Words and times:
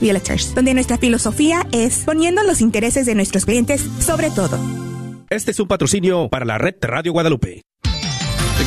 Realtors, 0.00 0.54
donde 0.54 0.74
nuestra 0.74 0.98
filosofía 0.98 1.66
es 1.72 2.04
poniendo 2.04 2.42
los 2.42 2.60
intereses 2.60 3.06
de 3.06 3.14
nuestros 3.14 3.44
clientes 3.44 3.84
sobre 4.00 4.30
todo. 4.30 4.58
Este 5.30 5.50
es 5.50 5.60
un 5.60 5.68
patrocinio 5.68 6.28
para 6.28 6.44
la 6.44 6.58
red 6.58 6.74
Radio 6.80 7.12
Guadalupe. 7.12 7.62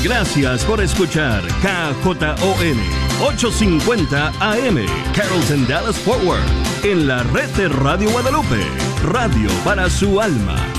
Gracias 0.03 0.63
por 0.65 0.81
escuchar 0.81 1.41
KJON 1.61 2.77
850 3.21 4.27
AM 4.39 4.77
Carrollton 5.13 5.67
Dallas 5.67 5.97
Forward 5.97 6.43
en 6.83 7.07
la 7.07 7.23
red 7.23 7.49
de 7.57 7.67
Radio 7.67 8.09
Guadalupe, 8.11 8.61
radio 9.03 9.49
para 9.65 9.89
su 9.89 10.21
alma. 10.21 10.78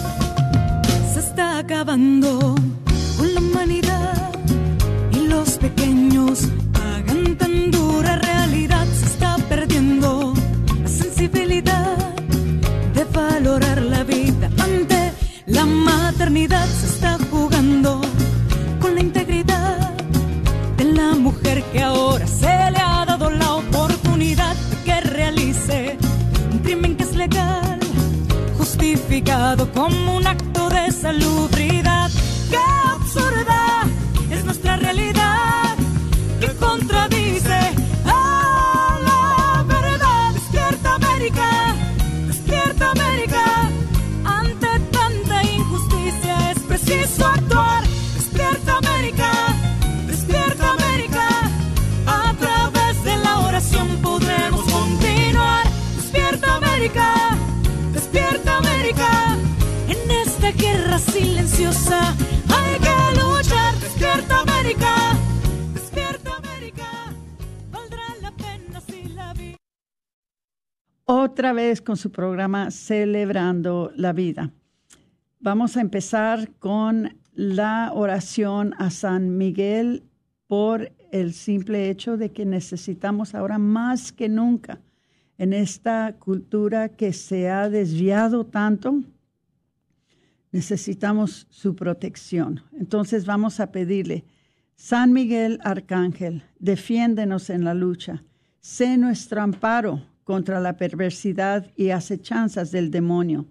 Acabando 1.63 2.55
con 3.17 3.35
la 3.35 3.39
humanidad 3.39 4.31
y 5.13 5.27
los 5.27 5.59
pequeños 5.59 6.47
pagan 6.73 7.37
tan 7.37 7.69
dura 7.69 8.15
realidad. 8.15 8.87
Se 8.99 9.05
está 9.05 9.37
perdiendo 9.47 10.33
la 10.81 10.89
sensibilidad 10.89 12.15
de 12.95 13.03
valorar 13.03 13.79
la 13.79 14.03
vida 14.03 14.49
ante 14.57 15.13
la 15.45 15.67
maternidad. 15.67 16.67
Se 16.67 16.87
está 16.87 17.19
jugando 17.29 18.01
con 18.79 18.95
la 18.95 19.01
integridad 19.01 19.93
de 20.77 20.83
la 20.85 21.13
mujer 21.13 21.63
que 21.71 21.83
ahora 21.83 22.25
se 22.25 22.71
le 22.71 22.79
ha 22.79 23.05
dado 23.05 23.29
la 23.29 23.53
oportunidad 23.53 24.55
de 24.55 24.77
que 24.83 25.01
realice 25.01 25.97
un 26.51 26.57
crimen 26.59 26.97
que 26.97 27.03
es 27.03 27.15
legal, 27.15 27.79
justificado 28.57 29.71
como 29.71 30.17
un 30.17 30.25
acto 31.03 31.60
otra 71.21 71.53
vez 71.53 71.83
con 71.83 71.97
su 71.97 72.11
programa 72.11 72.71
Celebrando 72.71 73.91
la 73.95 74.11
Vida. 74.11 74.51
Vamos 75.39 75.77
a 75.77 75.81
empezar 75.81 76.49
con 76.57 77.15
la 77.35 77.91
oración 77.93 78.73
a 78.79 78.89
San 78.89 79.37
Miguel 79.37 80.03
por 80.47 80.91
el 81.11 81.33
simple 81.33 81.91
hecho 81.91 82.17
de 82.17 82.31
que 82.31 82.43
necesitamos 82.43 83.35
ahora 83.35 83.59
más 83.59 84.11
que 84.11 84.29
nunca 84.29 84.81
en 85.37 85.53
esta 85.53 86.15
cultura 86.17 86.89
que 86.89 87.13
se 87.13 87.51
ha 87.51 87.69
desviado 87.69 88.43
tanto, 88.47 89.03
necesitamos 90.51 91.45
su 91.51 91.75
protección. 91.75 92.63
Entonces 92.79 93.27
vamos 93.27 93.59
a 93.59 93.71
pedirle, 93.71 94.25
San 94.75 95.13
Miguel 95.13 95.59
Arcángel, 95.63 96.41
defiéndenos 96.57 97.51
en 97.51 97.63
la 97.63 97.75
lucha, 97.75 98.23
sé 98.59 98.97
nuestro 98.97 99.39
amparo 99.39 100.01
contra 100.23 100.59
la 100.59 100.77
perversidad 100.77 101.71
y 101.75 101.89
acechanzas 101.89 102.71
del 102.71 102.91
demonio. 102.91 103.47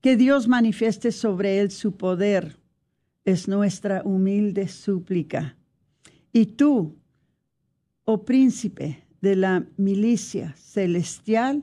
Que 0.00 0.16
Dios 0.16 0.48
manifieste 0.48 1.12
sobre 1.12 1.60
él 1.60 1.70
su 1.70 1.96
poder, 1.96 2.56
es 3.24 3.48
nuestra 3.48 4.02
humilde 4.04 4.68
súplica. 4.68 5.56
Y 6.32 6.46
tú, 6.46 6.96
oh 8.04 8.24
príncipe 8.24 9.04
de 9.20 9.36
la 9.36 9.64
milicia 9.76 10.54
celestial, 10.56 11.62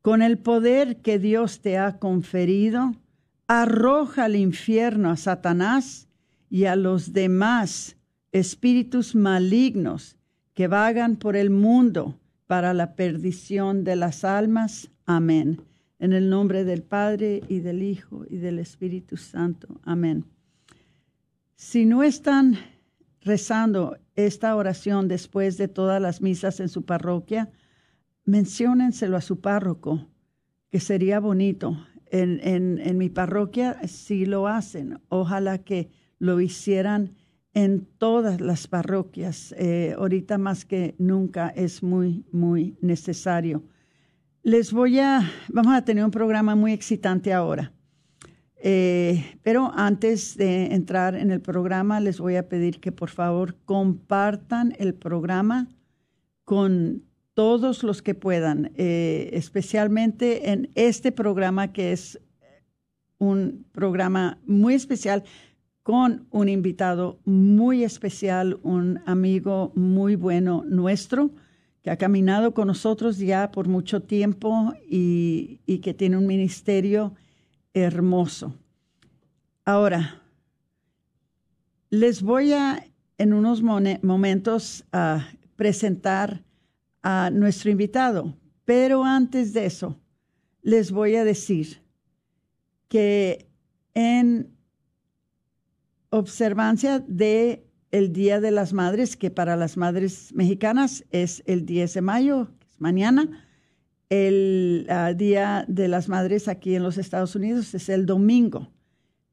con 0.00 0.22
el 0.22 0.38
poder 0.38 0.98
que 1.02 1.18
Dios 1.18 1.60
te 1.60 1.78
ha 1.78 1.98
conferido, 1.98 2.92
arroja 3.46 4.24
al 4.24 4.36
infierno 4.36 5.10
a 5.10 5.16
Satanás 5.16 6.08
y 6.50 6.64
a 6.64 6.76
los 6.76 7.12
demás 7.12 7.96
espíritus 8.30 9.14
malignos 9.14 10.16
que 10.54 10.68
vagan 10.68 11.16
por 11.16 11.36
el 11.36 11.50
mundo 11.50 12.18
para 12.52 12.74
la 12.74 12.96
perdición 12.96 13.82
de 13.82 13.96
las 13.96 14.24
almas. 14.24 14.90
Amén. 15.06 15.62
En 15.98 16.12
el 16.12 16.28
nombre 16.28 16.64
del 16.64 16.82
Padre 16.82 17.40
y 17.48 17.60
del 17.60 17.82
Hijo 17.82 18.26
y 18.28 18.36
del 18.36 18.58
Espíritu 18.58 19.16
Santo. 19.16 19.80
Amén. 19.84 20.26
Si 21.54 21.86
no 21.86 22.02
están 22.02 22.58
rezando 23.22 23.96
esta 24.16 24.54
oración 24.54 25.08
después 25.08 25.56
de 25.56 25.66
todas 25.66 25.98
las 26.02 26.20
misas 26.20 26.60
en 26.60 26.68
su 26.68 26.84
parroquia, 26.84 27.50
menciónenselo 28.26 29.16
a 29.16 29.22
su 29.22 29.40
párroco, 29.40 30.06
que 30.68 30.78
sería 30.78 31.20
bonito. 31.20 31.86
En, 32.10 32.38
en, 32.46 32.78
en 32.80 32.98
mi 32.98 33.08
parroquia 33.08 33.80
sí 33.88 34.26
lo 34.26 34.46
hacen. 34.46 35.00
Ojalá 35.08 35.56
que 35.56 35.88
lo 36.18 36.38
hicieran 36.38 37.14
en 37.54 37.86
todas 37.98 38.40
las 38.40 38.66
parroquias. 38.66 39.54
Eh, 39.58 39.94
ahorita 39.96 40.38
más 40.38 40.64
que 40.64 40.94
nunca 40.98 41.48
es 41.48 41.82
muy, 41.82 42.24
muy 42.32 42.76
necesario. 42.80 43.62
Les 44.42 44.72
voy 44.72 44.98
a, 44.98 45.30
vamos 45.48 45.74
a 45.74 45.84
tener 45.84 46.04
un 46.04 46.10
programa 46.10 46.54
muy 46.54 46.72
excitante 46.72 47.32
ahora. 47.32 47.72
Eh, 48.64 49.38
pero 49.42 49.72
antes 49.74 50.36
de 50.36 50.66
entrar 50.66 51.16
en 51.16 51.30
el 51.30 51.40
programa, 51.40 52.00
les 52.00 52.20
voy 52.20 52.36
a 52.36 52.48
pedir 52.48 52.80
que 52.80 52.92
por 52.92 53.10
favor 53.10 53.56
compartan 53.64 54.74
el 54.78 54.94
programa 54.94 55.68
con 56.44 57.02
todos 57.34 57.82
los 57.82 58.02
que 58.02 58.14
puedan, 58.14 58.72
eh, 58.76 59.30
especialmente 59.32 60.50
en 60.50 60.70
este 60.74 61.12
programa 61.12 61.72
que 61.72 61.92
es 61.92 62.20
un 63.18 63.64
programa 63.72 64.38
muy 64.46 64.74
especial 64.74 65.24
con 65.82 66.26
un 66.30 66.48
invitado 66.48 67.18
muy 67.24 67.84
especial, 67.84 68.58
un 68.62 69.00
amigo 69.06 69.72
muy 69.74 70.16
bueno 70.16 70.64
nuestro 70.66 71.30
que 71.82 71.90
ha 71.90 71.96
caminado 71.96 72.54
con 72.54 72.68
nosotros 72.68 73.18
ya 73.18 73.50
por 73.50 73.66
mucho 73.66 74.02
tiempo 74.02 74.72
y, 74.88 75.60
y 75.66 75.78
que 75.78 75.94
tiene 75.94 76.16
un 76.16 76.26
ministerio 76.26 77.14
hermoso. 77.74 78.54
Ahora, 79.64 80.22
les 81.90 82.22
voy 82.22 82.52
a 82.52 82.86
en 83.18 83.32
unos 83.32 83.62
momentos 83.62 84.84
a 84.92 85.28
presentar 85.54 86.42
a 87.02 87.30
nuestro 87.30 87.70
invitado, 87.70 88.34
pero 88.64 89.04
antes 89.04 89.52
de 89.52 89.66
eso, 89.66 89.96
les 90.62 90.90
voy 90.90 91.14
a 91.14 91.24
decir 91.24 91.82
que 92.88 93.46
en 93.94 94.50
observancia 96.12 97.00
de 97.00 97.64
el 97.90 98.12
Día 98.12 98.40
de 98.40 98.50
las 98.50 98.72
Madres, 98.72 99.16
que 99.16 99.30
para 99.30 99.56
las 99.56 99.76
madres 99.76 100.32
mexicanas 100.34 101.04
es 101.10 101.42
el 101.46 101.64
10 101.66 101.94
de 101.94 102.00
mayo, 102.02 102.48
es 102.70 102.80
mañana, 102.80 103.46
el 104.10 104.86
uh, 104.90 105.14
Día 105.14 105.64
de 105.68 105.88
las 105.88 106.08
Madres 106.08 106.48
aquí 106.48 106.74
en 106.74 106.82
los 106.82 106.98
Estados 106.98 107.34
Unidos 107.34 107.74
es 107.74 107.88
el 107.88 108.04
domingo. 108.04 108.70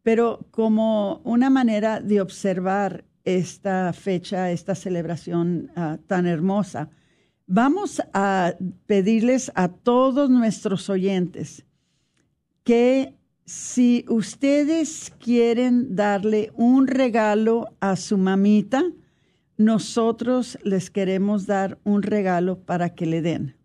Pero 0.04 0.48
como 0.52 1.22
una 1.26 1.50
manera 1.50 2.00
de 2.00 2.22
observar 2.22 3.04
esta 3.26 3.92
fecha, 3.92 4.52
esta 4.52 4.74
celebración 4.74 5.72
uh, 5.76 5.98
tan 6.08 6.28
hermosa, 6.28 6.90
vamos 7.46 8.02
a 8.14 8.54
pedirles 8.86 9.52
a 9.56 9.68
todos 9.68 10.30
nuestros 10.30 10.90
oyentes 10.90 11.66
que 12.64 13.19
si 13.50 14.06
ustedes 14.08 15.12
quieren 15.18 15.96
darle 15.96 16.52
un 16.54 16.86
regalo 16.86 17.66
a 17.80 17.96
su 17.96 18.20
mamita, 18.20 18.84
nosotros 19.58 20.60
les 20.64 20.92
queremos 20.92 21.48
dar 21.48 21.80
un 21.84 22.04
regalo 22.04 22.60
para 22.60 22.94
que 22.94 23.08
le 23.08 23.24
den. 23.24 23.56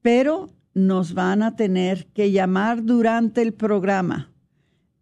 Pero 0.00 0.48
nos 0.72 1.12
van 1.12 1.42
a 1.42 1.54
tener 1.54 2.06
que 2.14 2.32
llamar 2.32 2.82
durante 2.82 3.42
el 3.42 3.52
programa. 3.52 4.32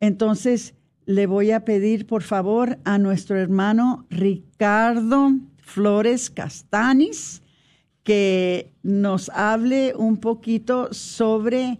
Entonces, 0.00 0.74
le 1.04 1.28
voy 1.28 1.52
a 1.52 1.64
pedir, 1.64 2.08
por 2.08 2.24
favor, 2.24 2.80
a 2.82 2.98
nuestro 2.98 3.38
hermano 3.38 4.08
Ricardo 4.10 5.30
Flores 5.58 6.30
Castanis 6.30 7.42
que 8.02 8.72
nos 8.82 9.28
hable 9.28 9.94
un 9.94 10.16
poquito 10.16 10.92
sobre 10.92 11.78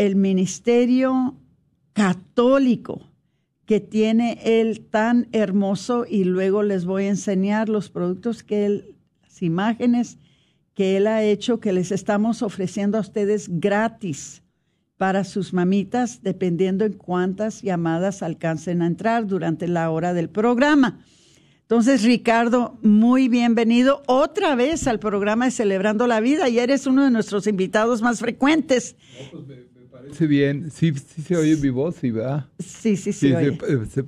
el 0.00 0.16
ministerio 0.16 1.36
católico 1.92 3.02
que 3.66 3.80
tiene 3.80 4.38
él 4.42 4.86
tan 4.88 5.28
hermoso 5.32 6.06
y 6.08 6.24
luego 6.24 6.62
les 6.62 6.86
voy 6.86 7.04
a 7.04 7.10
enseñar 7.10 7.68
los 7.68 7.90
productos 7.90 8.42
que 8.42 8.64
él, 8.64 8.96
las 9.22 9.42
imágenes 9.42 10.16
que 10.72 10.96
él 10.96 11.06
ha 11.06 11.22
hecho 11.22 11.60
que 11.60 11.74
les 11.74 11.92
estamos 11.92 12.40
ofreciendo 12.40 12.96
a 12.96 13.02
ustedes 13.02 13.60
gratis 13.60 14.42
para 14.96 15.22
sus 15.22 15.52
mamitas, 15.52 16.22
dependiendo 16.22 16.86
en 16.86 16.94
cuántas 16.94 17.60
llamadas 17.60 18.22
alcancen 18.22 18.80
a 18.80 18.86
entrar 18.86 19.26
durante 19.26 19.68
la 19.68 19.90
hora 19.90 20.14
del 20.14 20.30
programa. 20.30 21.04
Entonces, 21.60 22.02
Ricardo, 22.04 22.78
muy 22.80 23.28
bienvenido 23.28 24.02
otra 24.06 24.54
vez 24.54 24.86
al 24.86 24.98
programa 24.98 25.44
de 25.44 25.50
Celebrando 25.50 26.06
la 26.06 26.20
Vida 26.20 26.48
y 26.48 26.58
eres 26.58 26.86
uno 26.86 27.04
de 27.04 27.10
nuestros 27.10 27.46
invitados 27.46 28.00
más 28.00 28.18
frecuentes. 28.18 28.96
Pues 29.30 29.69
parece 30.00 30.26
bien, 30.26 30.70
sí, 30.70 30.92
sí 30.94 31.22
se 31.22 31.36
oye 31.36 31.56
mi 31.56 31.68
voz, 31.68 31.96
¿sí, 31.96 32.10
¿verdad? 32.10 32.46
Sí, 32.58 32.96
sí, 32.96 33.12
sí. 33.12 33.32
Eh, 33.32 33.58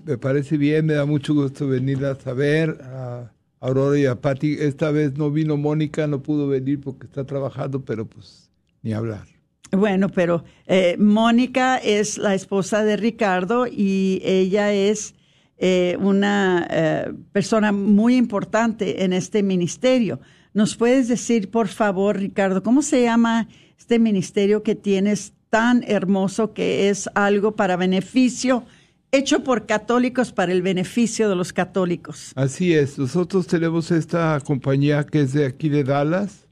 me 0.05 0.19
parece 0.19 0.57
bien, 0.57 0.87
me 0.87 0.95
da 0.95 1.05
mucho 1.05 1.35
gusto 1.35 1.69
venir 1.69 2.05
a 2.05 2.15
saber 2.15 2.79
a 2.83 3.31
Aurora 3.61 3.99
y 3.99 4.07
a 4.07 4.21
Patti. 4.21 4.57
Esta 4.59 4.91
vez 4.91 5.17
no 5.17 5.31
vino 5.31 5.57
Mónica, 5.57 6.07
no 6.07 6.23
pudo 6.23 6.49
venir 6.49 6.81
porque 6.81 7.07
está 7.07 7.25
trabajando, 7.25 7.85
pero 7.85 8.07
pues 8.07 8.51
ni 8.83 8.93
hablar. 8.93 9.27
Bueno, 9.71 10.09
pero 10.09 10.45
eh, 10.67 10.97
Mónica 10.99 11.79
es 11.79 12.19
la 12.19 12.35
esposa 12.35 12.85
de 12.85 12.97
Ricardo 12.97 13.67
y 13.67 14.21
ella 14.25 14.73
es 14.73 15.15
eh, 15.57 15.97
una 16.01 16.67
eh, 16.71 17.13
persona 17.33 17.73
muy 17.73 18.17
importante 18.17 19.05
en 19.05 19.13
este 19.13 19.43
ministerio. 19.43 20.21
¿Nos 20.55 20.77
puedes 20.77 21.09
decir, 21.09 21.51
por 21.51 21.69
favor, 21.69 22.19
Ricardo, 22.19 22.63
cómo 22.63 22.83
se 22.83 23.03
llama 23.03 23.49
este 23.79 23.99
ministerio 23.99 24.63
que 24.63 24.75
tienes 24.75 25.35
tan 25.53 25.85
hermoso 25.87 26.55
que 26.55 26.89
es 26.89 27.11
algo 27.15 27.55
para 27.57 27.77
beneficio, 27.77 28.65
hecho 29.11 29.45
por 29.45 29.67
católicos 29.67 30.33
para 30.33 30.51
el 30.51 30.63
beneficio 30.63 31.29
de 31.29 31.37
los 31.37 31.53
católicos? 31.53 32.33
Así 32.37 32.73
es, 32.73 32.99
nosotros 32.99 33.47
tenemos 33.47 33.91
esta 33.91 34.41
compañía 34.41 35.05
que 35.05 35.21
es 35.21 35.35
de 35.35 35.45
aquí 35.45 35.69
de 35.69 35.85
Dallas. 35.85 36.47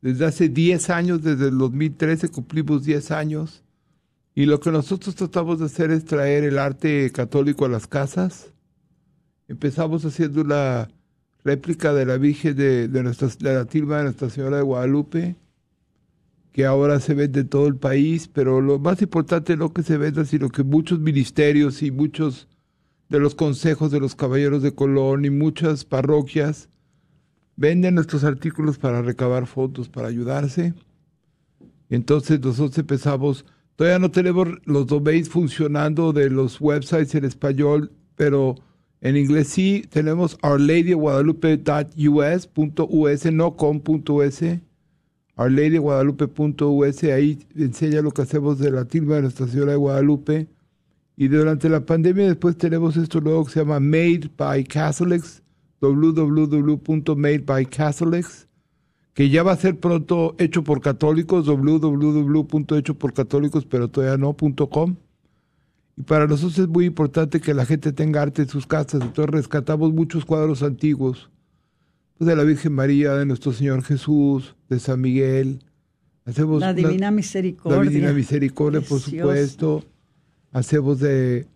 Desde 0.00 0.24
hace 0.24 0.48
10 0.48 0.88
años, 0.88 1.22
desde 1.22 1.48
el 1.48 1.58
2013 1.58 2.30
cumplimos 2.30 2.82
10 2.86 3.10
años 3.10 3.62
y 4.34 4.46
lo 4.46 4.58
que 4.58 4.70
nosotros 4.70 5.14
tratamos 5.16 5.58
de 5.58 5.66
hacer 5.66 5.90
es 5.90 6.06
traer 6.06 6.44
el 6.44 6.58
arte 6.58 7.12
católico 7.12 7.66
a 7.66 7.68
las 7.68 7.86
casas. 7.86 8.54
Empezamos 9.48 10.02
haciendo 10.06 10.44
la 10.44 10.88
réplica 11.44 11.92
de 11.92 12.06
la 12.06 12.16
Virgen 12.16 12.56
de, 12.56 12.88
de 12.88 13.02
la 13.52 13.64
tilma 13.66 13.98
de 13.98 14.04
Nuestra 14.04 14.30
Señora 14.30 14.56
de 14.56 14.62
Guadalupe, 14.62 15.36
que 16.52 16.66
ahora 16.66 17.00
se 17.00 17.14
vende 17.14 17.40
en 17.40 17.48
todo 17.48 17.66
el 17.66 17.76
país, 17.76 18.28
pero 18.28 18.60
lo 18.60 18.78
más 18.78 19.00
importante 19.02 19.56
no 19.56 19.72
que 19.72 19.82
se 19.82 19.96
venda, 19.96 20.24
sino 20.24 20.48
que 20.48 20.62
muchos 20.62 20.98
ministerios 20.98 21.82
y 21.82 21.90
muchos 21.90 22.48
de 23.08 23.20
los 23.20 23.34
consejos 23.34 23.90
de 23.90 24.00
los 24.00 24.14
caballeros 24.14 24.62
de 24.62 24.74
Colón 24.74 25.24
y 25.24 25.30
muchas 25.30 25.84
parroquias 25.84 26.68
venden 27.56 27.96
nuestros 27.96 28.24
artículos 28.24 28.78
para 28.78 29.02
recabar 29.02 29.46
fondos, 29.46 29.88
para 29.88 30.08
ayudarse. 30.08 30.74
Entonces 31.88 32.40
nosotros 32.40 32.78
empezamos 32.78 33.44
Todavía 33.80 33.98
no 33.98 34.10
tenemos 34.10 34.46
los 34.66 34.86
domains 34.88 35.30
funcionando 35.30 36.12
de 36.12 36.28
los 36.28 36.60
websites 36.60 37.14
en 37.14 37.24
español, 37.24 37.90
pero 38.14 38.56
en 39.00 39.16
inglés 39.16 39.48
sí 39.48 39.86
tenemos 39.88 40.36
ourladyguadalupe.us.us, 40.42 43.32
no 43.32 43.56
com.us, 43.56 44.42
ourladyguadalupe.us, 45.44 47.04
ahí 47.04 47.38
enseña 47.56 48.02
lo 48.02 48.10
que 48.10 48.22
hacemos 48.22 48.58
de 48.58 48.70
la 48.70 48.84
tilma 48.84 49.14
de 49.16 49.22
Nuestra 49.22 49.46
Señora 49.46 49.72
de 49.72 49.78
Guadalupe. 49.78 50.48
Y 51.16 51.28
durante 51.28 51.68
la 51.68 51.84
pandemia 51.84 52.26
después 52.26 52.56
tenemos 52.56 52.96
esto 52.96 53.20
nuevo 53.20 53.44
que 53.44 53.52
se 53.52 53.60
llama 53.60 53.80
Made 53.80 54.30
by 54.36 54.64
Catholics, 54.64 55.42
www.madebycatholics 55.80 58.48
que 59.14 59.28
ya 59.28 59.42
va 59.42 59.52
a 59.52 59.56
ser 59.56 59.78
pronto 59.78 60.34
hecho 60.38 60.64
por 60.64 60.80
católicos, 60.80 61.44
www.hechoporcatólicos, 61.46 63.66
pero 63.66 63.88
todavía 63.88 64.16
no.com. 64.16 64.96
Y 65.96 66.02
para 66.02 66.26
nosotros 66.26 66.58
es 66.58 66.68
muy 66.68 66.86
importante 66.86 67.40
que 67.40 67.52
la 67.52 67.66
gente 67.66 67.92
tenga 67.92 68.22
arte 68.22 68.42
en 68.42 68.48
sus 68.48 68.66
casas, 68.66 69.02
entonces 69.02 69.30
rescatamos 69.30 69.92
muchos 69.92 70.24
cuadros 70.24 70.62
antiguos, 70.62 71.28
pues 72.20 72.28
de 72.28 72.36
la 72.36 72.44
Virgen 72.44 72.74
María, 72.74 73.14
de 73.14 73.24
nuestro 73.24 73.50
Señor 73.50 73.82
Jesús, 73.82 74.54
de 74.68 74.78
San 74.78 75.00
Miguel. 75.00 75.64
Hacemos 76.26 76.60
la 76.60 76.74
Divina 76.74 77.10
Misericordia. 77.10 77.78
La 77.78 77.84
Divina 77.88 78.12
Misericordia, 78.12 78.82
por 78.82 79.00
supuesto. 79.00 79.82
Hacemos 80.52 81.00
de, 81.00 81.46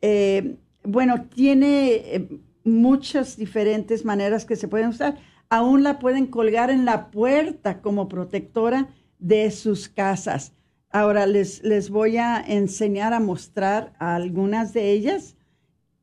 Eh, 0.00 0.56
bueno, 0.82 1.26
tiene 1.28 2.28
muchas 2.64 3.36
diferentes 3.36 4.04
maneras 4.04 4.44
que 4.44 4.56
se 4.56 4.68
pueden 4.68 4.88
usar. 4.88 5.18
Aún 5.48 5.82
la 5.82 5.98
pueden 5.98 6.26
colgar 6.26 6.70
en 6.70 6.84
la 6.84 7.10
puerta 7.10 7.80
como 7.80 8.08
protectora 8.08 8.88
de 9.18 9.50
sus 9.50 9.88
casas. 9.88 10.52
Ahora 10.90 11.26
les, 11.26 11.62
les 11.62 11.90
voy 11.90 12.16
a 12.16 12.40
enseñar 12.40 13.12
a 13.12 13.20
mostrar 13.20 13.92
algunas 13.98 14.72
de 14.72 14.90
ellas. 14.90 15.36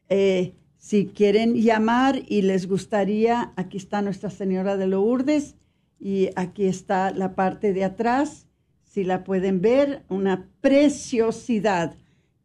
Eh, 0.10 0.54
si 0.78 1.08
quieren 1.08 1.56
llamar 1.56 2.22
y 2.28 2.42
les 2.42 2.68
gustaría, 2.68 3.54
aquí 3.56 3.78
está 3.78 4.02
Nuestra 4.02 4.30
Señora 4.30 4.78
de 4.78 4.88
Lourdes 4.88 5.56
y 6.00 6.30
aquí 6.36 6.66
está 6.66 7.12
la 7.12 7.36
parte 7.36 7.72
de 7.72 7.84
atrás. 7.84 8.48
Si 8.84 9.04
la 9.04 9.24
pueden 9.24 9.62
ver, 9.62 10.04
una 10.10 10.50
preciosidad. 10.60 11.96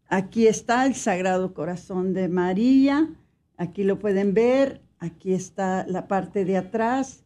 Aquí 0.06 0.46
está 0.46 0.86
el 0.86 0.94
Sagrado 0.94 1.54
Corazón 1.54 2.12
de 2.12 2.28
María. 2.28 3.08
Aquí 3.56 3.84
lo 3.84 3.98
pueden 3.98 4.34
ver. 4.34 4.82
Aquí 4.98 5.32
está 5.32 5.86
la 5.86 6.08
parte 6.08 6.44
de 6.44 6.56
atrás. 6.56 7.24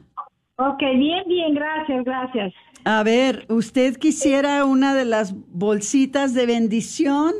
ok, 0.57 0.79
bien, 0.97 1.23
bien, 1.27 1.53
gracias, 1.53 2.03
gracias. 2.05 2.53
A 2.85 3.01
ver, 3.01 3.45
¿usted 3.49 3.97
quisiera 3.97 4.63
una 4.63 4.93
de 4.93 5.05
las 5.05 5.33
bolsitas 5.49 6.35
de 6.35 6.45
bendición? 6.45 7.33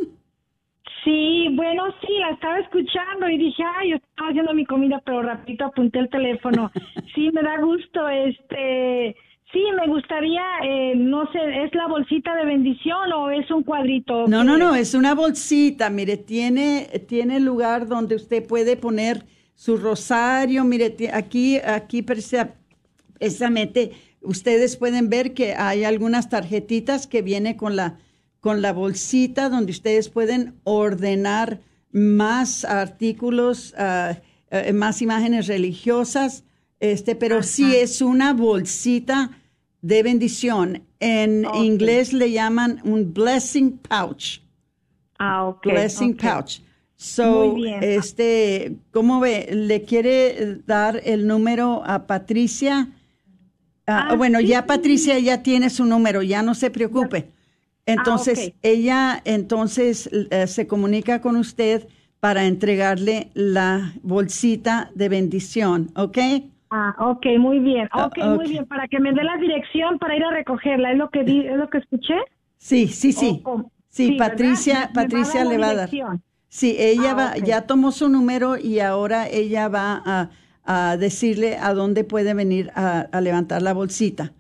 Sí, 1.04 1.50
bueno, 1.52 1.84
sí, 2.02 2.14
la 2.20 2.32
estaba 2.32 2.58
escuchando 2.58 3.30
y 3.30 3.38
dije, 3.38 3.62
ay, 3.78 3.92
yo 3.92 3.98
estaba 3.98 4.30
haciendo 4.32 4.56
mi 4.56 4.66
comida, 4.66 5.04
pero 5.06 5.22
rapidito 5.22 5.66
apunté 5.66 6.00
el 6.00 6.10
teléfono. 6.10 6.72
Sí, 7.14 7.30
me 7.32 7.44
da 7.44 7.62
gusto, 7.62 8.10
este, 8.10 9.16
sí, 9.54 9.64
me 9.80 9.88
gustaría, 9.88 10.42
eh, 10.64 10.96
no 10.98 11.32
sé, 11.32 11.40
¿es 11.64 11.74
la 11.74 11.88
bolsita 11.88 12.36
de 12.36 12.44
bendición 12.44 13.14
o 13.14 13.30
es 13.30 13.50
un 13.52 13.64
cuadrito? 13.64 14.28
No, 14.28 14.44
no, 14.44 14.58
no, 14.58 14.76
es 14.76 14.94
una 14.94 15.16
bolsita. 15.16 15.90
Mire, 15.90 16.18
tiene, 16.18 16.90
tiene 17.08 17.40
lugar 17.40 17.88
donde 17.88 18.16
usted 18.16 18.46
puede 18.46 18.76
poner 18.76 19.24
su 19.54 19.78
rosario. 19.78 20.66
Mire, 20.66 20.94
aquí, 21.14 21.58
aquí 21.60 22.02
precisamente 22.02 23.94
ustedes 24.26 24.78
pueden 24.78 25.10
ver 25.10 25.34
que 25.34 25.54
hay 25.54 25.84
algunas 25.84 26.30
tarjetitas 26.30 27.08
que 27.08 27.22
viene 27.22 27.56
con 27.56 27.76
la, 27.76 27.98
con 28.40 28.62
la 28.62 28.74
bolsita 28.74 29.50
donde 29.50 29.72
ustedes 29.72 30.10
pueden 30.10 30.56
ordenar 30.64 31.62
más 31.92 32.66
artículos, 32.66 33.74
ah, 33.78 34.18
eh, 34.52 34.74
más 34.74 35.02
imágenes 35.02 35.48
religiosas. 35.48 36.44
Este, 36.80 37.16
pero 37.16 37.42
sí 37.42 37.76
es 37.76 38.02
una 38.02 38.34
bolsita 38.34 39.32
de 39.82 40.04
bendición. 40.04 40.84
En 41.00 41.46
inglés 41.56 42.12
le 42.12 42.32
llaman 42.32 42.82
un 42.84 43.14
blessing 43.14 43.78
pouch. 43.78 44.42
Ah, 45.18 45.48
ok. 45.48 45.64
Blessing 45.64 46.16
pouch. 46.18 46.60
So, 46.98 47.48
Muy 47.48 47.64
bien. 47.64 47.84
este, 47.84 48.78
¿cómo 48.92 49.20
ve? 49.20 49.50
¿Le 49.52 49.84
quiere 49.84 50.60
dar 50.66 51.02
el 51.04 51.28
número 51.28 51.84
a 51.86 52.08
Patricia? 52.08 52.90
Ah, 53.88 54.08
Ah, 54.10 54.16
bueno, 54.16 54.40
sí, 54.40 54.48
ya 54.48 54.66
Patricia 54.66 55.20
ya 55.20 55.44
tiene 55.44 55.70
su 55.70 55.86
número, 55.86 56.22
ya 56.24 56.42
no 56.42 56.56
se 56.56 56.72
preocupe. 56.72 57.32
Entonces, 57.86 58.50
ok. 58.50 58.56
ella 58.64 59.22
entonces 59.26 60.10
eh, 60.32 60.48
se 60.48 60.68
comunica 60.68 61.22
con 61.22 61.36
usted 61.36 61.88
para 62.20 62.46
entregarle 62.46 63.30
la 63.36 63.94
bolsita 64.02 64.92
de 64.96 65.10
bendición, 65.10 65.92
¿ok? 65.96 66.18
Ah, 66.70 66.96
ok, 67.00 67.26
muy 67.40 67.60
bien. 67.60 67.88
Ah, 67.92 68.06
Ok, 68.08 68.18
ok. 68.18 68.24
muy 68.36 68.48
bien, 68.48 68.66
para 68.68 68.88
que 68.88 69.00
me 69.00 69.14
dé 69.14 69.24
la 69.24 69.38
dirección 69.38 69.98
para 70.00 70.16
ir 70.16 70.24
a 70.24 70.32
recogerla, 70.32 70.92
¿es 70.92 70.98
lo 70.98 71.10
que 71.10 71.24
di, 71.24 71.40
es 71.48 71.58
lo 71.58 71.70
que 71.70 71.78
escuché? 71.80 72.16
Sí, 72.58 72.88
sí, 72.88 73.14
sí. 73.14 73.42
Sí, 73.90 74.12
¿verdad? 74.12 74.28
Patricia, 74.30 74.88
va 74.88 74.94
Patricia 74.94 75.46
le 75.46 75.58
va 75.58 75.70
a 75.70 75.74
dar. 75.74 75.90
Sí, 76.50 76.76
ella 76.80 77.14
Ah, 77.14 77.16
va, 77.16 77.38
ya 77.38 77.66
tomó 77.68 77.92
su 77.92 78.10
número 78.10 78.58
y 78.58 78.80
ahora 78.80 79.28
ella 79.30 79.68
va 79.70 80.02
a, 80.06 80.30
a 80.66 80.98
decirle 80.98 81.58
a 81.58 81.74
dónde 81.74 82.04
puede 82.04 82.34
venir 82.34 82.72
a, 82.76 83.02
a 83.12 83.22
levantar 83.22 83.62
la 83.62 83.74
bolsita. 83.74 84.32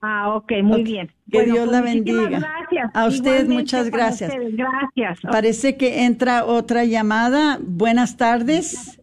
Ah, 0.00 0.34
ok, 0.34 0.52
muy 0.62 0.84
bien. 0.84 1.08
Que 1.30 1.38
Bueno, 1.38 1.54
Dios 1.54 1.68
pues 1.68 1.72
la 1.72 1.82
muchísimas 1.82 2.22
bendiga. 2.30 2.38
Gracias. 2.38 2.90
A 2.94 3.06
usted 3.06 3.18
Igualmente 3.20 3.54
muchas 3.54 3.90
gracias. 3.90 4.30
ustedes, 4.30 4.56
Gracias. 4.56 5.18
Parece 5.22 5.76
que 5.76 6.04
entra 6.04 6.44
otra 6.44 6.84
llamada. 6.84 7.58
Buenas 7.60 8.16
tardes. 8.16 9.00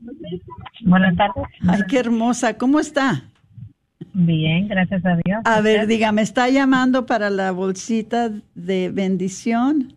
Buenas 0.85 1.15
tardes. 1.17 1.43
Ay, 1.67 1.81
qué 1.89 1.99
hermosa. 1.99 2.57
¿Cómo 2.57 2.79
está? 2.79 3.23
Bien, 4.13 4.67
gracias 4.69 5.05
a 5.05 5.17
Dios. 5.25 5.41
A 5.43 5.59
ver, 5.59 5.87
dígame, 5.87 6.21
¿está 6.21 6.49
llamando 6.49 7.05
para 7.05 7.29
la 7.29 7.51
bolsita 7.51 8.31
de 8.53 8.89
bendición? 8.89 9.93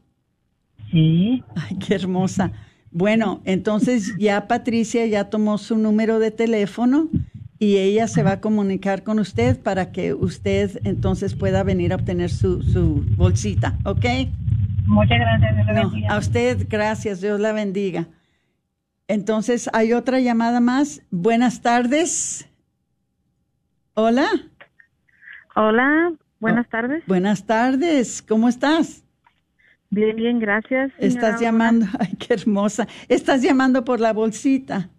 Sí, 0.90 1.44
Ay, 1.54 1.76
qué 1.78 1.94
hermosa. 1.94 2.50
Bueno, 2.90 3.40
entonces 3.45 4.14
ya 4.18 4.49
Patricia 4.49 5.04
ya 5.07 5.28
tomó 5.30 5.59
su 5.59 5.76
número 5.76 6.18
de 6.18 6.30
teléfono 6.30 7.09
y 7.59 7.76
ella 7.76 8.09
se 8.09 8.23
va 8.23 8.33
a 8.33 8.40
comunicar 8.40 9.02
con 9.02 9.18
usted 9.18 9.61
para 9.61 9.92
que 9.92 10.14
usted 10.14 10.80
entonces 10.85 11.35
pueda 11.35 11.62
venir 11.64 11.92
a 11.92 11.97
obtener 11.97 12.30
su, 12.30 12.62
su 12.62 13.04
bolsita, 13.16 13.78
¿ok? 13.85 14.04
muchas 14.87 15.18
gracias. 15.18 15.54
Dios 15.54 15.66
la 15.66 15.73
No, 15.75 15.90
bendiga. 15.90 16.14
a 16.14 16.18
usted, 16.18 16.66
gracias, 16.68 17.21
Dios 17.21 17.38
la 17.40 17.52
bendiga. 17.52 18.07
Entonces, 19.07 19.68
hay 19.73 19.92
otra 19.95 20.21
llamada 20.21 20.61
más. 20.61 21.02
Buenas 21.11 21.61
tardes. 21.62 22.49
Hola, 23.95 24.28
Hola, 25.57 26.12
Buenas 26.40 26.68
tardes. 26.68 27.02
Buenas 27.07 27.45
tardes, 27.45 28.23
¿cómo 28.23 28.49
estás? 28.49 29.02
Bien, 29.90 30.14
bien, 30.16 30.38
gracias. 30.38 30.92
Estás 30.99 31.40
llamando, 31.40 31.87
ay, 31.99 32.14
qué 32.18 32.35
hermosa. 32.35 32.87
Estás 33.09 33.42
llamando 33.42 33.85
por 33.85 34.00
la 34.00 34.12
bolsita. 34.12 34.90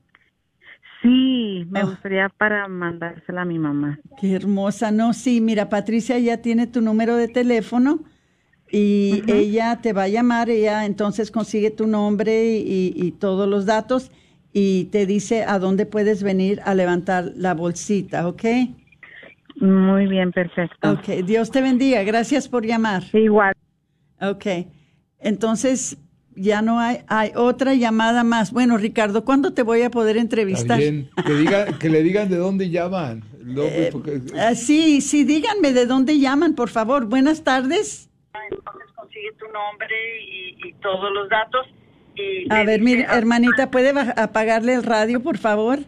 Sí, 1.01 1.65
me 1.69 1.83
Oh. 1.83 1.87
gustaría 1.91 2.27
para 2.29 2.67
mandársela 2.67 3.43
a 3.43 3.45
mi 3.45 3.57
mamá. 3.59 3.99
Qué 4.19 4.33
hermosa. 4.33 4.91
No, 4.91 5.13
sí, 5.13 5.39
mira, 5.41 5.69
Patricia 5.69 6.17
ya 6.19 6.41
tiene 6.41 6.67
tu 6.67 6.81
número 6.81 7.15
de 7.15 7.27
teléfono 7.29 7.99
y 8.71 9.23
ella 9.27 9.79
te 9.81 9.93
va 9.93 10.03
a 10.03 10.07
llamar, 10.09 10.49
ella 10.49 10.85
entonces 10.85 11.31
consigue 11.31 11.71
tu 11.71 11.87
nombre 11.87 12.57
y, 12.57 12.91
y 12.95 13.11
todos 13.11 13.47
los 13.47 13.65
datos 13.65 14.11
y 14.51 14.85
te 14.85 15.05
dice 15.05 15.43
a 15.43 15.57
dónde 15.59 15.85
puedes 15.85 16.21
venir 16.23 16.59
a 16.65 16.75
levantar 16.75 17.31
la 17.35 17.53
bolsita, 17.53 18.27
¿ok? 18.27 18.43
Muy 19.61 20.07
bien, 20.07 20.31
perfecto. 20.31 20.91
Ok, 20.91 21.25
Dios 21.25 21.51
te 21.51 21.61
bendiga. 21.61 22.03
Gracias 22.03 22.47
por 22.47 22.65
llamar. 22.65 23.03
Igual. 23.13 23.53
Ok, 24.21 24.45
entonces 25.19 25.97
ya 26.35 26.61
no 26.61 26.79
hay, 26.79 26.99
hay 27.07 27.31
otra 27.35 27.73
llamada 27.75 28.23
más. 28.23 28.51
Bueno, 28.51 28.77
Ricardo, 28.77 29.25
¿cuándo 29.25 29.53
te 29.53 29.63
voy 29.63 29.81
a 29.81 29.89
poder 29.91 30.15
entrevistar? 30.17 30.77
bien. 30.79 31.09
Que, 31.25 31.33
diga- 31.33 31.77
que 31.77 31.89
le 31.89 32.01
digan 32.03 32.29
de 32.29 32.37
dónde 32.37 32.69
llaman. 32.69 33.23
porque- 33.91 34.21
Ah, 34.37 34.55
sí, 34.55 35.01
sí, 35.01 35.23
díganme 35.23 35.73
de 35.73 35.85
dónde 35.85 36.19
llaman, 36.19 36.53
por 36.53 36.69
favor. 36.69 37.05
Buenas 37.07 37.43
tardes. 37.43 38.09
Entonces 38.51 38.87
consigue 38.95 39.31
tu 39.39 39.45
nombre 39.47 39.95
y, 40.67 40.73
todos 40.81 41.11
los 41.13 41.27
datos. 41.29 41.65
Y 42.15 42.51
A 42.53 42.63
ver, 42.63 42.81
mi 42.81 42.93
hermanita, 42.93 43.69
¿puede 43.71 43.93
baj- 43.93 44.13
apagarle 44.17 44.73
el 44.75 44.83
radio, 44.83 45.21
por 45.21 45.37
favor? 45.37 45.79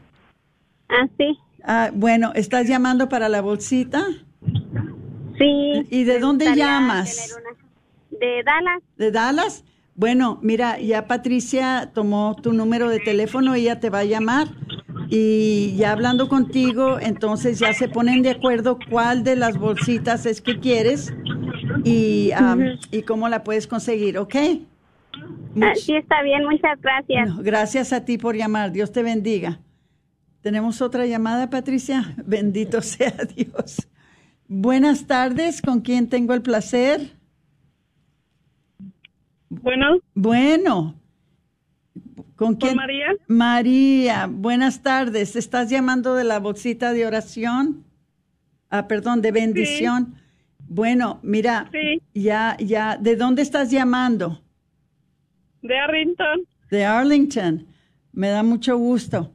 Ah, 0.90 1.08
sí. 1.18 1.38
Ah, 1.64 1.92
bueno, 1.94 2.32
¿estás 2.36 2.68
llamando 2.68 3.08
para 3.10 3.30
la 3.30 3.42
bolsita? 3.42 4.04
Sí. 5.38 5.84
¿Y 5.90 6.04
de 6.04 6.14
me 6.16 6.20
dónde 6.20 6.56
llamas? 6.56 7.16
tener 7.16 7.44
una- 7.46 7.61
De 8.22 8.44
Dallas. 8.44 8.84
¿De 8.98 9.12
Dallas? 9.12 9.66
Bueno, 9.96 10.40
mira, 10.44 10.80
ya 10.80 11.08
Patricia 11.08 11.90
tomó 11.94 12.36
tu 12.42 12.54
número 12.54 12.88
de 12.90 13.00
teléfono, 13.00 13.56
ella 13.56 13.80
te 13.80 13.90
va 13.90 14.00
a 14.00 14.06
llamar 14.06 14.48
y 15.10 15.76
ya 15.76 15.92
hablando 15.92 16.30
contigo, 16.30 17.00
entonces 17.00 17.60
ya 17.60 17.74
se 17.74 17.90
ponen 17.90 18.22
de 18.22 18.30
acuerdo 18.30 18.78
cuál 18.90 19.24
de 19.24 19.36
las 19.36 19.58
bolsitas 19.58 20.28
es 20.28 20.40
que 20.40 20.60
quieres 20.60 21.14
y, 21.84 22.32
am, 22.34 22.78
y 22.92 23.02
cómo 23.02 23.28
la 23.28 23.44
puedes 23.44 23.66
conseguir, 23.66 24.20
¿ok? 24.20 24.36
Ah, 25.60 25.74
sí, 25.76 25.96
está 25.96 26.22
bien, 26.22 26.46
muchas 26.46 26.80
gracias. 26.80 27.28
No, 27.28 27.42
gracias 27.42 27.92
a 27.92 28.06
ti 28.06 28.20
por 28.20 28.36
llamar, 28.36 28.72
Dios 28.72 28.92
te 28.92 29.02
bendiga. 29.02 29.60
¿Tenemos 30.42 30.82
otra 30.82 31.08
llamada, 31.08 31.50
Patricia? 31.50 32.16
Bendito 32.24 32.82
sea 32.84 33.14
Dios. 33.36 33.88
Buenas 34.48 35.08
tardes, 35.08 35.62
¿con 35.62 35.82
quién 35.82 36.08
tengo 36.08 36.36
el 36.36 36.44
placer? 36.44 37.20
Bueno. 39.52 40.00
Bueno. 40.16 40.96
¿Con 42.38 42.56
quién? 42.56 42.78
María? 42.78 43.08
María, 43.28 44.28
buenas 44.32 44.82
tardes. 44.82 45.36
¿Estás 45.36 45.70
llamando 45.70 46.16
de 46.16 46.24
la 46.24 46.40
bolsita 46.40 46.94
de 46.94 47.06
oración? 47.06 47.84
Ah, 48.70 48.88
perdón, 48.88 49.22
de 49.22 49.32
bendición. 49.32 50.16
Bueno, 50.68 51.20
mira, 51.22 51.70
ya, 52.14 52.56
ya, 52.60 52.98
¿de 52.98 53.16
dónde 53.18 53.42
estás 53.42 53.70
llamando? 53.70 54.42
De 55.62 55.78
Arlington. 55.78 56.48
De 56.72 56.86
Arlington. 56.86 57.68
Me 58.14 58.30
da 58.30 58.42
mucho 58.42 58.78
gusto. 58.78 59.34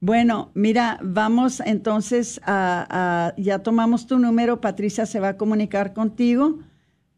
Bueno, 0.00 0.52
mira, 0.54 0.98
vamos 1.02 1.60
entonces 1.60 2.40
a, 2.44 2.86
a- 2.88 3.34
ya 3.36 3.58
tomamos 3.64 4.06
tu 4.06 4.18
número, 4.20 4.60
Patricia 4.60 5.04
se 5.06 5.18
va 5.18 5.30
a 5.30 5.36
comunicar 5.36 5.92
contigo 5.92 6.60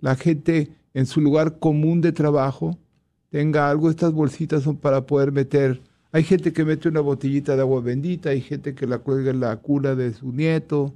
la 0.00 0.16
gente 0.16 0.68
en 0.92 1.06
su 1.06 1.22
lugar 1.22 1.58
común 1.58 2.02
de 2.02 2.12
trabajo 2.12 2.76
tenga 3.30 3.70
algo. 3.70 3.88
Estas 3.88 4.12
bolsitas 4.12 4.64
son 4.64 4.76
para 4.76 5.06
poder 5.06 5.32
meter. 5.32 5.80
Hay 6.12 6.24
gente 6.24 6.52
que 6.52 6.66
mete 6.66 6.90
una 6.90 7.00
botellita 7.00 7.56
de 7.56 7.62
agua 7.62 7.80
bendita, 7.80 8.30
hay 8.30 8.42
gente 8.42 8.74
que 8.74 8.86
la 8.86 8.98
cuelga 8.98 9.30
en 9.30 9.40
la 9.40 9.56
cuna 9.56 9.94
de 9.94 10.12
su 10.12 10.30
nieto, 10.30 10.92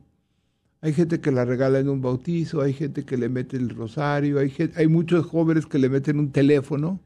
hay 0.83 0.93
gente 0.93 1.21
que 1.21 1.31
la 1.31 1.45
regala 1.45 1.79
en 1.79 1.89
un 1.89 2.03
bautizo, 2.03 2.61
hay 2.61 2.73
gente 2.73 3.05
que 3.05 3.17
le 3.17 3.29
mete 3.29 3.57
el 3.57 3.71
rosario, 3.71 4.39
hay, 4.41 4.53
hay 4.77 4.89
muchos 4.89 5.27
jóvenes 5.27 5.67
que 5.67 5.79
le 5.79 5.89
meten 5.89 6.19
un 6.19 6.33
teléfono 6.33 7.01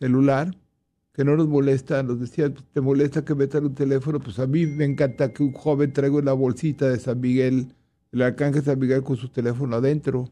celular 0.00 0.56
que 1.12 1.24
no 1.24 1.36
nos 1.36 1.48
molesta, 1.48 2.02
nos 2.02 2.20
decían, 2.20 2.54
"Pues, 2.54 2.64
¿te 2.72 2.80
molesta 2.80 3.24
que 3.24 3.34
metan 3.34 3.66
un 3.66 3.74
teléfono? 3.74 4.20
Pues 4.20 4.38
a 4.38 4.46
mí 4.46 4.66
me 4.66 4.84
encanta 4.84 5.32
que 5.32 5.42
un 5.42 5.52
joven 5.52 5.92
traiga 5.92 6.16
una 6.16 6.32
bolsita 6.34 6.88
de 6.88 6.98
San 6.98 7.20
Miguel, 7.20 7.74
el 8.12 8.22
arcángel 8.22 8.62
San 8.64 8.78
Miguel 8.78 9.02
con 9.02 9.16
su 9.16 9.28
teléfono 9.28 9.76
adentro. 9.76 10.30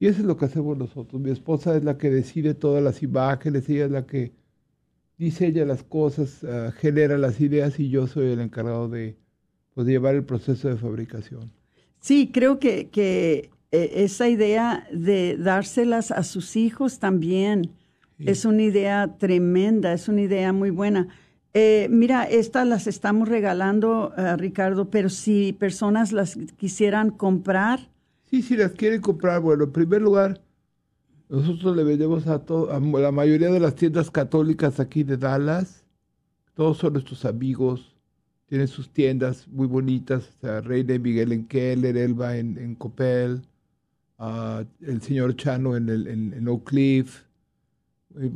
Y 0.00 0.06
eso 0.08 0.20
es 0.20 0.26
lo 0.26 0.36
que 0.36 0.46
hacemos 0.46 0.76
nosotros. 0.78 1.20
Mi 1.20 1.30
esposa 1.30 1.76
es 1.76 1.84
la 1.84 1.98
que 1.98 2.10
decide 2.10 2.54
todas 2.54 2.82
las 2.82 3.02
imágenes, 3.02 3.68
ella 3.68 3.84
es 3.86 3.90
la 3.90 4.06
que 4.06 4.32
diseña 5.18 5.64
las 5.64 5.82
cosas, 5.84 6.44
ah, 6.44 6.72
genera 6.76 7.18
las 7.18 7.40
ideas 7.40 7.78
y 7.80 7.90
yo 7.90 8.06
soy 8.06 8.32
el 8.32 8.40
encargado 8.40 8.88
de, 8.88 9.18
pues, 9.74 9.86
llevar 9.86 10.14
el 10.14 10.24
proceso 10.24 10.68
de 10.68 10.76
fabricación. 10.76 11.50
Sí, 12.00 12.30
creo 12.32 12.58
que, 12.58 12.88
que 12.88 13.50
eh, 13.72 13.90
esa 13.96 14.28
idea 14.28 14.86
de 14.92 15.36
dárselas 15.36 16.10
a 16.10 16.22
sus 16.22 16.56
hijos 16.56 16.98
también 16.98 17.72
es 18.18 18.44
una 18.44 18.62
idea 18.62 19.16
tremenda, 19.18 19.92
es 19.94 20.06
una 20.08 20.20
idea 20.20 20.52
muy 20.52 20.68
buena. 20.70 21.08
Eh, 21.54 21.88
mira, 21.90 22.24
estas 22.24 22.66
las 22.66 22.86
estamos 22.86 23.28
regalando, 23.28 24.12
eh, 24.16 24.36
Ricardo, 24.36 24.90
pero 24.90 25.08
si 25.08 25.52
personas 25.54 26.12
las 26.12 26.36
quisieran 26.56 27.10
comprar, 27.10 27.88
Sí, 28.30 28.42
si 28.42 28.56
las 28.56 28.72
quieren 28.72 29.00
comprar, 29.00 29.40
bueno, 29.40 29.64
en 29.64 29.72
primer 29.72 30.00
lugar, 30.02 30.40
nosotros 31.28 31.74
le 31.76 31.82
vendemos 31.82 32.26
a, 32.28 32.38
to- 32.44 32.70
a 32.70 32.78
la 32.78 33.10
mayoría 33.10 33.50
de 33.50 33.58
las 33.58 33.74
tiendas 33.74 34.10
católicas 34.10 34.78
aquí 34.80 35.02
de 35.02 35.16
Dallas. 35.16 35.84
Todos 36.54 36.78
son 36.78 36.92
nuestros 36.92 37.24
amigos. 37.24 37.96
Tienen 38.50 38.68
sus 38.68 38.90
tiendas 38.90 39.48
muy 39.48 39.66
bonitas. 39.68 40.28
O 40.36 40.40
sea, 40.40 40.60
Reina 40.60 40.94
y 40.94 40.98
Miguel 40.98 41.32
en 41.32 41.46
Keller, 41.46 41.96
Elba 41.96 42.36
en, 42.36 42.58
en 42.58 42.74
Coppel, 42.74 43.42
ah, 44.18 44.64
el 44.80 45.00
señor 45.00 45.36
Chano 45.36 45.76
en, 45.76 45.88
el, 45.88 46.08
en, 46.08 46.34
en 46.34 46.48
Oak 46.48 46.64
Cliff. 46.64 47.22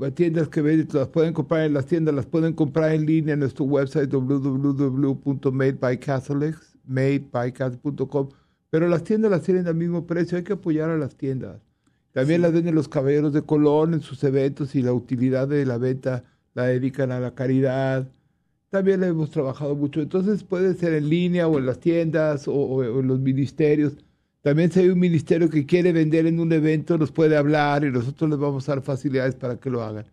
Hay 0.02 0.12
tiendas 0.12 0.48
que 0.48 0.62
venden, 0.62 0.86
las 0.92 1.08
pueden 1.08 1.34
comprar 1.34 1.66
en 1.66 1.74
las 1.74 1.86
tiendas, 1.86 2.14
las 2.14 2.26
pueden 2.26 2.52
comprar 2.52 2.92
en 2.92 3.06
línea 3.06 3.34
en 3.34 3.40
nuestro 3.40 3.64
website 3.64 4.08
www.madebycatholics, 4.08 6.78
madebycatholics.com, 6.86 8.28
pero 8.70 8.88
las 8.88 9.02
tiendas 9.02 9.32
las 9.32 9.42
tienen 9.42 9.66
al 9.66 9.74
mismo 9.74 10.06
precio, 10.06 10.38
hay 10.38 10.44
que 10.44 10.52
apoyar 10.52 10.90
a 10.90 10.96
las 10.96 11.16
tiendas. 11.16 11.60
También 12.12 12.42
las 12.42 12.52
venden 12.52 12.76
los 12.76 12.88
caballeros 12.88 13.32
de 13.32 13.42
Colón 13.42 13.94
en 13.94 14.00
sus 14.00 14.22
eventos 14.22 14.76
y 14.76 14.82
la 14.82 14.92
utilidad 14.92 15.48
de 15.48 15.66
la 15.66 15.78
venta 15.78 16.22
la 16.54 16.66
dedican 16.66 17.10
a 17.10 17.18
la 17.18 17.34
caridad. 17.34 18.06
También 18.74 19.02
la 19.02 19.06
hemos 19.06 19.30
trabajado 19.30 19.76
mucho. 19.76 20.00
Entonces 20.00 20.42
puede 20.42 20.74
ser 20.74 20.94
en 20.94 21.08
línea 21.08 21.46
o 21.46 21.60
en 21.60 21.66
las 21.66 21.78
tiendas 21.78 22.48
o, 22.48 22.54
o 22.54 23.00
en 23.00 23.06
los 23.06 23.20
ministerios. 23.20 23.96
También 24.42 24.72
si 24.72 24.80
hay 24.80 24.88
un 24.88 24.98
ministerio 24.98 25.48
que 25.48 25.64
quiere 25.64 25.92
vender 25.92 26.26
en 26.26 26.40
un 26.40 26.52
evento, 26.52 26.98
nos 26.98 27.12
puede 27.12 27.36
hablar 27.36 27.84
y 27.84 27.92
nosotros 27.92 28.28
les 28.30 28.38
vamos 28.40 28.68
a 28.68 28.74
dar 28.74 28.82
facilidades 28.82 29.36
para 29.36 29.54
que 29.60 29.70
lo 29.70 29.80
hagan. 29.80 30.06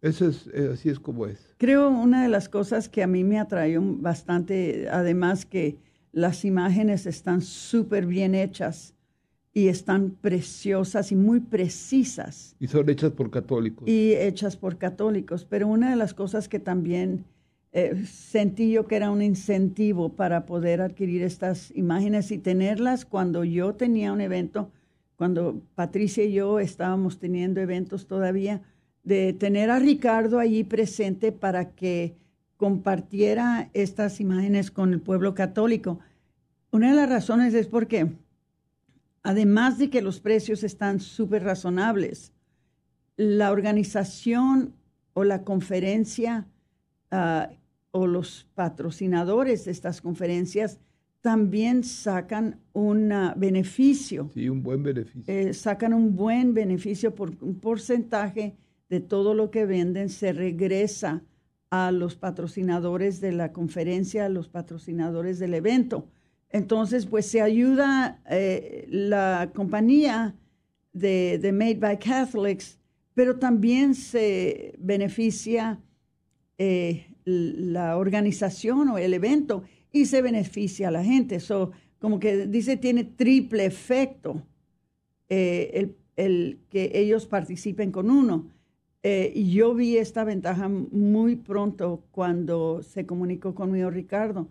Eso 0.00 0.26
es, 0.26 0.48
eh, 0.54 0.70
así 0.72 0.88
es 0.88 0.98
como 0.98 1.26
es. 1.26 1.54
Creo 1.58 1.90
una 1.90 2.22
de 2.22 2.30
las 2.30 2.48
cosas 2.48 2.88
que 2.88 3.02
a 3.02 3.06
mí 3.06 3.22
me 3.22 3.38
atrae 3.38 3.76
bastante, 3.78 4.88
además 4.90 5.44
que 5.44 5.76
las 6.10 6.46
imágenes 6.46 7.04
están 7.04 7.42
súper 7.42 8.06
bien 8.06 8.34
hechas 8.34 8.94
y 9.52 9.68
están 9.68 10.12
preciosas 10.22 11.12
y 11.12 11.16
muy 11.16 11.40
precisas. 11.40 12.56
Y 12.60 12.66
son 12.66 12.88
hechas 12.88 13.10
por 13.10 13.30
católicos. 13.30 13.86
Y 13.86 14.14
hechas 14.14 14.56
por 14.56 14.78
católicos. 14.78 15.44
Pero 15.44 15.68
una 15.68 15.90
de 15.90 15.96
las 15.96 16.14
cosas 16.14 16.48
que 16.48 16.60
también 16.60 17.26
eh, 17.72 18.04
sentí 18.04 18.72
yo 18.72 18.86
que 18.86 18.96
era 18.96 19.10
un 19.10 19.22
incentivo 19.22 20.16
para 20.16 20.44
poder 20.44 20.80
adquirir 20.80 21.22
estas 21.22 21.70
imágenes 21.76 22.32
y 22.32 22.38
tenerlas 22.38 23.04
cuando 23.04 23.44
yo 23.44 23.74
tenía 23.74 24.12
un 24.12 24.20
evento, 24.20 24.72
cuando 25.16 25.62
Patricia 25.74 26.24
y 26.24 26.32
yo 26.32 26.58
estábamos 26.58 27.18
teniendo 27.18 27.60
eventos 27.60 28.06
todavía, 28.06 28.62
de 29.04 29.32
tener 29.32 29.70
a 29.70 29.78
Ricardo 29.78 30.38
allí 30.38 30.64
presente 30.64 31.32
para 31.32 31.70
que 31.70 32.16
compartiera 32.56 33.70
estas 33.72 34.20
imágenes 34.20 34.70
con 34.70 34.92
el 34.92 35.00
pueblo 35.00 35.34
católico. 35.34 36.00
Una 36.72 36.90
de 36.90 36.96
las 36.96 37.08
razones 37.08 37.54
es 37.54 37.66
porque 37.66 38.12
además 39.22 39.78
de 39.78 39.90
que 39.90 40.02
los 40.02 40.20
precios 40.20 40.64
están 40.64 41.00
súper 41.00 41.44
razonables, 41.44 42.32
la 43.16 43.52
organización 43.52 44.74
o 45.12 45.24
la 45.24 45.42
conferencia 45.44 46.46
uh, 47.12 47.52
o 47.92 48.06
los 48.06 48.46
patrocinadores 48.54 49.64
de 49.64 49.72
estas 49.72 50.00
conferencias 50.00 50.78
también 51.20 51.84
sacan 51.84 52.60
un 52.72 53.12
beneficio. 53.36 54.30
Sí, 54.32 54.48
un 54.48 54.62
buen 54.62 54.82
beneficio. 54.82 55.22
Eh, 55.26 55.52
sacan 55.52 55.92
un 55.92 56.16
buen 56.16 56.54
beneficio 56.54 57.14
por 57.14 57.32
un 57.42 57.60
porcentaje 57.60 58.56
de 58.88 59.00
todo 59.00 59.34
lo 59.34 59.50
que 59.50 59.66
venden 59.66 60.08
se 60.08 60.32
regresa 60.32 61.22
a 61.70 61.92
los 61.92 62.16
patrocinadores 62.16 63.20
de 63.20 63.32
la 63.32 63.52
conferencia, 63.52 64.26
a 64.26 64.28
los 64.28 64.48
patrocinadores 64.48 65.38
del 65.38 65.54
evento. 65.54 66.08
Entonces, 66.48 67.06
pues 67.06 67.26
se 67.26 67.40
ayuda 67.40 68.20
eh, 68.28 68.86
la 68.88 69.52
compañía 69.54 70.34
de, 70.92 71.38
de, 71.40 71.52
Made 71.52 71.76
by 71.76 71.98
Catholics, 72.00 72.80
pero 73.14 73.38
también 73.38 73.94
se 73.94 74.74
beneficia 74.80 75.78
eh, 76.58 77.09
la 77.24 77.96
organización 77.96 78.88
o 78.88 78.98
el 78.98 79.14
evento 79.14 79.62
y 79.92 80.06
se 80.06 80.22
beneficia 80.22 80.88
a 80.88 80.90
la 80.90 81.04
gente. 81.04 81.40
So, 81.40 81.72
como 81.98 82.18
que 82.18 82.46
dice, 82.46 82.76
tiene 82.76 83.04
triple 83.04 83.64
efecto 83.64 84.42
eh, 85.28 85.70
el, 85.74 85.96
el, 86.16 86.58
que 86.70 86.92
ellos 86.94 87.26
participen 87.26 87.92
con 87.92 88.10
uno. 88.10 88.50
y 89.02 89.50
yo 89.50 89.74
vi 89.74 89.96
esta 89.96 90.24
ventaja 90.24 90.68
muy 90.68 91.36
pronto 91.36 92.02
cuando 92.10 92.82
se 92.82 93.06
comunicó 93.06 93.54
conmigo 93.54 93.88
Ricardo 93.90 94.46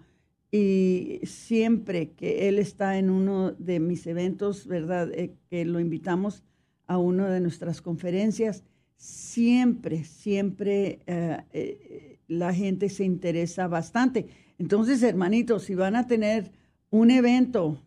y 0.51 1.19
siempre 1.23 2.12
que 2.12 2.47
él 2.47 2.58
está 2.58 2.97
en 2.97 3.10
uno 3.10 3.51
de 3.51 3.79
mis 3.79 4.08
eventos, 4.08 4.65
¿verdad? 4.65 5.12
Eh, 5.13 5.36
que 5.49 5.65
lo 5.65 5.79
invitamos 5.79 6.43
a 6.88 6.97
una 6.97 7.29
de 7.29 7.39
nuestras 7.39 7.82
conferencias, 7.82 8.63
siempre, 8.95 10.03
siempre 10.03 10.99
eh, 11.05 11.38
eh, 11.53 12.09
la 12.30 12.54
gente 12.54 12.88
se 12.88 13.04
interesa 13.04 13.68
bastante. 13.68 14.28
Entonces, 14.58 15.04
hermanitos, 15.04 15.63
si 15.63 15.76
van 15.76 15.98
a 15.98 16.08
tener 16.08 16.52
un 16.89 17.12
evento, 17.12 17.82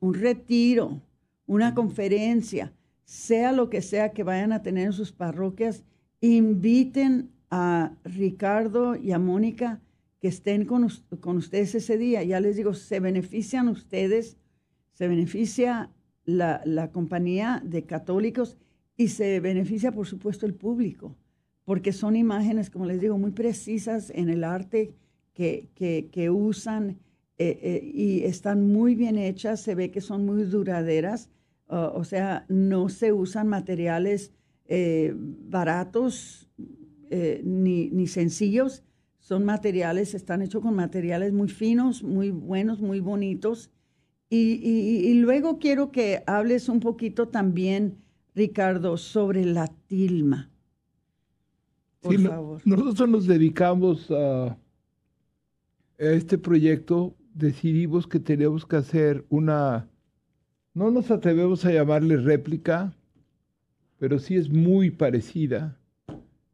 un 0.00 0.14
retiro, 0.14 1.00
una 1.46 1.74
conferencia, 1.74 2.72
sea 3.04 3.52
lo 3.52 3.70
que 3.70 3.82
sea 3.82 4.12
que 4.12 4.24
vayan 4.24 4.52
a 4.52 4.62
tener 4.62 4.86
en 4.86 4.92
sus 4.92 5.12
parroquias, 5.12 5.84
inviten 6.20 7.30
a 7.50 7.92
Ricardo 8.04 8.96
y 8.96 9.12
a 9.12 9.18
Mónica 9.18 9.80
que 10.20 10.28
estén 10.28 10.64
con, 10.64 10.88
con, 11.20 11.36
ustedes 11.36 11.74
ese 11.74 11.98
día. 11.98 12.22
Ya 12.22 12.40
les 12.40 12.56
digo, 12.56 12.72
se 12.72 12.98
benefician 12.98 13.68
ustedes, 13.68 14.38
se 14.92 15.06
beneficia 15.06 15.90
la, 16.24 16.62
la, 16.64 16.90
compañía 16.90 17.62
de 17.62 17.84
católicos 17.84 18.56
y 18.96 19.08
se 19.08 19.38
beneficia, 19.40 19.92
por 19.92 20.06
supuesto, 20.06 20.46
el 20.46 20.54
público, 20.54 21.14
porque 21.64 21.92
son 21.92 22.16
imágenes, 22.16 22.70
como 22.70 22.86
les 22.86 23.00
digo, 23.00 23.18
muy 23.18 23.30
precisas 23.30 24.10
en 24.10 24.28
el 24.28 24.44
arte 24.44 24.94
que, 25.32 25.68
que, 25.74 26.30
usan 26.30 26.98
eh, 27.38 27.58
eh, 27.62 27.90
y 27.92 28.24
están 28.24 28.72
muy 28.72 28.94
bien 28.94 29.18
hechas, 29.18 29.60
se 29.60 29.74
ve 29.74 29.90
que 29.90 30.00
son 30.00 30.24
muy 30.24 30.44
duraderas, 30.44 31.30
uh, 31.68 31.90
o 31.94 32.04
sea, 32.04 32.44
no 32.48 32.88
se 32.88 33.12
usan 33.12 33.48
materiales 33.48 34.32
eh, 34.66 35.12
baratos 35.16 36.48
ni, 37.44 37.90
ni 37.90 38.08
sencillos, 38.08 38.82
son 39.18 39.44
materiales, 39.44 40.14
están 40.14 40.42
hechos 40.42 40.62
con 40.62 40.74
materiales 40.74 41.32
muy 41.32 41.48
finos, 41.48 42.02
muy 42.02 42.30
buenos, 42.30 42.80
muy 42.80 42.98
bonitos. 42.98 43.70
Y, 44.28 45.14
luego 45.20 45.58
quiero 45.58 45.92
que 45.92 46.24
hables 46.26 46.68
un 46.68 46.80
poquito 46.80 47.28
también, 47.28 47.98
Ricardo, 48.34 48.96
sobre 48.96 49.44
la 49.44 49.68
tilma. 49.86 50.50
Por 52.04 52.20
favor. 52.20 52.60
nosotros 52.64 53.08
nos 53.08 53.26
dedicamos 53.26 54.10
a, 54.10 54.56
este 55.98 56.38
proyecto. 56.38 57.14
Decidimos 57.34 58.06
que 58.06 58.20
tenemos 58.20 58.64
que 58.64 58.76
hacer 58.76 59.24
una, 59.28 59.88
no 60.72 60.90
nos 60.90 61.10
atrevemos 61.10 61.64
a 61.64 61.72
llamarle 61.72 62.16
réplica, 62.16 62.92
pero 63.98 64.18
sí 64.18 64.36
es 64.36 64.48
muy 64.48 64.90
parecida 64.90 65.76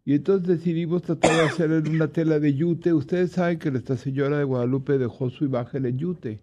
y 0.04 0.14
entonces 0.14 0.48
decidimos 0.48 1.02
tratar 1.02 1.30
de 1.30 1.42
hacer 1.42 1.70
en 1.70 1.88
una 1.88 2.08
tela 2.08 2.40
de 2.40 2.54
yute. 2.54 2.92
Ustedes 2.92 3.32
saben 3.32 3.58
que 3.58 3.70
Nuestra 3.70 3.96
Señora 3.96 4.38
de 4.38 4.44
Guadalupe 4.44 4.98
dejó 4.98 5.30
su 5.30 5.44
imagen 5.44 5.86
en 5.86 5.98
yute. 5.98 6.40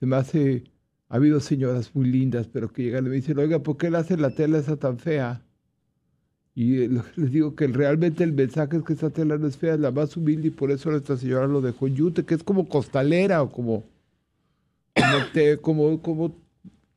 Se 0.00 0.06
me 0.06 0.16
hace, 0.16 0.64
ha 1.08 1.16
habido 1.16 1.40
señoras 1.40 1.94
muy 1.94 2.06
lindas, 2.06 2.46
pero 2.46 2.72
que 2.72 2.84
llegan 2.84 3.06
y 3.06 3.08
me 3.10 3.16
dicen, 3.16 3.38
oiga, 3.38 3.58
¿por 3.58 3.76
qué 3.76 3.90
le 3.90 3.98
hacen 3.98 4.22
la 4.22 4.30
tela 4.30 4.58
esa 4.58 4.76
tan 4.76 4.98
fea? 4.98 5.42
Y 6.54 6.82
eh, 6.82 6.88
les 7.16 7.32
digo 7.32 7.54
que 7.54 7.66
realmente 7.66 8.24
el 8.24 8.32
mensaje 8.32 8.76
es 8.76 8.84
que 8.84 8.92
esa 8.92 9.10
tela 9.10 9.36
no 9.38 9.46
es 9.46 9.56
fea, 9.56 9.74
es 9.74 9.80
la 9.80 9.90
más 9.90 10.16
humilde 10.16 10.48
y 10.48 10.50
por 10.50 10.70
eso 10.70 10.90
Nuestra 10.90 11.16
Señora 11.16 11.46
lo 11.46 11.60
dejó 11.60 11.86
en 11.86 11.96
yute, 11.96 12.24
que 12.24 12.34
es 12.34 12.42
como 12.42 12.68
costalera 12.68 13.42
o 13.42 13.50
como, 13.50 13.84
como, 15.60 16.00
como 16.00 16.36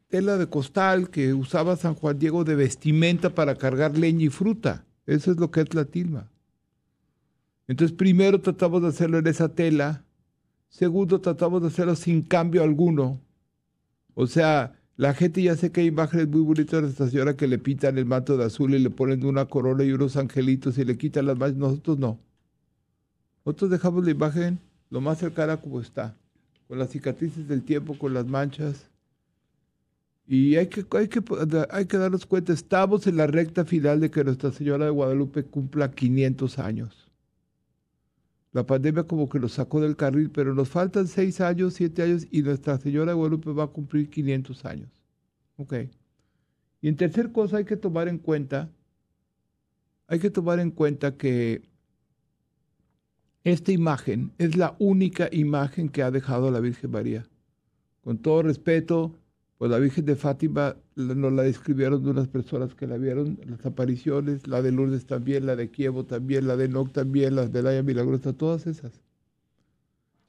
tela 0.09 0.37
de 0.37 0.47
costal 0.47 1.09
que 1.09 1.33
usaba 1.33 1.75
San 1.75 1.95
Juan 1.95 2.19
Diego 2.19 2.43
de 2.43 2.55
vestimenta 2.55 3.33
para 3.33 3.55
cargar 3.55 3.97
leña 3.97 4.25
y 4.25 4.29
fruta. 4.29 4.85
Eso 5.05 5.31
es 5.31 5.37
lo 5.37 5.51
que 5.51 5.61
es 5.61 5.73
la 5.73 5.85
tilma. 5.85 6.29
Entonces, 7.67 7.95
primero 7.95 8.39
tratamos 8.39 8.81
de 8.81 8.89
hacerlo 8.89 9.17
en 9.17 9.27
esa 9.27 9.49
tela. 9.49 10.03
Segundo, 10.69 11.19
tratamos 11.19 11.61
de 11.61 11.67
hacerlo 11.67 11.95
sin 11.95 12.21
cambio 12.21 12.63
alguno. 12.63 13.19
O 14.15 14.27
sea, 14.27 14.73
la 14.97 15.13
gente 15.13 15.43
ya 15.43 15.55
sé 15.55 15.71
que 15.71 15.81
hay 15.81 15.87
imágenes 15.87 16.27
muy 16.27 16.41
bonitas 16.41 16.71
de 16.71 16.81
Nuestra 16.81 17.07
Señora 17.07 17.37
que 17.37 17.47
le 17.47 17.59
pintan 17.59 17.99
el 17.99 18.05
manto 18.05 18.35
de 18.35 18.45
azul 18.45 18.73
y 18.73 18.79
le 18.79 18.89
ponen 18.89 19.23
una 19.25 19.45
corona 19.45 19.83
y 19.83 19.91
unos 19.91 20.17
angelitos 20.17 20.79
y 20.79 20.85
le 20.85 20.97
quitan 20.97 21.27
las 21.27 21.37
manchas. 21.37 21.59
Nosotros 21.59 21.99
no. 21.99 22.19
Nosotros 23.45 23.69
dejamos 23.69 24.03
la 24.03 24.11
imagen 24.11 24.59
lo 24.89 24.99
más 24.99 25.19
cercana 25.19 25.57
como 25.57 25.81
está, 25.81 26.17
con 26.67 26.79
las 26.79 26.89
cicatrices 26.89 27.47
del 27.47 27.61
tiempo, 27.61 27.95
con 27.97 28.15
las 28.15 28.25
manchas. 28.25 28.89
Y 30.25 30.55
hay 30.55 30.65
que, 30.65 30.83
hay, 30.97 31.07
que, 31.07 31.21
hay 31.69 31.85
que 31.85 31.97
darnos 31.97 32.25
cuenta, 32.25 32.51
estamos 32.51 33.05
en 33.05 33.17
la 33.17 33.27
recta 33.27 33.65
final 33.65 33.99
de 33.99 34.09
que 34.09 34.23
Nuestra 34.23 34.51
Señora 34.51 34.85
de 34.85 34.91
Guadalupe 34.91 35.43
cumpla 35.43 35.91
500 35.91 36.57
años. 36.57 37.06
La 38.53 38.65
pandemia 38.65 39.03
como 39.03 39.29
que 39.29 39.39
nos 39.39 39.53
sacó 39.53 39.81
del 39.81 39.95
carril, 39.95 40.31
pero 40.31 40.55
nos 40.55 40.69
faltan 40.69 41.07
6 41.07 41.41
años, 41.41 41.73
7 41.75 42.01
años 42.03 42.27
y 42.31 42.41
Nuestra 42.41 42.77
Señora 42.77 43.11
de 43.11 43.17
Guadalupe 43.17 43.51
va 43.51 43.65
a 43.65 43.67
cumplir 43.67 44.09
500 44.09 44.65
años. 44.65 44.89
Ok. 45.57 45.73
Y 46.81 46.87
en 46.87 46.95
tercer 46.95 47.31
cosa 47.31 47.57
hay 47.57 47.65
que 47.65 47.77
tomar 47.77 48.07
en 48.07 48.17
cuenta, 48.17 48.69
hay 50.07 50.19
que 50.19 50.29
tomar 50.29 50.59
en 50.59 50.71
cuenta 50.71 51.17
que 51.17 51.61
esta 53.43 53.71
imagen 53.71 54.33
es 54.37 54.55
la 54.57 54.75
única 54.79 55.29
imagen 55.31 55.89
que 55.89 56.03
ha 56.03 56.11
dejado 56.11 56.51
la 56.51 56.59
Virgen 56.59 56.91
María. 56.91 57.27
Con 58.01 58.17
todo 58.17 58.43
respeto, 58.43 59.17
Pues 59.57 59.71
la 59.71 59.79
Virgen 59.79 60.05
de 60.05 60.15
Fátima 60.15 60.75
nos 60.95 61.33
la 61.33 61.41
describieron 61.43 62.03
de 62.03 62.11
unas 62.11 62.27
personas 62.27 62.75
que 62.75 62.85
la 62.85 62.97
vieron, 62.97 63.39
las 63.45 63.65
apariciones, 63.65 64.47
la 64.47 64.61
de 64.61 64.71
Lourdes 64.71 65.07
también, 65.07 65.47
la 65.47 65.55
de 65.55 65.71
Kievo 65.71 66.05
también, 66.05 66.47
la 66.47 66.55
de 66.55 66.69
Noc 66.69 66.91
también, 66.91 67.35
la 67.35 67.47
de 67.47 67.63
Laia 67.63 67.81
Milagrosa, 67.81 68.33
todas 68.33 68.67
esas. 68.67 69.01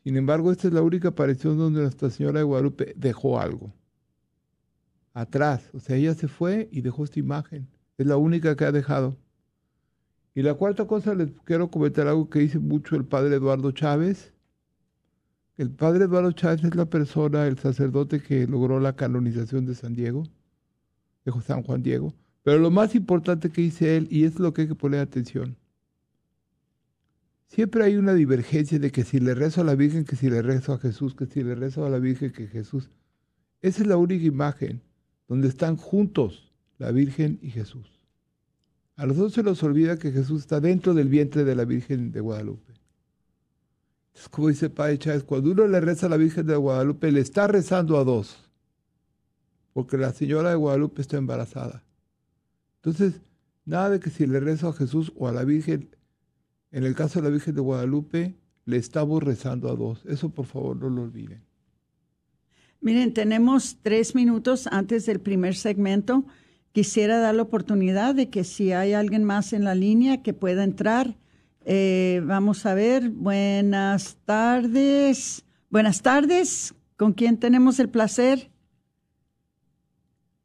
Sin 0.02 0.16
embargo, 0.16 0.50
esta 0.50 0.68
es 0.68 0.72
la 0.72 0.80
única 0.80 1.08
aparición 1.08 1.58
donde 1.58 1.82
Nuestra 1.82 2.08
Señora 2.08 2.38
de 2.38 2.44
Guadalupe 2.44 2.94
dejó 2.96 3.38
algo. 3.38 3.74
Atrás, 5.12 5.68
o 5.74 5.80
sea, 5.80 5.96
ella 5.96 6.14
se 6.14 6.28
fue 6.28 6.68
y 6.72 6.80
dejó 6.80 7.04
esta 7.04 7.18
imagen. 7.18 7.68
Es 7.98 8.06
la 8.06 8.16
única 8.16 8.56
que 8.56 8.64
ha 8.64 8.72
dejado. 8.72 9.18
Y 10.34 10.42
la 10.42 10.54
cuarta 10.54 10.86
cosa, 10.86 11.14
les 11.14 11.32
quiero 11.44 11.70
comentar 11.70 12.06
algo 12.06 12.30
que 12.30 12.38
dice 12.38 12.58
mucho 12.58 12.96
el 12.96 13.04
padre 13.04 13.36
Eduardo 13.36 13.72
Chávez. 13.72 14.32
El 15.58 15.72
padre 15.72 16.04
Eduardo 16.04 16.30
Chávez 16.30 16.62
es 16.62 16.76
la 16.76 16.88
persona, 16.88 17.48
el 17.48 17.58
sacerdote 17.58 18.20
que 18.20 18.46
logró 18.46 18.78
la 18.78 18.94
canonización 18.94 19.66
de 19.66 19.74
San 19.74 19.92
Diego, 19.92 20.22
de 21.24 21.32
San 21.42 21.64
Juan 21.64 21.82
Diego. 21.82 22.14
Pero 22.44 22.60
lo 22.60 22.70
más 22.70 22.94
importante 22.94 23.50
que 23.50 23.62
dice 23.62 23.96
él, 23.96 24.06
y 24.08 24.22
es 24.22 24.38
lo 24.38 24.54
que 24.54 24.62
hay 24.62 24.68
que 24.68 24.76
poner 24.76 25.00
atención, 25.00 25.56
siempre 27.48 27.82
hay 27.82 27.96
una 27.96 28.14
divergencia 28.14 28.78
de 28.78 28.92
que 28.92 29.02
si 29.02 29.18
le 29.18 29.34
rezo 29.34 29.62
a 29.62 29.64
la 29.64 29.74
Virgen, 29.74 30.04
que 30.04 30.14
si 30.14 30.30
le 30.30 30.42
rezo 30.42 30.74
a 30.74 30.78
Jesús, 30.78 31.16
que 31.16 31.26
si 31.26 31.42
le 31.42 31.56
rezo 31.56 31.84
a 31.84 31.90
la 31.90 31.98
Virgen, 31.98 32.30
que 32.30 32.46
Jesús. 32.46 32.88
Esa 33.60 33.82
es 33.82 33.88
la 33.88 33.96
única 33.96 34.24
imagen 34.24 34.80
donde 35.26 35.48
están 35.48 35.76
juntos 35.76 36.52
la 36.78 36.92
Virgen 36.92 37.40
y 37.42 37.50
Jesús. 37.50 37.98
A 38.94 39.06
nosotros 39.06 39.32
se 39.32 39.42
nos 39.42 39.60
olvida 39.64 39.98
que 39.98 40.12
Jesús 40.12 40.42
está 40.42 40.60
dentro 40.60 40.94
del 40.94 41.08
vientre 41.08 41.42
de 41.42 41.56
la 41.56 41.64
Virgen 41.64 42.12
de 42.12 42.20
Guadalupe. 42.20 42.67
Es 44.14 44.28
como 44.28 44.48
dice 44.48 44.70
Padre 44.70 44.98
Chávez, 44.98 45.24
cuando 45.24 45.52
uno 45.52 45.66
le 45.66 45.80
reza 45.80 46.06
a 46.06 46.08
la 46.08 46.16
Virgen 46.16 46.46
de 46.46 46.56
Guadalupe, 46.56 47.12
le 47.12 47.20
está 47.20 47.46
rezando 47.46 47.98
a 47.98 48.04
dos, 48.04 48.50
porque 49.72 49.96
la 49.96 50.12
Señora 50.12 50.50
de 50.50 50.56
Guadalupe 50.56 51.02
está 51.02 51.16
embarazada. 51.16 51.84
Entonces, 52.76 53.20
nada 53.64 53.90
de 53.90 54.00
que 54.00 54.10
si 54.10 54.26
le 54.26 54.40
rezo 54.40 54.68
a 54.68 54.72
Jesús 54.72 55.12
o 55.16 55.28
a 55.28 55.32
la 55.32 55.44
Virgen, 55.44 55.90
en 56.72 56.84
el 56.84 56.94
caso 56.94 57.20
de 57.20 57.28
la 57.28 57.32
Virgen 57.32 57.54
de 57.54 57.60
Guadalupe, 57.60 58.34
le 58.64 58.76
estamos 58.76 59.22
rezando 59.22 59.70
a 59.70 59.74
dos. 59.74 60.04
Eso 60.06 60.28
por 60.28 60.46
favor 60.46 60.76
no 60.76 60.90
lo 60.90 61.02
olviden. 61.02 61.42
Miren, 62.80 63.12
tenemos 63.12 63.78
tres 63.82 64.14
minutos 64.14 64.68
antes 64.70 65.06
del 65.06 65.20
primer 65.20 65.56
segmento. 65.56 66.26
Quisiera 66.72 67.18
dar 67.18 67.34
la 67.34 67.42
oportunidad 67.42 68.14
de 68.14 68.28
que 68.30 68.44
si 68.44 68.72
hay 68.72 68.92
alguien 68.92 69.24
más 69.24 69.52
en 69.52 69.64
la 69.64 69.74
línea 69.74 70.22
que 70.22 70.34
pueda 70.34 70.62
entrar. 70.62 71.16
Eh, 71.70 72.22
vamos 72.24 72.64
a 72.64 72.72
ver. 72.72 73.10
Buenas 73.10 74.16
tardes. 74.24 75.44
Buenas 75.68 76.00
tardes. 76.00 76.74
¿Con 76.96 77.12
quién 77.12 77.38
tenemos 77.38 77.78
el 77.78 77.90
placer? 77.90 78.50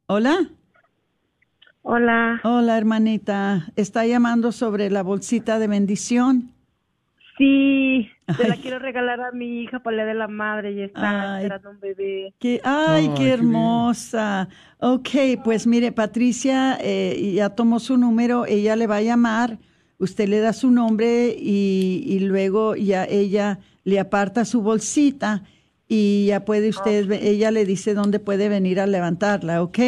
Hola. 0.06 0.50
Hola. 1.80 2.42
Hola, 2.44 2.76
hermanita. 2.76 3.72
Está 3.74 4.04
llamando 4.04 4.52
sobre 4.52 4.90
la 4.90 5.02
bolsita 5.02 5.58
de 5.58 5.66
bendición. 5.66 6.52
Sí, 7.38 8.06
se 8.36 8.46
la 8.46 8.56
quiero 8.56 8.78
regalar 8.78 9.22
a 9.22 9.32
mi 9.32 9.62
hija 9.62 9.82
para 9.82 9.96
Día 9.96 10.04
de 10.04 10.14
la 10.14 10.28
madre 10.28 10.72
y 10.72 10.82
está 10.82 11.36
Ay. 11.36 11.44
esperando 11.44 11.70
un 11.70 11.80
bebé. 11.80 12.34
Que, 12.38 12.60
ay, 12.64 13.06
Ay, 13.06 13.08
qué 13.08 13.14
qué 13.14 13.30
hermosa. 13.32 14.50
Ok, 14.78 15.08
pues 15.42 15.66
mire, 15.66 15.90
Patricia 15.90 16.76
eh, 16.82 17.32
ya 17.34 17.48
tomó 17.48 17.80
su 17.80 17.96
número, 17.96 18.44
ella 18.44 18.76
le 18.76 18.86
va 18.86 18.96
a 18.96 19.02
llamar, 19.02 19.58
usted 19.98 20.28
le 20.28 20.40
da 20.40 20.52
su 20.52 20.70
nombre 20.70 21.34
y, 21.38 22.04
y 22.06 22.20
luego 22.20 22.76
ya 22.76 23.04
ella 23.04 23.58
le 23.84 24.00
aparta 24.00 24.44
su 24.44 24.62
bolsita 24.62 25.42
y 25.86 26.26
ya 26.26 26.44
puede 26.44 26.70
usted, 26.70 27.10
ella 27.12 27.50
le 27.50 27.66
dice 27.66 27.94
dónde 27.94 28.18
puede 28.18 28.48
venir 28.48 28.80
a 28.80 28.86
levantarla, 28.86 29.62
¿ok? 29.62 29.78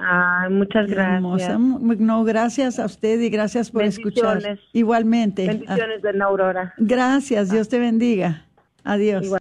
Ay, 0.00 0.50
muchas 0.50 0.86
gracias. 0.86 1.14
hermosa. 1.14 1.58
No, 1.58 2.22
gracias 2.22 2.78
a 2.78 2.84
usted 2.84 3.20
y 3.20 3.30
gracias 3.30 3.70
por 3.70 3.82
escuchar. 3.82 4.34
Bendiciones. 4.34 4.60
Igualmente. 4.72 5.46
Bendiciones 5.46 6.02
de 6.02 6.22
Aurora. 6.22 6.74
Gracias, 6.76 7.50
Dios 7.50 7.68
te 7.68 7.78
bendiga. 7.78 8.44
Adiós. 8.84 9.34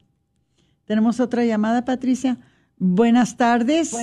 Tenemos 0.86 1.20
otra 1.20 1.46
llamada, 1.46 1.86
Patricia. 1.86 2.38
Buenas 2.78 3.38
tardes. 3.38 3.96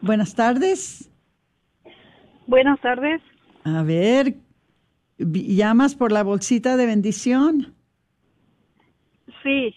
Buenas 0.00 0.34
tardes. 0.34 1.08
Buenas 2.46 2.80
tardes. 2.80 3.20
A 3.64 3.82
ver, 3.82 4.36
¿llamas 5.18 5.94
por 5.94 6.12
la 6.12 6.22
bolsita 6.22 6.76
de 6.76 6.86
bendición? 6.86 7.74
Sí, 9.42 9.74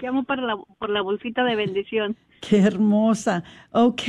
llamo 0.00 0.24
para 0.24 0.42
la, 0.42 0.56
por 0.78 0.90
la 0.90 1.02
bolsita 1.02 1.44
de 1.44 1.56
bendición. 1.56 2.16
Qué 2.40 2.58
hermosa. 2.58 3.44
Ok, 3.70 4.02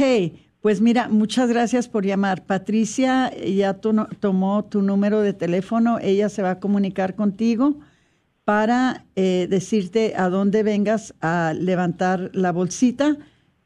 pues 0.62 0.82
mira, 0.82 1.10
muchas 1.10 1.50
gracias 1.50 1.88
por 1.88 2.06
llamar. 2.06 2.46
Patricia 2.46 3.32
ya 3.38 3.74
tomó 3.76 4.66
tu 4.66 4.82
número 4.82 5.22
de 5.22 5.34
teléfono, 5.34 6.00
ella 6.02 6.30
se 6.30 6.42
va 6.42 6.52
a 6.52 6.60
comunicar 6.60 7.16
contigo 7.16 7.80
para 8.44 9.06
eh, 9.16 9.48
decirte 9.50 10.14
a 10.18 10.30
dónde 10.30 10.64
vengas 10.64 11.14
a 11.22 11.54
levantar 11.54 12.32
la 12.34 12.52
bolsita. 12.52 13.18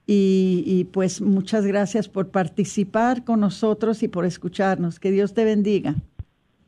Y, 0.09 0.63
y, 0.65 0.85
pues 0.85 1.19
muchas 1.21 1.65
gracias 1.65 2.07
por 2.07 2.29
participar 2.29 3.25
con 3.25 3.41
nosotros 3.41 4.03
y 4.03 4.07
por 4.07 4.23
escucharnos. 4.23 5.01
Que 5.01 5.11
Dios 5.11 5.33
te 5.33 5.43
bendiga. 5.43 5.95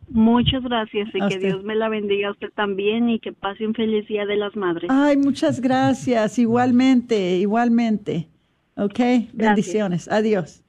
Muchas 0.10 0.64
gracias 0.64 1.08
y 1.14 1.22
A 1.22 1.28
que 1.30 1.36
usted. 1.36 1.48
Dios 1.48 1.64
me 1.64 1.76
la 1.76 1.88
bendiga 1.88 2.30
a 2.30 2.32
usted 2.32 2.50
también 2.54 3.10
y 3.10 3.20
que 3.20 3.32
pase 3.32 3.66
un 3.66 3.74
feliz 3.74 4.08
Día 4.08 4.26
de 4.26 4.36
las 4.36 4.56
Madres. 4.56 4.90
Ay, 4.92 5.18
muchas 5.18 5.62
gracias. 5.62 6.38
Igualmente, 6.38 7.38
igualmente. 7.38 8.28
Ok, 8.76 9.00
bendiciones. 9.34 10.08
Adiós. 10.08 10.64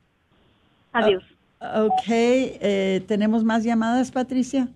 Adiós. 0.92 1.24
Ah, 1.61 1.85
ok, 1.85 2.09
eh, 2.09 3.02
¿tenemos 3.06 3.44
más 3.44 3.64
llamadas, 3.64 4.11
Patricia? 4.11 4.68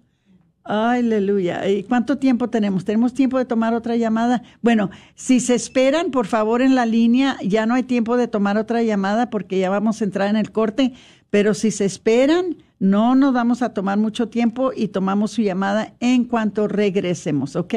Aleluya. 0.64 1.68
¿Y 1.68 1.82
cuánto 1.82 2.16
tiempo 2.16 2.48
tenemos? 2.48 2.86
¿Tenemos 2.86 3.12
tiempo 3.12 3.36
de 3.36 3.44
tomar 3.44 3.74
otra 3.74 3.96
llamada? 3.96 4.42
Bueno, 4.62 4.90
si 5.14 5.40
se 5.40 5.54
esperan, 5.54 6.10
por 6.10 6.26
favor, 6.26 6.62
en 6.62 6.74
la 6.74 6.86
línea, 6.86 7.36
ya 7.44 7.66
no 7.66 7.74
hay 7.74 7.82
tiempo 7.82 8.16
de 8.16 8.28
tomar 8.28 8.56
otra 8.56 8.82
llamada 8.82 9.28
porque 9.28 9.58
ya 9.58 9.68
vamos 9.68 10.00
a 10.00 10.04
entrar 10.04 10.30
en 10.30 10.36
el 10.36 10.52
corte, 10.52 10.94
pero 11.28 11.52
si 11.52 11.70
se 11.70 11.84
esperan, 11.84 12.56
no 12.78 13.14
nos 13.14 13.34
vamos 13.34 13.60
a 13.60 13.74
tomar 13.74 13.98
mucho 13.98 14.30
tiempo 14.30 14.72
y 14.74 14.88
tomamos 14.88 15.32
su 15.32 15.42
llamada 15.42 15.92
en 16.00 16.24
cuanto 16.24 16.66
regresemos, 16.66 17.56
¿ok? 17.56 17.74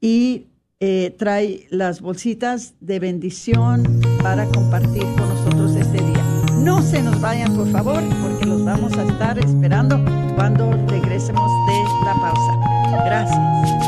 y 0.00 0.46
eh, 0.80 1.14
trae 1.18 1.66
las 1.68 2.00
bolsitas 2.00 2.72
de 2.80 2.98
bendición 2.98 4.00
para 4.22 4.46
compartir 4.46 5.02
con 5.18 5.28
nosotros 5.28 5.76
este 5.76 6.02
día. 6.02 6.24
No 6.60 6.80
se 6.80 7.02
nos 7.02 7.20
vayan, 7.20 7.54
por 7.54 7.70
favor, 7.72 8.02
porque 8.22 8.46
los 8.46 8.64
vamos 8.64 8.96
a 8.96 9.02
estar 9.02 9.38
esperando 9.38 10.02
cuando 10.34 10.70
regresemos 10.86 11.50
de 11.66 12.06
la 12.06 12.14
pausa. 12.22 13.04
Gracias. 13.04 13.83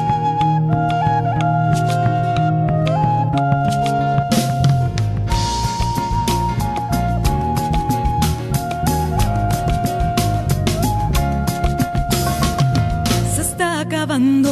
Con 14.17 14.43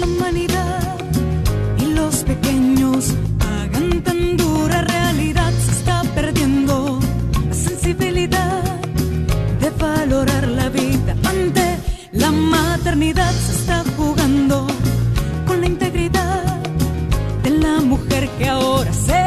la 0.00 0.06
humanidad 0.06 0.98
y 1.78 1.94
los 1.94 2.16
pequeños 2.24 3.14
pagan 3.38 4.02
tan 4.02 4.36
dura 4.36 4.82
realidad. 4.82 5.50
Se 5.64 5.70
está 5.70 6.02
perdiendo 6.14 7.00
la 7.48 7.54
sensibilidad 7.54 8.62
de 9.62 9.70
valorar 9.70 10.46
la 10.48 10.68
vida 10.68 11.16
ante 11.24 11.78
la 12.12 12.30
maternidad. 12.30 13.32
Se 13.32 13.52
está 13.60 13.82
jugando 13.96 14.66
con 15.46 15.62
la 15.62 15.66
integridad 15.66 16.44
de 17.42 17.50
la 17.50 17.80
mujer 17.80 18.28
que 18.36 18.46
ahora 18.46 18.92
se 18.92 19.19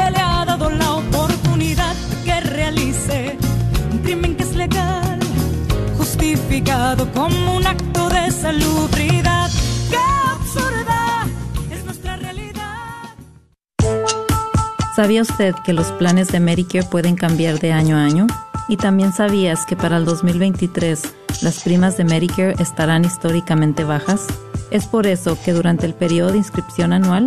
como 6.62 7.56
un 7.56 7.66
acto 7.66 8.08
de 8.10 8.30
salubridad. 8.30 9.50
¡Qué 9.90 9.96
absurda 10.30 11.26
es 11.72 11.84
nuestra 11.84 12.16
realidad! 12.16 13.16
¿Sabía 14.94 15.22
usted 15.22 15.52
que 15.64 15.72
los 15.72 15.90
planes 15.92 16.28
de 16.28 16.38
Medicare 16.38 16.86
pueden 16.86 17.16
cambiar 17.16 17.58
de 17.58 17.72
año 17.72 17.96
a 17.96 18.04
año? 18.04 18.28
¿Y 18.68 18.76
también 18.76 19.12
sabías 19.12 19.66
que 19.66 19.74
para 19.74 19.96
el 19.96 20.04
2023 20.04 21.02
las 21.42 21.60
primas 21.64 21.96
de 21.96 22.04
Medicare 22.04 22.54
estarán 22.60 23.04
históricamente 23.04 23.82
bajas? 23.82 24.26
Es 24.70 24.86
por 24.86 25.08
eso 25.08 25.36
que 25.44 25.52
durante 25.52 25.86
el 25.86 25.94
periodo 25.94 26.30
de 26.30 26.38
inscripción 26.38 26.92
anual, 26.92 27.26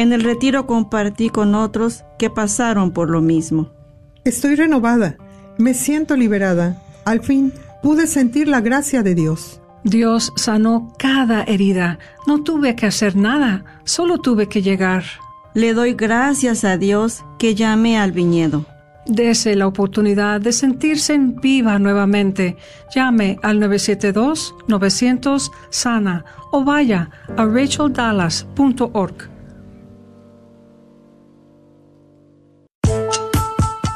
En 0.00 0.12
el 0.14 0.22
retiro 0.22 0.66
compartí 0.66 1.28
con 1.28 1.54
otros 1.54 2.04
que 2.18 2.30
pasaron 2.30 2.92
por 2.92 3.10
lo 3.10 3.20
mismo. 3.20 3.68
Estoy 4.24 4.54
renovada, 4.54 5.18
me 5.58 5.74
siento 5.74 6.16
liberada. 6.16 6.80
Al 7.04 7.20
fin 7.20 7.52
pude 7.82 8.06
sentir 8.06 8.48
la 8.48 8.62
gracia 8.62 9.02
de 9.02 9.14
Dios. 9.14 9.60
Dios 9.84 10.32
sanó 10.36 10.94
cada 10.98 11.42
herida. 11.42 11.98
No 12.26 12.42
tuve 12.42 12.76
que 12.76 12.86
hacer 12.86 13.14
nada, 13.14 13.82
solo 13.84 14.16
tuve 14.16 14.48
que 14.48 14.62
llegar. 14.62 15.04
Le 15.52 15.74
doy 15.74 15.92
gracias 15.92 16.64
a 16.64 16.78
Dios 16.78 17.22
que 17.38 17.54
llamé 17.54 17.98
al 17.98 18.12
viñedo. 18.12 18.64
Dese 19.04 19.54
la 19.54 19.66
oportunidad 19.66 20.40
de 20.40 20.52
sentirse 20.52 21.12
en 21.12 21.36
viva 21.36 21.78
nuevamente. 21.78 22.56
Llame 22.94 23.38
al 23.42 23.60
972-900-SANA 23.60 26.24
o 26.52 26.64
vaya 26.64 27.10
a 27.36 27.44
racheldallas.org. 27.44 29.39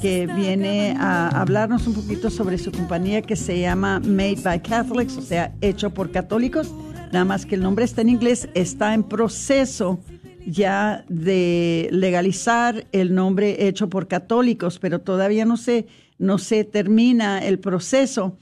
Que 0.00 0.26
viene 0.26 0.94
a 0.98 1.28
hablarnos 1.28 1.86
un 1.86 1.94
poquito 1.94 2.30
sobre 2.30 2.58
su 2.58 2.70
compañía 2.70 3.22
que 3.22 3.36
se 3.36 3.60
llama 3.60 4.00
Made 4.00 4.40
by 4.42 4.62
Catholics, 4.62 5.16
o 5.16 5.22
sea, 5.22 5.54
hecho 5.60 5.90
por 5.90 6.10
católicos, 6.10 6.72
nada 7.12 7.24
más 7.24 7.46
que 7.46 7.54
el 7.54 7.62
nombre 7.62 7.84
está 7.84 8.02
en 8.02 8.10
inglés, 8.10 8.48
está 8.54 8.94
en 8.94 9.02
proceso 9.02 10.00
ya 10.46 11.04
de 11.08 11.88
legalizar 11.92 12.86
el 12.92 13.14
nombre 13.14 13.66
hecho 13.66 13.88
por 13.88 14.06
católicos, 14.06 14.78
pero 14.78 15.00
todavía 15.00 15.44
no 15.44 15.56
se, 15.56 15.86
no 16.18 16.38
se 16.38 16.64
termina 16.64 17.38
el 17.38 17.58
proceso, 17.58 18.38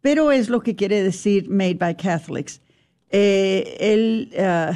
pero 0.00 0.32
es 0.32 0.48
lo 0.48 0.62
que 0.62 0.76
quiere 0.76 1.02
decir 1.02 1.48
Made 1.50 1.74
by 1.74 1.96
Catholics. 1.96 2.60
Eh, 3.10 3.76
él 3.80 4.32
uh, 4.38 4.74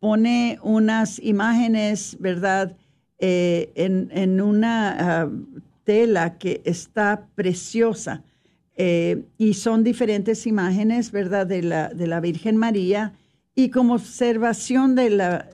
pone 0.00 0.58
unas 0.62 1.18
imágenes, 1.18 2.16
¿verdad?, 2.20 2.76
eh, 3.18 3.72
en, 3.74 4.08
en, 4.12 4.40
una 4.40 5.26
uh, 5.26 5.60
tela 5.84 6.38
que 6.38 6.60
está 6.64 7.28
preciosa. 7.34 8.22
Eh, 8.78 9.24
y 9.38 9.54
son 9.54 9.84
diferentes 9.84 10.46
imágenes, 10.46 11.10
¿verdad?, 11.12 11.46
de 11.46 11.62
la, 11.62 11.88
de 11.88 12.06
la 12.06 12.20
Virgen 12.20 12.56
María. 12.56 13.14
Y 13.54 13.70
como 13.70 13.94
observación 13.94 14.94
de 14.94 15.10
la, 15.10 15.48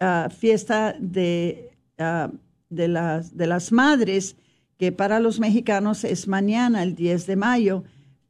Uh, 0.00 0.28
fiesta 0.28 0.96
de, 0.98 1.70
uh, 1.98 2.36
de, 2.68 2.88
las, 2.88 3.36
de 3.36 3.46
las 3.46 3.70
madres, 3.70 4.36
que 4.76 4.90
para 4.90 5.20
los 5.20 5.38
mexicanos 5.38 6.02
es 6.02 6.26
mañana, 6.26 6.82
el 6.82 6.96
10 6.96 7.26
de 7.26 7.36
mayo, 7.36 7.84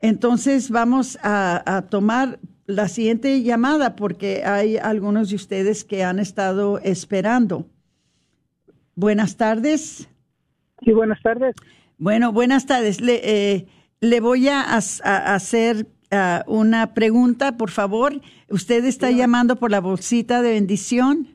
Entonces 0.00 0.70
vamos 0.70 1.18
a, 1.22 1.62
a 1.76 1.82
tomar 1.82 2.38
la 2.66 2.88
siguiente 2.88 3.42
llamada 3.42 3.96
porque 3.96 4.44
hay 4.44 4.76
algunos 4.76 5.30
de 5.30 5.36
ustedes 5.36 5.84
que 5.84 6.04
han 6.04 6.18
estado 6.18 6.78
esperando. 6.78 7.66
Buenas 8.94 9.36
tardes. 9.36 10.08
Sí, 10.84 10.92
buenas 10.92 11.20
tardes. 11.22 11.54
Bueno, 11.98 12.32
buenas 12.32 12.66
tardes. 12.66 13.00
Le, 13.00 13.20
eh, 13.22 13.66
le 14.00 14.20
voy 14.20 14.48
a, 14.48 14.76
hacer 14.76 15.86
ah, 16.10 16.44
una 16.46 16.94
pregunta, 16.94 17.56
por 17.56 17.70
favor. 17.70 18.20
¿Usted 18.48 18.84
está 18.84 19.10
llamando 19.10 19.56
por 19.56 19.70
la 19.70 19.80
bolsita 19.80 20.42
de 20.42 20.50
bendición? 20.50 21.28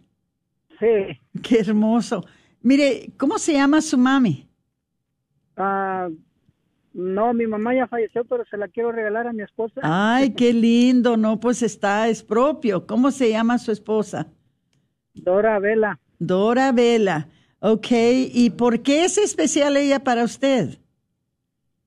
Sí. 0.79 1.41
Qué 1.41 1.59
hermoso. 1.59 2.25
Mire, 2.61 3.11
¿cómo 3.17 3.39
se 3.39 3.53
llama 3.53 3.81
su 3.81 3.97
mami? 3.97 4.47
Ah, 5.55 6.09
no, 6.97 7.31
mi 7.31 7.45
mamá 7.45 7.75
ya 7.75 7.85
falleció, 7.85 8.25
pero 8.25 8.43
se 8.45 8.57
la 8.57 8.67
quiero 8.67 8.91
regalar 8.91 9.27
a 9.27 9.31
mi 9.31 9.43
esposa. 9.43 9.81
Ay, 9.83 10.33
qué 10.35 10.51
lindo. 10.51 11.15
No, 11.15 11.39
pues 11.39 11.61
está, 11.61 12.09
es 12.09 12.23
propio. 12.23 12.87
¿Cómo 12.87 13.11
se 13.11 13.29
llama 13.29 13.59
su 13.59 13.71
esposa? 13.71 14.25
Dora 15.13 15.59
Vela. 15.59 15.99
Dora 16.17 16.71
Vela. 16.71 17.27
Ok, 17.59 17.87
¿y 18.33 18.49
por 18.49 18.81
qué 18.81 19.05
es 19.05 19.19
especial 19.19 19.77
ella 19.77 20.03
para 20.03 20.23
usted? 20.23 20.79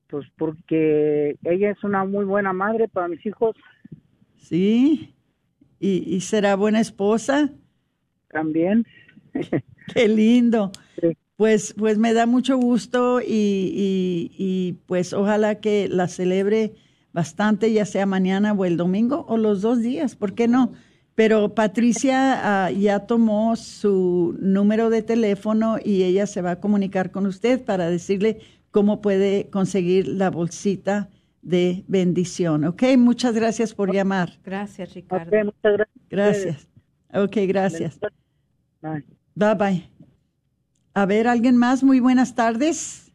Pues 0.07 0.29
porque 0.39 1.37
ella 1.43 1.71
es 1.73 1.83
una 1.83 2.05
muy 2.05 2.25
buena 2.25 2.53
madre 2.53 2.87
para 2.87 3.09
mis 3.09 3.27
hijos. 3.27 3.57
Sí. 4.37 5.13
¿Y, 5.81 6.21
será 6.21 6.55
buena 6.55 6.79
esposa? 6.79 7.51
También. 8.29 8.87
Qué 9.93 10.07
lindo. 10.07 10.71
Pues, 11.41 11.73
pues 11.73 11.97
me 11.97 12.13
da 12.13 12.27
mucho 12.27 12.59
gusto 12.59 13.23
y, 13.23 14.31
y, 14.37 14.77
pues 14.85 15.15
ojalá 15.15 15.55
que 15.55 15.89
la 15.89 16.07
celebre 16.07 16.75
bastante, 17.15 17.73
ya 17.73 17.87
sea 17.87 18.05
mañana 18.05 18.53
o 18.53 18.67
el 18.67 18.77
domingo 18.77 19.25
o 19.27 19.39
los 19.39 19.63
dos 19.63 19.81
días, 19.81 20.17
¿por 20.17 20.35
qué 20.35 20.49
no? 20.49 20.73
Pero 21.15 21.55
Patricia 21.55 22.67
ah, 22.67 22.71
ya 22.71 23.07
tomó 23.07 23.57
su 23.57 24.37
número 24.39 24.91
de 24.91 25.01
teléfono 25.01 25.79
y 25.83 26.03
ella 26.03 26.27
se 26.27 26.43
va 26.43 26.51
a 26.51 26.61
comunicar 26.61 27.11
con 27.11 27.25
usted 27.25 27.65
para 27.65 27.89
decirle 27.89 28.41
cómo 28.71 29.01
puede 29.01 29.49
conseguir 29.49 30.09
la 30.09 30.29
bolsita 30.29 31.09
de 31.41 31.85
bendición. 31.89 32.65
¿Ok? 32.67 32.83
Muchas 32.99 33.35
gracias 33.35 33.73
por 33.73 33.95
llamar. 33.95 34.39
Gracias, 34.45 34.93
Ricardo. 34.93 35.31
muchas 35.43 35.73
gracias. 35.73 35.89
Gracias. 36.11 36.69
Ok, 37.15 37.37
gracias. 37.49 37.99
Bye 38.83 39.55
bye. 39.55 39.90
A 40.95 41.05
ver, 41.05 41.27
¿alguien 41.27 41.57
más? 41.57 41.83
Muy 41.83 41.99
buenas 41.99 42.35
tardes. 42.37 43.11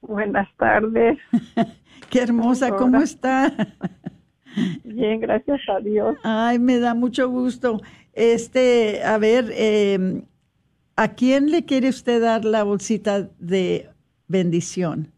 Buenas 0.00 0.48
tardes. 0.58 1.18
Qué 2.10 2.20
hermosa, 2.20 2.72
¿cómo 2.76 3.00
está? 3.00 3.52
Bien, 4.84 5.20
gracias 5.20 5.60
a 5.68 5.80
Dios. 5.80 6.16
Ay, 6.22 6.58
me 6.58 6.78
da 6.78 6.94
mucho 6.94 7.28
gusto. 7.28 7.80
Este, 8.12 9.02
a 9.04 9.18
ver, 9.18 9.50
eh, 9.52 10.22
¿a 10.96 11.14
quién 11.14 11.50
le 11.50 11.64
quiere 11.64 11.88
usted 11.90 12.22
dar 12.22 12.44
la 12.44 12.62
bolsita 12.64 13.30
de 13.38 13.90
bendición? 14.28 15.12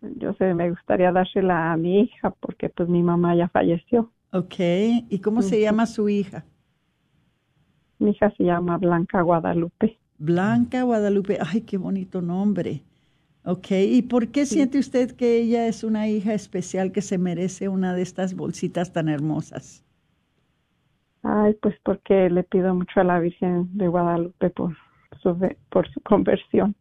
Yo 0.00 0.32
sé, 0.34 0.54
me 0.54 0.70
gustaría 0.70 1.12
dársela 1.12 1.72
a 1.72 1.76
mi 1.76 2.00
hija 2.00 2.30
porque 2.40 2.70
pues 2.70 2.88
mi 2.88 3.02
mamá 3.02 3.34
ya 3.36 3.48
falleció. 3.48 4.10
Ok, 4.32 4.54
¿y 5.08 5.18
cómo 5.20 5.42
se 5.42 5.60
llama 5.60 5.84
su 5.86 6.08
hija? 6.08 6.44
Mi 7.98 8.12
hija 8.12 8.30
se 8.30 8.44
llama 8.44 8.78
Blanca 8.78 9.20
Guadalupe. 9.20 9.98
Blanca 10.18 10.82
Guadalupe, 10.82 11.38
ay, 11.40 11.62
qué 11.62 11.76
bonito 11.76 12.22
nombre. 12.22 12.82
Ok, 13.44 13.70
¿y 13.70 14.02
por 14.02 14.28
qué 14.28 14.44
siente 14.44 14.78
usted 14.78 15.12
que 15.12 15.38
ella 15.38 15.68
es 15.68 15.84
una 15.84 16.08
hija 16.08 16.34
especial 16.34 16.90
que 16.90 17.00
se 17.00 17.16
merece 17.16 17.68
una 17.68 17.94
de 17.94 18.02
estas 18.02 18.34
bolsitas 18.34 18.92
tan 18.92 19.08
hermosas? 19.08 19.84
Ay, 21.22 21.54
pues 21.62 21.76
porque 21.84 22.28
le 22.28 22.42
pido 22.42 22.74
mucho 22.74 23.00
a 23.00 23.04
la 23.04 23.20
Virgen 23.20 23.68
de 23.76 23.88
Guadalupe 23.88 24.50
por 24.50 24.76
su, 25.22 25.36
por 25.70 25.88
su 25.92 26.00
conversión. 26.00 26.74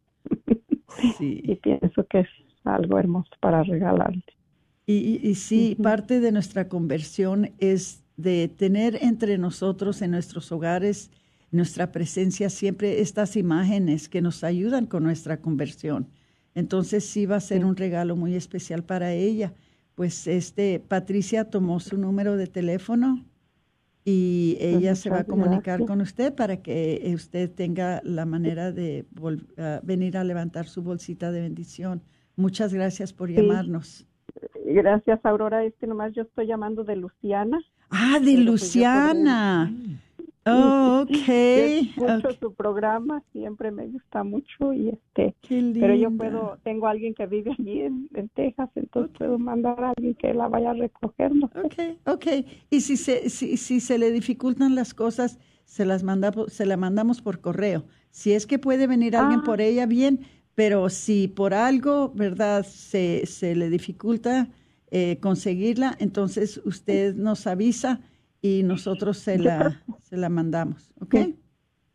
Sí. 1.18 1.42
y 1.44 1.56
pienso 1.56 2.06
que 2.08 2.22
es 2.22 2.30
algo 2.64 2.98
hermoso 2.98 3.30
para 3.40 3.64
regalarle. 3.64 4.24
Y, 4.88 5.20
y, 5.28 5.36
sí, 5.36 5.76
parte 5.82 6.20
de 6.20 6.32
nuestra 6.32 6.68
conversión 6.68 7.52
es 7.58 8.04
de 8.18 8.48
tener 8.48 8.98
entre 9.02 9.38
nosotros 9.40 10.02
en 10.04 10.12
nuestros 10.12 10.52
hogares, 10.52 11.12
nuestra 11.56 11.92
presencia, 11.92 12.50
siempre 12.50 13.02
estas 13.02 13.36
imágenes 13.36 14.10
que 14.10 14.22
nos 14.22 14.44
ayudan 14.44 14.86
con 14.86 15.04
nuestra 15.04 15.38
conversión. 15.38 16.08
Entonces 16.54 17.06
sí 17.06 17.26
va 17.26 17.36
a 17.36 17.42
ser 17.42 17.66
un 17.66 17.76
regalo 17.76 18.16
muy 18.16 18.36
especial 18.36 18.84
para 18.84 19.14
ella. 19.14 19.54
Pues 19.94 20.28
este 20.28 20.80
Patricia 20.80 21.50
tomó 21.50 21.80
su 21.80 21.98
número 21.98 22.38
de 22.38 22.48
teléfono 22.48 23.26
y 24.04 24.56
pues 24.60 24.76
ella 24.76 24.96
se 24.96 25.10
va 25.10 25.20
a 25.20 25.24
comunicar 25.24 25.86
con 25.86 26.00
usted 26.02 26.34
para 26.34 26.58
que 26.58 27.12
usted 27.14 27.52
tenga 27.52 28.02
la 28.04 28.26
manera 28.26 28.72
de 28.72 29.06
ah, 29.58 29.80
venir 29.84 30.18
a 30.18 30.24
levantar 30.24 30.68
su 30.68 30.84
bolsita 30.84 31.32
de 31.32 31.42
bendición. 31.42 32.02
Muchas 32.36 32.74
gracias 32.74 33.14
por 33.14 33.30
llamarnos. 33.30 34.06
Gracias, 34.66 35.20
Aurora. 35.24 35.64
Este 35.64 35.88
nomás 35.88 36.14
yo 36.14 36.24
estoy 36.24 36.48
llamando 36.48 36.84
de 36.84 36.96
Luciana. 36.98 37.60
Ah, 37.90 38.20
de 38.20 38.34
pues 38.34 38.46
Luciana. 38.46 39.74
Oh, 40.46 41.02
ok. 41.04 41.28
Escucho 41.28 42.32
su 42.40 42.54
programa, 42.54 43.24
siempre 43.32 43.72
me 43.72 43.88
gusta 43.88 44.24
mucho 44.24 44.74
y 44.74 44.90
este, 44.90 45.36
pero 45.48 45.96
yo 45.96 46.12
puedo, 46.12 46.60
tengo 46.64 46.88
alguien 46.88 47.16
que 47.16 47.26
vive 47.26 47.52
allí 47.58 47.82
en, 47.82 48.10
Texas, 48.36 48.70
entonces 48.76 49.16
puedo 49.18 49.40
mandar 49.40 49.84
a 49.84 49.90
alguien 49.90 50.14
que 50.16 50.34
la 50.34 50.48
vaya 50.48 50.72
a 50.72 50.74
recoger. 50.74 51.34
No 51.34 51.50
Ok, 51.64 51.98
ok. 52.06 52.26
Y 52.70 52.82
si 52.82 52.98
se, 52.98 53.30
si, 53.30 53.58
si 53.58 53.80
se 53.80 53.98
le 53.98 54.12
dificultan 54.12 54.76
las 54.76 54.94
cosas, 54.94 55.40
se 55.66 55.86
las 55.86 56.04
manda, 56.04 56.32
se 56.48 56.66
la 56.66 56.78
mandamos 56.78 57.22
por 57.22 57.42
correo. 57.42 57.86
Si 58.12 58.34
es 58.34 58.46
que 58.46 58.60
puede 58.60 58.88
venir 58.88 59.16
alguien 59.16 59.42
por 59.42 59.62
ah. 59.62 59.64
ella, 59.64 59.86
bien, 59.86 60.22
pero 60.54 60.90
si 60.90 61.28
por 61.28 61.54
algo, 61.54 62.12
¿verdad? 62.14 62.66
Se, 62.66 63.26
se 63.26 63.56
le 63.56 63.70
dificulta 63.70 64.50
eh, 64.92 65.18
conseguirla, 65.20 65.96
entonces 66.00 66.62
usted 66.66 67.16
nos 67.16 67.48
avisa 67.48 68.02
y 68.46 68.64
nosotros 68.64 69.18
se 69.18 69.40
la, 69.40 69.82
se 70.04 70.18
la 70.18 70.30
mandamos, 70.30 70.94
¿ok? 71.02 71.16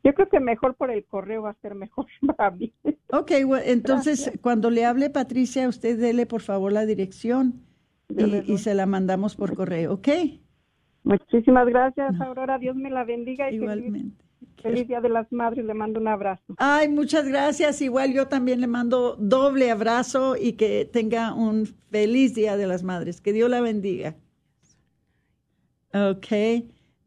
Yo 0.03 0.15
creo 0.15 0.29
que 0.29 0.41
mejor 0.41 0.75
por 0.75 0.91
el 0.91 1.05
correo 1.05 1.43
va 1.43 1.51
a 1.51 1.61
ser 1.61 1.75
mejor 1.75 2.07
para 2.37 2.51
mí. 2.51 2.73
Ok, 3.13 3.33
entonces 3.65 4.33
cuando 4.41 4.71
le 4.71 4.85
hable 4.85 5.11
Patricia, 5.11 5.69
usted 5.69 5.99
dele 5.99 6.27
por 6.27 6.41
favor 6.41 6.73
la 6.73 6.87
dirección 6.87 7.63
y, 8.09 8.59
se 8.59 8.75
la 8.75 8.87
mandamos 8.87 9.37
por 9.37 9.55
correo, 9.55 9.95
¿ok? 9.95 10.09
Muchísimas 11.05 11.67
gracias, 11.67 12.21
Aurora. 12.21 12.59
Dios 12.59 12.75
me 12.75 12.91
la 12.91 13.05
bendiga. 13.05 13.51
Y 13.51 13.57
Igualmente. 13.57 14.25
Feliz, 14.61 14.89
Día 14.89 15.01
de 15.01 15.09
las 15.09 15.31
Madres. 15.33 15.65
Le 15.65 15.73
mando 15.73 16.01
un 16.01 16.09
abrazo. 16.09 16.55
Ay, 16.59 16.89
muchas 16.89 17.27
gracias. 17.27 17.81
Igual 17.81 18.13
yo 18.13 18.27
también 18.27 18.61
le 18.61 18.67
mando 18.67 19.17
doble 19.17 19.71
abrazo 19.71 20.37
y 20.37 20.55
que 20.55 20.85
tenga 20.93 21.33
un 21.33 21.67
feliz 21.91 22.35
Día 22.35 22.57
de 22.57 22.67
las 22.67 22.83
Madres. 22.83 23.21
Que 23.21 23.33
Dios 23.33 23.49
la 23.49 23.61
bendiga. 23.61 24.17
Ok, 25.93 26.65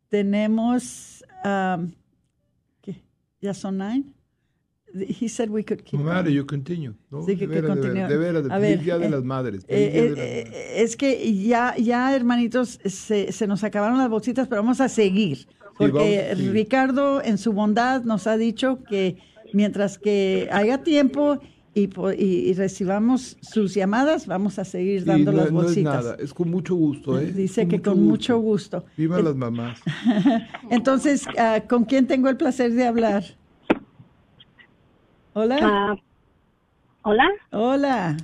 tenemos, 0.09 1.23
um. 1.43 1.91
¿Ya 3.43 3.53
son 3.53 3.77
nine? 3.77 4.13
He 4.93 5.27
said 5.27 5.49
we 5.49 5.63
could 5.63 5.83
keep. 5.83 5.99
No 5.99 6.05
matter, 6.05 6.31
you 6.31 6.45
continue. 6.45 6.93
¿no? 7.11 7.25
Sí, 7.25 7.35
que, 7.35 7.45
de 7.45 7.61
veras, 7.61 7.81
de, 7.81 8.17
veras, 8.17 8.43
de, 8.43 8.59
ver, 8.59 8.81
Día 8.81 8.97
de 8.97 9.07
eh, 9.07 9.09
las 9.09 9.23
Madres. 9.23 9.65
Eh, 9.67 9.91
eh, 9.93 10.01
de 10.01 10.09
las 10.09 10.17
madres. 10.17 10.49
es 10.75 10.95
que 10.95 11.43
ya, 11.43 11.75
ya 11.75 12.15
hermanitos, 12.15 12.79
se, 12.85 13.33
se, 13.33 13.47
nos 13.47 13.65
acabaron 13.65 13.97
las 13.97 14.09
bolsitas, 14.09 14.47
pero 14.47 14.61
vamos 14.61 14.79
a 14.79 14.87
seguir. 14.87 15.47
Porque 15.77 16.33
Ricardo, 16.35 17.21
en 17.21 17.37
su 17.37 17.51
bondad, 17.51 18.03
nos 18.03 18.27
ha 18.27 18.37
dicho 18.37 18.83
que 18.87 19.17
mientras 19.51 19.97
que 19.97 20.47
haya 20.51 20.83
tiempo 20.83 21.39
y, 21.75 21.89
y, 22.17 22.53
recibamos 22.53 23.37
sus 23.41 23.73
llamadas, 23.73 24.27
vamos 24.27 24.59
a 24.59 24.65
seguir 24.65 25.05
dando 25.05 25.31
las 25.31 25.51
bolsitas. 25.51 25.93
No 25.93 25.99
es 25.99 26.05
nada, 26.05 26.17
es 26.19 26.33
con 26.33 26.51
mucho 26.51 26.75
gusto. 26.75 27.19
¿eh? 27.19 27.31
Dice 27.31 27.67
que 27.67 27.81
con 27.81 28.03
mucho 28.03 28.37
gusto. 28.37 28.85
Viva 28.95 29.19
las 29.21 29.35
mamás. 29.35 29.81
Entonces, 30.69 31.25
ah, 31.37 31.63
¿con 31.67 31.85
quién 31.85 32.05
tengo 32.05 32.29
el 32.29 32.37
placer 32.37 32.73
de 32.73 32.85
hablar? 32.85 33.23
Hola. 35.33 35.59
Ah, 35.61 35.95
hola. 37.01 37.29
Hola. 37.51 38.17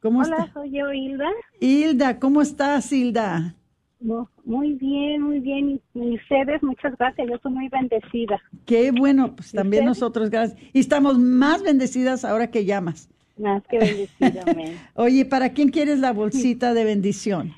¿Cómo 0.00 0.20
Hola, 0.20 0.50
soy 0.54 0.70
yo, 0.70 0.92
Hilda. 0.92 1.28
Hilda, 1.60 2.18
¿cómo 2.18 2.40
estás, 2.40 2.90
Hilda? 2.92 3.54
Muy 4.00 4.72
bien, 4.74 5.22
muy 5.22 5.40
bien. 5.40 5.80
Y 5.94 6.14
ustedes, 6.14 6.62
muchas 6.62 6.96
gracias. 6.96 7.28
Yo 7.28 7.34
estoy 7.34 7.52
muy 7.52 7.68
bendecida. 7.68 8.40
Qué 8.64 8.90
bueno, 8.92 9.34
pues 9.36 9.52
también 9.52 9.84
nosotros, 9.84 10.30
gracias. 10.30 10.60
Y 10.72 10.80
estamos 10.80 11.18
más 11.18 11.62
bendecidas 11.62 12.24
ahora 12.24 12.50
que 12.50 12.64
llamas. 12.64 13.10
Más 13.36 13.62
que 13.68 13.78
bendecida, 13.78 14.44
Oye, 14.94 15.24
¿para 15.26 15.50
quién 15.50 15.68
quieres 15.68 15.98
la 15.98 16.12
bolsita 16.12 16.72
de 16.72 16.84
bendición? 16.84 17.52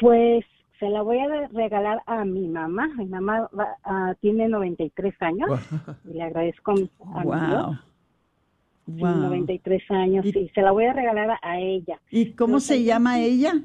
Pues 0.00 0.44
se 0.78 0.88
la 0.88 1.02
voy 1.02 1.18
a 1.18 1.48
regalar 1.48 2.00
a 2.06 2.24
mi 2.24 2.48
mamá. 2.48 2.88
Mi 2.96 3.06
mamá 3.06 3.50
uh, 3.52 4.14
tiene 4.20 4.48
93 4.48 5.14
años 5.20 5.50
y 6.08 6.14
le 6.14 6.22
agradezco 6.22 6.72
a 7.14 7.24
wow. 7.24 7.78
Wow. 8.86 9.16
93 9.16 9.82
años 9.90 10.24
y, 10.24 10.48
se 10.48 10.62
la 10.62 10.70
voy 10.70 10.86
a 10.86 10.94
regalar 10.94 11.38
a, 11.42 11.58
ella. 11.58 12.00
¿Y 12.10 12.32
cómo 12.32 12.58
se 12.58 12.84
llama 12.84 13.20
ella? 13.20 13.62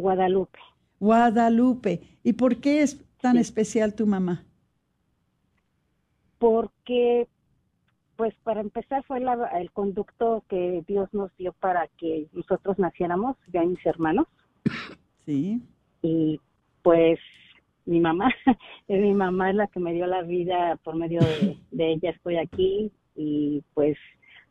Guadalupe. 0.00 0.58
Guadalupe. 0.98 2.00
¿Y 2.22 2.32
por 2.34 2.56
qué 2.56 2.82
es 2.82 3.00
tan 3.20 3.36
especial 3.36 3.94
tu 3.94 4.06
mamá? 4.06 4.44
porque 6.40 7.28
pues 8.16 8.34
para 8.42 8.60
empezar 8.60 9.04
fue 9.04 9.20
la, 9.20 9.34
el 9.60 9.70
conducto 9.70 10.42
que 10.48 10.82
Dios 10.88 11.08
nos 11.12 11.34
dio 11.36 11.52
para 11.52 11.86
que 11.98 12.26
nosotros 12.32 12.78
naciéramos, 12.78 13.36
ya 13.52 13.62
mis 13.62 13.84
hermanos. 13.86 14.26
Sí. 15.24 15.62
Y 16.02 16.40
pues 16.82 17.18
mi 17.84 18.00
mamá, 18.00 18.30
mi 18.88 19.14
mamá 19.14 19.50
es 19.50 19.56
la 19.56 19.66
que 19.68 19.80
me 19.80 19.92
dio 19.92 20.06
la 20.06 20.22
vida, 20.22 20.76
por 20.82 20.96
medio 20.96 21.20
de, 21.20 21.92
ella 21.92 22.10
estoy 22.10 22.36
aquí 22.36 22.90
y 23.14 23.62
pues 23.74 23.96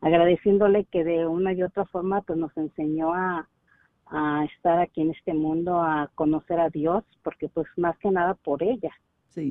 agradeciéndole 0.00 0.84
que 0.84 1.04
de 1.04 1.26
una 1.26 1.52
y 1.52 1.62
otra 1.62 1.84
forma 1.86 2.22
pues 2.22 2.38
nos 2.38 2.56
enseñó 2.56 3.12
a, 3.14 3.48
a 4.10 4.44
estar 4.44 4.80
aquí 4.80 5.00
en 5.00 5.10
este 5.10 5.34
mundo, 5.34 5.80
a 5.80 6.10
conocer 6.14 6.60
a 6.60 6.68
Dios, 6.68 7.04
porque 7.22 7.48
pues 7.48 7.66
más 7.76 7.96
que 7.98 8.10
nada 8.10 8.34
por 8.34 8.62
ella, 8.62 8.90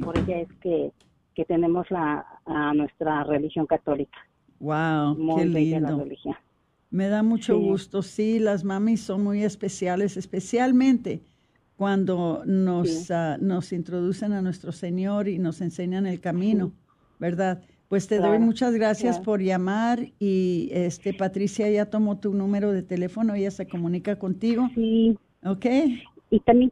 por 0.04 0.18
ella 0.18 0.40
es 0.40 0.54
que 0.62 0.92
que 1.40 1.46
tenemos 1.46 1.90
la, 1.90 2.26
a 2.46 2.74
nuestra 2.74 3.24
religión 3.24 3.66
católica. 3.66 4.18
Wow, 4.60 5.38
qué 5.38 5.46
lindo. 5.46 6.06
Me 6.90 7.08
da 7.08 7.24
mucho 7.24 7.58
gusto. 7.58 8.02
Sí, 8.02 8.40
las 8.40 8.66
mamis 8.66 9.04
son 9.04 9.24
muy 9.24 9.46
especiales, 9.46 10.18
especialmente 10.18 11.22
cuando 11.78 12.44
nos, 12.46 13.10
ah, 13.10 13.38
nos 13.40 13.72
introducen 13.72 14.34
a 14.34 14.42
nuestro 14.42 14.74
Señor 14.74 15.30
y 15.30 15.40
nos 15.40 15.62
enseñan 15.62 16.06
el 16.08 16.20
camino, 16.20 16.74
¿verdad? 17.20 17.64
Pues 17.90 18.08
te 18.08 18.20
doy 18.20 18.38
muchas 18.38 18.76
gracias 18.76 19.20
por 19.20 19.42
llamar 19.42 20.00
y 20.20 20.70
este 20.72 21.12
Patricia 21.12 21.68
ya 21.72 21.90
tomó 21.90 22.20
tu 22.20 22.36
número 22.36 22.72
de 22.72 22.84
teléfono, 22.84 23.34
ella 23.34 23.50
se 23.50 23.68
comunica 23.68 24.20
contigo. 24.20 24.70
Sí. 24.76 25.18
¿Ok? 25.44 25.66
Y 26.30 26.40
también 26.42 26.72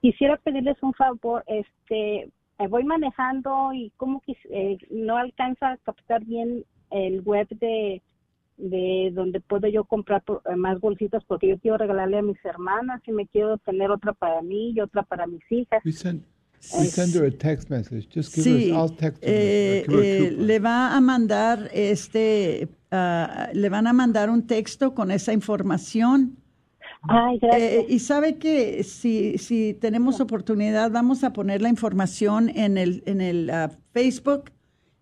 quisiera 0.00 0.36
pedirles 0.36 0.80
un 0.80 0.94
favor, 0.94 1.42
este, 1.48 2.30
eh, 2.58 2.68
voy 2.68 2.84
manejando 2.84 3.72
y 3.72 3.90
como 3.96 4.20
que 4.20 4.36
eh, 4.50 4.78
no 4.88 5.16
alcanza 5.16 5.72
a 5.72 5.76
captar 5.78 6.24
bien 6.24 6.64
el 6.90 7.22
web 7.22 7.48
de, 7.48 8.00
de 8.56 9.10
donde 9.14 9.40
puedo 9.40 9.66
yo 9.66 9.82
comprar 9.82 10.22
eh, 10.28 10.54
más 10.54 10.78
bolsitas 10.78 11.24
porque 11.24 11.48
yo 11.48 11.58
quiero 11.58 11.76
regalarle 11.76 12.18
a 12.18 12.22
mis 12.22 12.42
hermanas 12.44 13.02
y 13.04 13.10
me 13.10 13.26
quiero 13.26 13.58
tener 13.58 13.90
otra 13.90 14.12
para 14.12 14.40
mí 14.42 14.70
y 14.70 14.80
otra 14.80 15.02
para 15.02 15.26
mis 15.26 15.42
hijas. 15.50 15.82
We 16.78 16.86
send, 16.86 17.14
her 17.14 17.24
a 17.24 17.30
text 17.30 17.70
message. 17.70 18.08
Just 18.08 18.34
give 18.34 18.44
sí, 18.44 18.70
her, 18.70 18.76
I'll 18.76 18.88
text 18.88 19.22
le 19.24 20.58
va 20.60 20.96
a 20.96 21.00
mandar 21.00 21.68
este, 21.72 22.68
uh, 22.92 23.52
le 23.52 23.68
van 23.68 23.86
a 23.86 23.92
mandar 23.92 24.30
un 24.30 24.46
texto 24.46 24.94
con 24.94 25.10
esa 25.10 25.32
información 25.32 26.36
eh, 27.52 27.86
y 27.88 27.98
sabe 27.98 28.36
que 28.36 28.84
si, 28.84 29.36
si 29.38 29.74
tenemos 29.74 30.20
oportunidad, 30.20 30.90
vamos 30.90 31.24
a 31.24 31.32
poner 31.32 31.60
la 31.60 31.68
información 31.68 32.48
en 32.48 32.78
el, 32.78 33.02
en 33.06 33.20
el 33.20 33.50
ah, 33.50 33.70
Facebook 33.92 34.52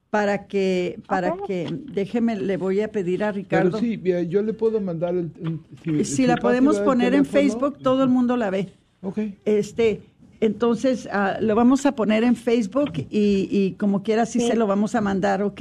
para 0.08 0.46
que, 0.46 0.98
para 1.06 1.34
que, 1.46 1.68
déjeme, 1.92 2.36
le 2.36 2.56
voy 2.56 2.80
a 2.80 2.90
pedir 2.90 3.22
a 3.22 3.32
Ricardo. 3.32 3.78
Pero 3.78 3.80
sí, 3.80 4.00
yo 4.28 4.42
le 4.42 4.54
puedo 4.54 4.80
mandar 4.80 5.14
el... 5.14 6.04
si, 6.04 6.26
la 6.26 6.36
podemos 6.36 6.80
poner 6.80 7.14
en 7.14 7.26
Facebook, 7.26 7.78
todo 7.82 8.02
el 8.02 8.08
mundo 8.08 8.36
la 8.36 8.50
ve. 8.50 8.72
Ok. 9.02 9.18
Este, 9.44 10.00
entonces, 10.40 11.06
uh, 11.06 11.42
lo 11.42 11.54
vamos 11.54 11.86
a 11.86 11.94
poner 11.94 12.24
en 12.24 12.36
Facebook 12.36 12.92
y, 13.10 13.48
y 13.50 13.72
como 13.78 14.02
quiera, 14.02 14.26
sí, 14.26 14.40
se 14.40 14.56
lo 14.56 14.66
vamos 14.66 14.94
a 14.94 15.00
mandar, 15.00 15.42
¿ok? 15.42 15.60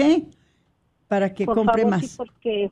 Para 1.08 1.34
que 1.34 1.46
compre 1.46 1.86
más. 1.86 2.06
Sí, 2.06 2.16
porque 2.18 2.72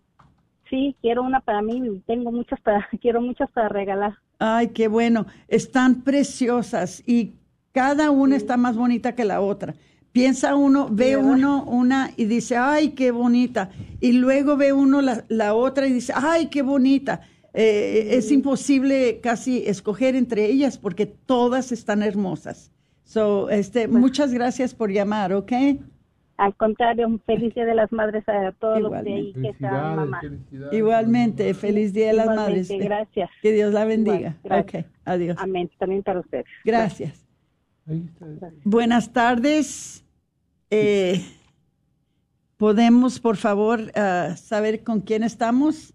Sí, 0.70 0.96
quiero 1.02 1.24
una 1.24 1.40
para 1.40 1.62
mí, 1.62 2.02
tengo 2.06 2.32
muchas 2.32 2.60
para, 2.62 2.88
quiero 3.02 3.22
muchas 3.22 3.50
para 3.52 3.70
regalar. 3.70 4.18
Ay, 4.40 4.70
qué 4.70 4.88
bueno, 4.88 5.26
están 5.48 6.02
preciosas 6.02 7.02
y 7.08 7.34
cada 7.72 8.12
una 8.12 8.36
está 8.36 8.58
más 8.58 8.76
bonita 8.76 9.16
que 9.16 9.26
la 9.26 9.42
otra. 9.42 9.76
Piensa 10.12 10.56
uno, 10.56 10.88
ve 10.90 11.16
uno 11.16 11.64
una 11.64 12.12
y 12.18 12.26
dice, 12.26 12.58
ay, 12.58 12.90
qué 12.90 13.12
bonita. 13.12 13.70
Y 14.00 14.14
luego 14.14 14.58
ve 14.58 14.74
uno 14.74 15.02
la, 15.02 15.24
la 15.28 15.54
otra 15.54 15.88
y 15.88 15.94
dice, 15.94 16.12
ay, 16.16 16.48
qué 16.48 16.64
bonita. 16.64 17.22
Eh, 17.60 18.16
es 18.16 18.32
imposible 18.32 19.20
casi 19.20 19.68
escoger 19.68 20.16
entre 20.16 20.46
ellas 20.46 20.78
porque 20.78 21.08
todas 21.08 21.72
están 21.72 22.04
hermosas. 22.04 22.72
So, 23.04 23.50
este, 23.50 23.88
muchas 23.88 24.32
gracias 24.32 24.76
por 24.76 24.92
llamar, 24.92 25.34
¿ok? 25.34 25.52
Al 26.38 26.56
contrario, 26.56 27.20
feliz 27.26 27.56
Día 27.56 27.66
de 27.66 27.74
las 27.74 27.92
Madres 27.92 28.30
a 28.30 28.52
todos 28.52 28.80
los 28.80 28.92
de 28.92 29.12
ahí 29.12 29.34
que 29.34 29.50
están 29.50 29.96
mamá. 29.96 30.22
Igualmente, 30.72 31.52
feliz 31.56 31.94
Día 31.94 32.10
de 32.10 32.14
las 32.14 32.28
Madres. 32.28 32.70
Gracias. 32.70 33.32
Que 33.42 33.52
Dios 33.54 33.74
la 33.74 33.86
bendiga. 33.86 34.38
ok, 34.44 34.86
adiós. 35.06 35.36
Amén, 35.40 35.72
también 35.80 36.04
para 36.04 36.20
ustedes. 36.20 36.46
Gracias. 36.64 37.26
Buenas 38.66 39.12
tardes. 39.12 40.06
Eh, 40.70 41.24
¿Podemos, 42.58 43.20
por 43.20 43.38
favor, 43.38 43.80
uh, 43.80 44.36
saber 44.36 44.84
con 44.84 45.02
quién 45.02 45.24
estamos? 45.24 45.94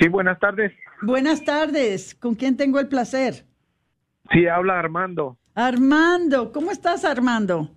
Sí, 0.00 0.08
buenas 0.08 0.38
tardes. 0.38 0.72
Buenas 1.02 1.44
tardes. 1.44 2.14
¿Con 2.14 2.34
quién 2.34 2.56
tengo 2.56 2.78
el 2.80 2.88
placer? 2.88 3.44
Sí, 4.30 4.46
habla 4.46 4.78
Armando. 4.78 5.38
Armando, 5.54 6.52
¿cómo 6.52 6.70
estás, 6.70 7.04
Armando? 7.04 7.70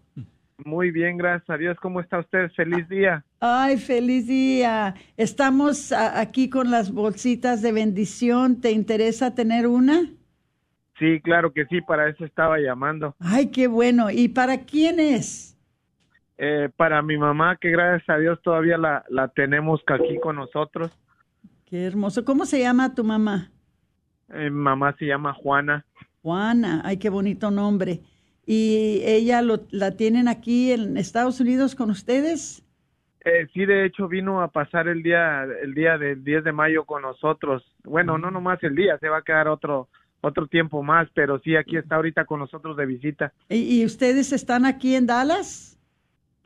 Muy 0.64 0.92
bien, 0.92 1.18
gracias 1.18 1.50
a 1.50 1.58
Dios. 1.58 1.78
¿Cómo 1.82 2.02
está 2.02 2.20
usted? 2.20 2.52
Feliz 2.52 2.88
día. 2.88 3.26
Ay, 3.40 3.78
feliz 3.78 4.28
día. 4.28 4.94
Estamos 5.18 5.92
aquí 5.92 6.50
con 6.50 6.70
las 6.70 6.92
bolsitas 6.92 7.64
de 7.64 7.72
bendición. 7.72 8.62
¿Te 8.62 8.72
interesa 8.72 9.34
tener 9.34 9.66
una? 9.66 10.04
Sí, 11.00 11.20
claro 11.22 11.52
que 11.52 11.66
sí, 11.66 11.82
para 11.82 12.10
eso 12.10 12.26
estaba 12.26 12.60
llamando. 12.60 13.16
Ay, 13.20 13.48
qué 13.48 13.66
bueno. 13.66 14.12
¿Y 14.12 14.28
para 14.28 14.60
quién 14.66 15.00
es? 15.00 15.51
Eh, 16.44 16.70
para 16.76 17.04
mi 17.04 17.20
mamá, 17.20 17.56
que 17.58 17.70
gracias 17.70 18.10
a 18.10 18.18
Dios 18.18 18.42
todavía 18.42 18.76
la, 18.76 19.06
la 19.10 19.28
tenemos 19.28 19.80
aquí 19.86 20.20
con 20.20 20.38
nosotros. 20.38 20.92
Qué 21.66 21.86
hermoso. 21.86 22.26
¿Cómo 22.26 22.46
se 22.46 22.60
llama 22.60 22.96
tu 22.96 23.04
mamá? 23.04 23.52
Eh, 24.34 24.50
mamá 24.50 24.96
se 24.98 25.06
llama 25.06 25.36
Juana. 25.36 25.86
Juana, 26.24 26.82
ay, 26.84 26.98
qué 26.98 27.12
bonito 27.12 27.52
nombre. 27.52 28.00
¿Y 28.44 29.02
ella 29.06 29.44
lo, 29.44 29.68
la 29.70 29.92
tienen 29.92 30.28
aquí 30.28 30.72
en 30.72 30.98
Estados 30.98 31.40
Unidos 31.40 31.76
con 31.76 31.92
ustedes? 31.92 32.66
Eh, 33.24 33.48
sí, 33.54 33.68
de 33.68 33.86
hecho 33.86 34.08
vino 34.08 34.42
a 34.42 34.48
pasar 34.48 34.88
el 34.88 35.04
día 35.04 35.44
el 35.44 35.76
día 35.76 36.00
del 36.00 36.24
10 36.24 36.44
de 36.44 36.52
mayo 36.52 36.86
con 36.86 37.04
nosotros. 37.04 37.64
Bueno, 37.84 38.18
no 38.18 38.32
nomás 38.32 38.64
el 38.64 38.74
día, 38.74 38.98
se 38.98 39.10
va 39.10 39.20
a 39.20 39.22
quedar 39.22 39.48
otro 39.48 39.90
otro 40.22 40.48
tiempo 40.48 40.82
más, 40.82 41.08
pero 41.14 41.40
sí 41.40 41.56
aquí 41.56 41.78
está 41.78 41.98
ahorita 41.98 42.26
con 42.26 42.40
nosotros 42.40 42.76
de 42.78 42.88
visita. 42.88 43.32
¿Y, 43.48 43.86
ustedes 43.86 44.32
están 44.34 44.66
aquí 44.66 44.96
en 44.96 45.06
Dallas? 45.06 45.78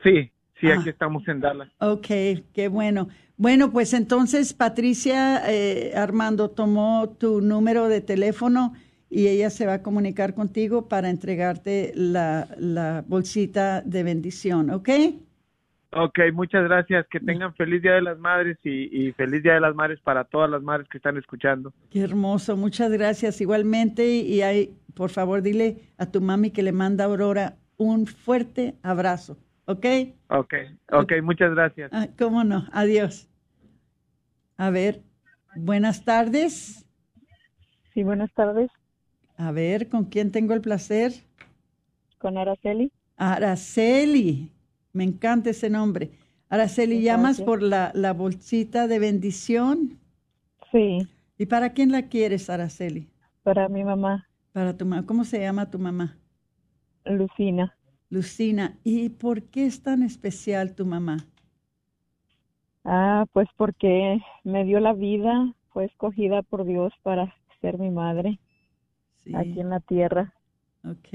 Sí, 0.06 0.30
sí, 0.60 0.70
aquí 0.70 0.88
ah. 0.88 0.90
estamos 0.90 1.26
en 1.26 1.40
Dallas. 1.40 1.68
Ok, 1.80 2.06
qué 2.52 2.68
bueno. 2.70 3.08
Bueno, 3.36 3.72
pues 3.72 3.92
entonces 3.92 4.54
Patricia 4.54 5.42
eh, 5.46 5.92
Armando 5.96 6.50
tomó 6.50 7.16
tu 7.18 7.40
número 7.40 7.88
de 7.88 8.00
teléfono 8.00 8.72
y 9.10 9.26
ella 9.26 9.50
se 9.50 9.66
va 9.66 9.74
a 9.74 9.82
comunicar 9.82 10.34
contigo 10.34 10.88
para 10.88 11.10
entregarte 11.10 11.92
la, 11.94 13.04
bolsita 13.06 13.82
de 13.82 14.02
bendición, 14.04 14.70
¿ok? 14.70 14.88
Ok, 15.92 16.18
muchas 16.32 16.64
gracias. 16.64 17.06
Que 17.10 17.20
tengan 17.20 17.54
feliz 17.54 17.82
Día 17.82 17.94
de 17.94 18.02
las 18.02 18.18
Madres 18.18 18.58
y, 18.64 19.12
feliz 19.12 19.42
Día 19.42 19.54
de 19.54 19.60
las 19.60 19.74
Madres 19.74 20.00
para 20.00 20.24
todas 20.24 20.48
las 20.50 20.62
madres 20.62 20.88
que 20.88 20.98
están 20.98 21.16
escuchando. 21.16 21.72
Qué 21.90 22.00
hermoso, 22.00 22.56
muchas 22.56 22.90
gracias 22.90 23.40
igualmente. 23.40 24.06
Y 24.06 24.42
ahí, 24.42 24.74
por 24.94 25.10
favor, 25.10 25.42
dile 25.42 25.92
a 25.98 26.06
tu 26.06 26.20
mami 26.20 26.50
que 26.50 26.62
le 26.62 26.72
manda 26.72 27.04
a 27.04 27.08
Aurora 27.08 27.56
un 27.76 28.06
fuerte 28.06 28.74
abrazo. 28.82 29.36
¿Ok? 29.66 29.84
Ok, 30.28 30.54
ok, 30.92 31.12
muchas 31.22 31.52
gracias. 31.52 31.90
Ah, 31.92 32.08
¿Cómo 32.16 32.44
no? 32.44 32.66
Adiós. 32.72 33.28
A 34.56 34.70
ver, 34.70 35.02
buenas 35.56 36.04
tardes. 36.04 36.86
Sí, 37.92 38.04
buenas 38.04 38.32
tardes. 38.32 38.70
A 39.36 39.50
ver, 39.50 39.88
¿con 39.88 40.04
quién 40.04 40.30
tengo 40.30 40.54
el 40.54 40.60
placer? 40.60 41.12
Con 42.18 42.38
Araceli. 42.38 42.92
Araceli, 43.16 44.52
me 44.92 45.04
encanta 45.04 45.50
ese 45.50 45.68
nombre. 45.68 46.12
Araceli, 46.48 47.02
¿llamas 47.02 47.40
por 47.40 47.60
la, 47.60 47.90
la 47.94 48.12
bolsita 48.12 48.86
de 48.86 48.98
bendición? 49.00 49.98
Sí. 50.70 50.98
¿Y 51.38 51.46
para 51.46 51.72
quién 51.72 51.90
la 51.90 52.02
quieres, 52.08 52.48
Araceli? 52.48 53.10
Para 53.42 53.68
mi 53.68 53.82
mamá. 53.84 54.28
Para 54.52 54.76
tu 54.76 54.86
mamá. 54.86 55.04
¿Cómo 55.04 55.24
se 55.24 55.40
llama 55.40 55.70
tu 55.70 55.78
mamá? 55.78 56.16
Lucina. 57.04 57.75
Lucina, 58.10 58.80
¿y 58.82 59.10
por 59.10 59.44
qué 59.44 59.64
es 59.66 59.80
tan 59.82 60.02
especial 60.02 60.74
tu 60.74 60.84
mamá? 60.86 61.28
Ah, 62.84 63.26
pues 63.34 63.48
porque 63.58 64.18
me 64.42 64.64
dio 64.64 64.80
la 64.80 64.94
vida, 64.94 65.52
fue 65.74 65.84
escogida 65.84 66.42
por 66.42 66.64
Dios 66.64 66.92
para 67.02 67.34
ser 67.60 67.78
mi 67.78 67.90
madre 67.90 68.38
aquí 69.32 69.60
en 69.60 69.70
la 69.70 69.80
tierra. 69.80 70.34
Ok. 70.84 71.08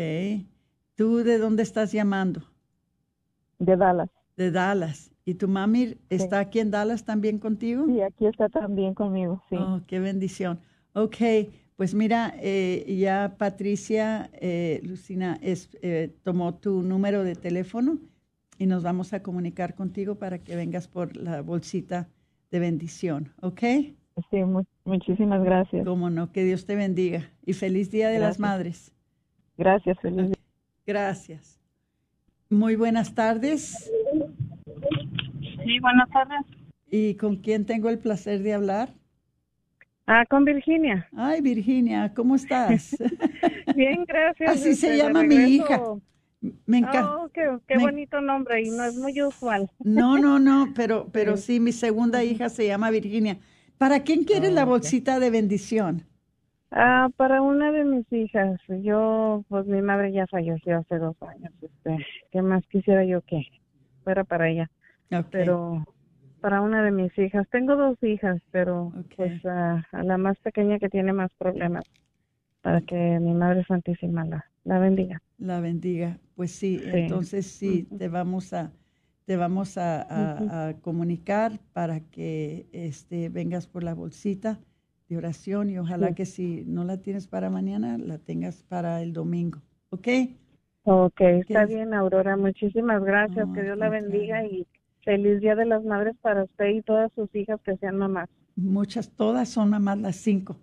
¿Tú 0.96 1.24
de 1.24 1.38
dónde 1.40 1.64
estás 1.64 1.92
llamando? 1.92 2.44
De 3.60 3.78
Dallas. 3.78 4.10
De 4.36 4.52
Dallas. 4.52 5.12
¿Y 5.24 5.36
tu 5.36 5.48
mami 5.48 5.98
está 6.10 6.40
aquí 6.40 6.60
en 6.60 6.72
Dallas 6.72 7.06
también 7.06 7.40
contigo? 7.40 7.86
Sí, 7.86 8.02
aquí 8.02 8.26
está 8.26 8.50
también 8.50 8.94
conmigo, 8.94 9.42
sí. 9.50 9.56
Oh, 9.58 9.82
qué 9.88 10.00
bendición. 10.00 10.60
Ok, 10.94 11.18
Pues 11.82 11.96
mira, 11.96 12.36
eh, 12.38 12.96
ya 13.00 13.38
Patricia, 13.40 14.30
eh, 14.34 14.82
Lucina, 14.84 15.40
es, 15.42 15.76
eh, 15.82 16.16
tomó 16.22 16.54
tu 16.54 16.84
número 16.84 17.24
de 17.24 17.34
teléfono 17.34 17.98
y 18.60 18.68
nos 18.68 18.84
vamos 18.84 19.14
a 19.14 19.24
comunicar 19.24 19.74
contigo 19.74 20.20
para 20.20 20.44
que 20.44 20.56
vengas 20.56 20.88
por 20.88 21.18
la 21.18 21.42
bolsita 21.42 22.08
de 22.52 22.60
bendición, 22.60 23.34
¿ok? 23.42 23.62
Sí, 24.30 24.44
muchísimas 24.86 25.44
gracias. 25.44 25.84
Cómo 25.84 26.12
no, 26.12 26.32
que 26.32 26.44
Dios 26.44 26.68
te 26.68 26.76
bendiga 26.76 27.32
y 27.44 27.54
feliz 27.54 27.90
Día 27.90 28.10
de 28.10 28.20
las 28.20 28.38
Madres. 28.38 28.94
Gracias, 29.58 29.98
feliz 30.02 30.28
día. 30.28 30.44
Gracias. 30.86 31.60
Muy 32.52 32.76
buenas 32.76 33.16
tardes. 33.16 33.92
Sí, 35.66 35.80
buenas 35.80 36.10
tardes. 36.12 36.46
¿Y 36.92 37.16
con 37.16 37.38
quién 37.38 37.66
tengo 37.66 37.90
el 37.90 37.98
placer 37.98 38.44
de 38.44 38.54
hablar? 38.54 39.01
Ah, 40.14 40.26
con 40.26 40.44
Virginia. 40.44 41.08
Ay, 41.16 41.40
Virginia, 41.40 42.14
¿cómo 42.14 42.36
estás? 42.36 42.98
Bien, 43.76 44.04
gracias. 44.06 44.52
Así 44.52 44.76
se 44.76 44.88
Este, 44.88 44.98
llama 44.98 45.24
mi 45.24 45.36
hija. 45.36 45.80
Me 46.66 46.80
encanta. 46.80 47.16
Oh, 47.16 47.30
qué, 47.30 47.48
qué 47.66 47.78
me- 47.78 47.84
bonito 47.84 48.20
nombre 48.20 48.62
y 48.62 48.72
no 48.72 48.84
es 48.84 48.96
muy 48.96 49.22
usual. 49.22 49.72
No, 49.80 50.18
no, 50.18 50.38
no, 50.38 50.74
pero, 50.76 51.08
pero 51.14 51.38
sí, 51.38 51.62
mi 51.62 51.72
segunda 51.72 52.26
hija 52.26 52.50
se 52.50 52.68
llama 52.68 52.90
Virginia. 52.90 53.38
¿Para 53.78 54.02
quién 54.04 54.26
quieres 54.26 54.52
la 54.52 54.66
bolsita 54.66 55.20
de 55.20 55.30
bendición? 55.30 56.04
Ah, 56.72 57.10
para 57.16 57.42
una 57.42 57.72
de 57.72 57.86
mis 57.86 58.12
hijas. 58.12 58.60
Yo, 58.68 59.46
pues 59.50 59.66
mi 59.66 59.82
madre 59.82 60.12
ya 60.12 60.28
falleció 60.28 60.78
hace 60.80 60.98
dos 60.98 61.16
años. 61.22 61.54
Este, 61.62 62.06
¿qué 62.32 62.42
más 62.42 62.64
quisiera 62.68 63.06
yo 63.06 63.22
que 63.22 63.44
fuera 64.04 64.24
para 64.26 64.50
ella? 64.50 64.70
Pero 65.32 65.86
para 66.42 66.62
una 66.62 66.84
de 66.84 66.92
mis 66.92 67.18
hijas. 67.18 67.48
Tengo 67.50 67.76
dos 67.78 68.02
hijas, 68.04 68.42
pero 68.52 68.94
pues 69.16 69.34
a 69.46 69.86
la 70.04 70.18
más 70.18 70.38
pequeña 70.40 70.80
que 70.80 70.90
tiene 70.90 71.14
más 71.14 71.32
problemas. 71.36 71.86
Para 72.62 72.82
que 72.82 72.96
mi 73.20 73.34
Madre 73.34 73.64
Santísima 73.66 74.26
la, 74.26 74.46
la 74.66 74.80
bendiga. 74.80 75.22
La 75.38 75.60
bendiga. 75.60 76.20
Pues 76.36 76.52
sí, 76.52 76.82
Sí. 76.84 76.90
entonces 76.94 77.46
sí, 77.48 77.84
te 77.98 78.08
vamos 78.08 78.54
a 78.54 78.74
te 79.26 79.38
vamos 79.38 79.78
a, 79.78 80.02
a- 80.02 80.70
a 80.70 80.74
comunicar 80.82 81.60
para 81.74 82.02
que 82.02 82.68
este 82.74 83.30
vengas 83.30 83.68
por 83.68 83.84
la 83.84 83.94
bolsita 83.94 84.60
de 85.08 85.18
oración 85.18 85.70
y 85.70 85.78
ojalá 85.78 86.08
Sí. 86.10 86.16
que 86.16 86.26
si 86.26 86.64
no 86.66 86.84
la 86.84 86.98
tienes 87.02 87.28
para 87.28 87.50
mañana, 87.50 87.98
la 87.98 88.18
tengas 88.20 88.64
para 88.64 89.02
el 89.02 89.14
domingo. 89.14 89.62
¿Ok? 89.90 90.08
Ok, 90.84 91.22
está 91.22 91.66
¿Qué? 91.66 91.66
bien, 91.66 91.94
Aurora. 91.94 92.38
Muchísimas 92.38 93.04
gracias. 93.04 93.50
Que 93.54 93.64
Dios 93.64 93.78
la 93.78 93.90
bendiga 93.90 94.44
y 94.46 94.68
feliz 95.04 95.40
Día 95.42 95.56
de 95.56 95.66
las 95.66 95.84
Madres 95.84 96.16
para 96.22 96.44
usted 96.44 96.66
y 96.70 96.82
todas 96.82 97.12
sus 97.16 97.34
hijas 97.36 97.60
que 97.64 97.76
sean 97.78 97.98
mamás. 97.98 98.30
Muchas, 98.56 99.10
todas 99.10 99.50
son 99.50 99.70
mamás 99.70 99.98
las 100.00 100.16
cinco. 100.18 100.58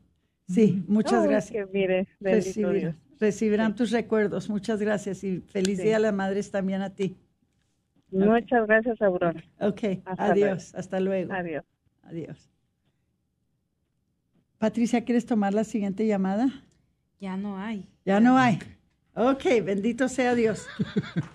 Sí, 0.47 0.83
muchas 0.89 1.23
Ay, 1.25 1.29
gracias. 1.29 1.53
que 1.67 1.73
mire, 1.73 2.09
bendito 2.21 2.61
Recibir- 2.71 2.73
Dios. 2.81 2.95
recibirán 3.21 3.75
tus 3.75 3.91
recuerdos. 3.91 4.49
Muchas 4.49 4.81
gracias 4.81 5.23
y 5.25 5.41
feliz 5.41 5.79
Sí. 5.79 5.85
Día 5.85 5.97
a 5.97 6.01
las 6.01 6.15
Madres 6.15 6.51
también 6.51 6.81
a 6.83 6.91
ti. 6.95 7.17
Muchas 8.11 8.67
gracias, 8.67 9.01
Aurora. 9.03 9.43
Ok, 9.61 10.01
Hasta 10.07 10.25
adiós, 10.33 10.39
luego. 10.71 10.79
hasta 10.79 11.01
luego. 11.01 11.33
Adiós. 11.35 11.65
Adiós. 12.03 12.51
Patricia, 14.59 15.05
¿quieres 15.05 15.27
tomar 15.27 15.55
la 15.55 15.65
siguiente 15.65 16.07
llamada? 16.07 16.49
Ya 17.21 17.37
no 17.37 17.59
hay. 17.59 17.87
Ya 18.05 18.19
no 18.21 18.39
hay. 18.39 18.59
Ok, 19.15 19.45
bendito 19.65 20.09
sea 20.09 20.35
Dios. 20.35 20.67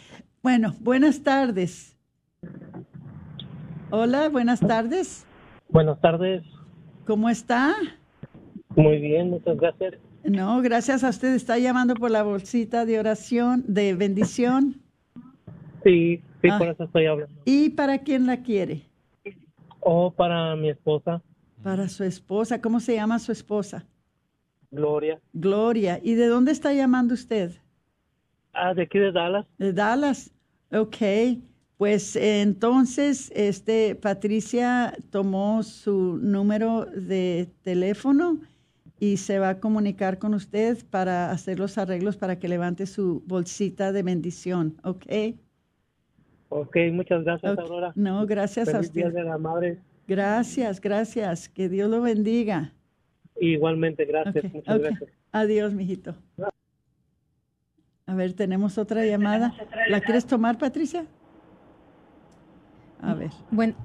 Bueno, 0.44 0.76
buenas 0.82 1.24
tardes. 1.24 1.96
Hola, 3.90 4.28
buenas 4.28 4.60
tardes. 4.60 5.24
Buenas 5.70 6.02
tardes. 6.02 6.44
¿Cómo 7.06 7.30
está? 7.30 7.76
Muy 8.76 9.00
bien, 9.00 9.30
muchas 9.30 9.58
gracias. 9.58 9.96
No, 10.24 10.62
gracias 10.62 11.04
a 11.04 11.10
usted. 11.10 11.36
Está 11.36 11.58
llamando 11.60 11.94
por 11.96 12.10
la 12.12 12.24
bolsita 12.24 12.86
de 12.86 13.00
oración, 13.00 13.64
de 13.68 13.94
bendición. 13.94 14.82
Sí, 15.84 16.22
sí, 16.42 16.48
Ah. 16.52 16.58
por 16.58 16.68
eso 16.70 16.84
estoy 16.86 17.06
hablando. 17.06 17.34
¿Y 17.46 17.70
para 17.70 18.00
quién 18.00 18.26
la 18.26 18.38
quiere? 18.42 18.82
O 19.82 20.12
para 20.12 20.56
mi 20.56 20.70
esposa, 20.70 21.22
Para 21.62 21.90
su 21.90 22.04
esposa. 22.04 22.62
¿Cómo 22.62 22.80
se 22.80 22.94
llama 22.96 23.18
su 23.18 23.32
esposa? 23.32 23.86
Gloria. 24.72 25.20
Gloria. 25.34 26.00
¿Y 26.04 26.14
de 26.14 26.28
dónde 26.28 26.52
está 26.52 26.74
llamando 26.74 27.14
usted? 27.16 27.52
Ah, 28.54 28.74
de 28.76 28.84
aquí 28.84 29.00
de 29.00 29.12
Dallas. 29.12 29.46
De 29.58 29.74
Dallas. 29.74 30.32
Ok. 30.72 30.98
Pues 31.78 32.16
entonces, 32.16 33.32
este, 33.36 33.96
Patricia 33.96 34.98
tomó 35.10 35.62
su 35.64 36.18
número 36.22 36.86
de 36.86 37.50
teléfono 37.64 38.40
y 38.98 39.18
se 39.18 39.40
va 39.40 39.50
a 39.50 39.60
comunicar 39.60 40.18
con 40.18 40.34
usted 40.34 40.78
para 40.90 41.32
hacer 41.32 41.60
los 41.60 41.78
arreglos 41.78 42.16
para 42.16 42.40
que 42.40 42.48
levante 42.48 42.86
su 42.86 43.24
bolsita 43.26 43.92
de 43.92 44.04
bendición. 44.04 44.78
Ok. 44.84 45.06
Ok, 46.48 46.78
muchas 46.94 47.26
gracias. 47.26 47.58
Aurora. 47.58 47.92
No, 47.96 48.26
gracias 48.26 48.74
a 48.74 48.80
usted. 48.80 48.94
Día 48.94 49.10
de 49.10 49.24
la 49.24 49.38
Madre. 49.38 49.80
Gracias, 50.08 50.80
gracias. 50.80 51.50
Que 51.50 51.68
Dios 51.68 51.90
lo 51.90 52.02
bendiga. 52.02 52.72
Igualmente, 53.42 54.06
gracias, 54.06 54.54
muchas 54.54 54.80
gracias. 54.80 55.10
Adiós, 55.34 55.74
mijito. 55.74 56.16
A 58.06 58.16
ver, 58.16 58.32
tenemos 58.34 58.78
otra 58.78 59.06
llamada. 59.06 59.54
¿La 59.90 60.00
quieres 60.00 60.26
tomar, 60.26 60.58
Patricia? 60.58 61.06
A 63.02 63.14
ver. 63.14 63.32
Buen- 63.52 63.76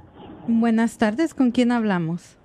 buenas 0.46 0.98
tardes, 0.98 1.34
¿con 1.34 1.50
quién 1.50 1.72
hablamos? 1.72 2.36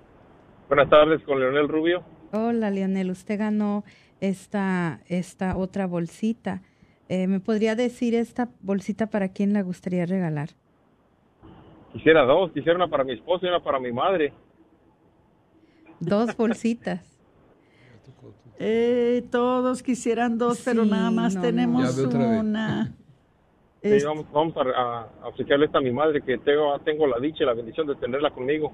Buenas 0.68 0.90
tardes, 0.90 1.22
con 1.22 1.38
Leonel 1.40 1.68
Rubio. 1.68 2.02
Hola, 2.32 2.70
Leonel, 2.70 3.10
usted 3.10 3.38
ganó 3.38 3.84
esta, 4.20 5.00
esta 5.06 5.56
otra 5.56 5.86
bolsita. 5.86 6.62
Eh, 7.08 7.28
¿Me 7.28 7.38
podría 7.40 7.76
decir 7.76 8.14
esta 8.14 8.48
bolsita 8.60 9.06
para 9.06 9.28
quién 9.28 9.52
la 9.52 9.62
gustaría 9.62 10.06
regalar? 10.06 10.50
Quisiera 11.92 12.24
dos, 12.24 12.50
quisiera 12.52 12.76
una 12.76 12.88
para 12.88 13.04
mi 13.04 13.12
esposa 13.12 13.46
y 13.46 13.48
una 13.48 13.62
para 13.62 13.78
mi 13.78 13.92
madre. 13.92 14.32
Dos 16.00 16.36
bolsitas. 16.36 17.12
Eh, 18.58 19.22
todos 19.30 19.82
quisieran 19.82 20.38
dos, 20.38 20.62
pero 20.64 20.86
nada 20.86 21.10
más 21.10 21.34
no, 21.34 21.42
tenemos 21.42 21.94
no. 22.06 22.38
Una. 22.40 22.94
Sí, 23.82 23.88
Este- 23.92 24.06
vamos 24.06 24.30
vamos 24.32 24.56
a, 24.56 24.60
a, 24.62 25.02
a 25.22 25.28
obsequiarle 25.28 25.66
esta 25.66 25.78
a 25.78 25.82
mi 25.82 25.90
madre, 25.92 26.22
que 26.22 26.38
tengo, 26.38 26.78
tengo 26.80 27.06
la 27.06 27.18
dicha 27.18 27.44
y 27.44 27.46
la 27.46 27.54
bendición 27.54 27.86
de 27.86 27.94
tenerla 27.96 28.30
conmigo. 28.30 28.72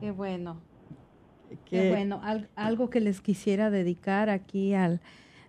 Qué 0.00 0.10
bueno. 0.10 0.60
Qué 1.66 1.90
bueno. 1.90 2.20
Al- 2.22 2.48
algo 2.56 2.90
que 2.90 3.00
les 3.00 3.20
quisiera 3.20 3.70
dedicar 3.70 4.28
aquí 4.28 4.74
al, 4.74 5.00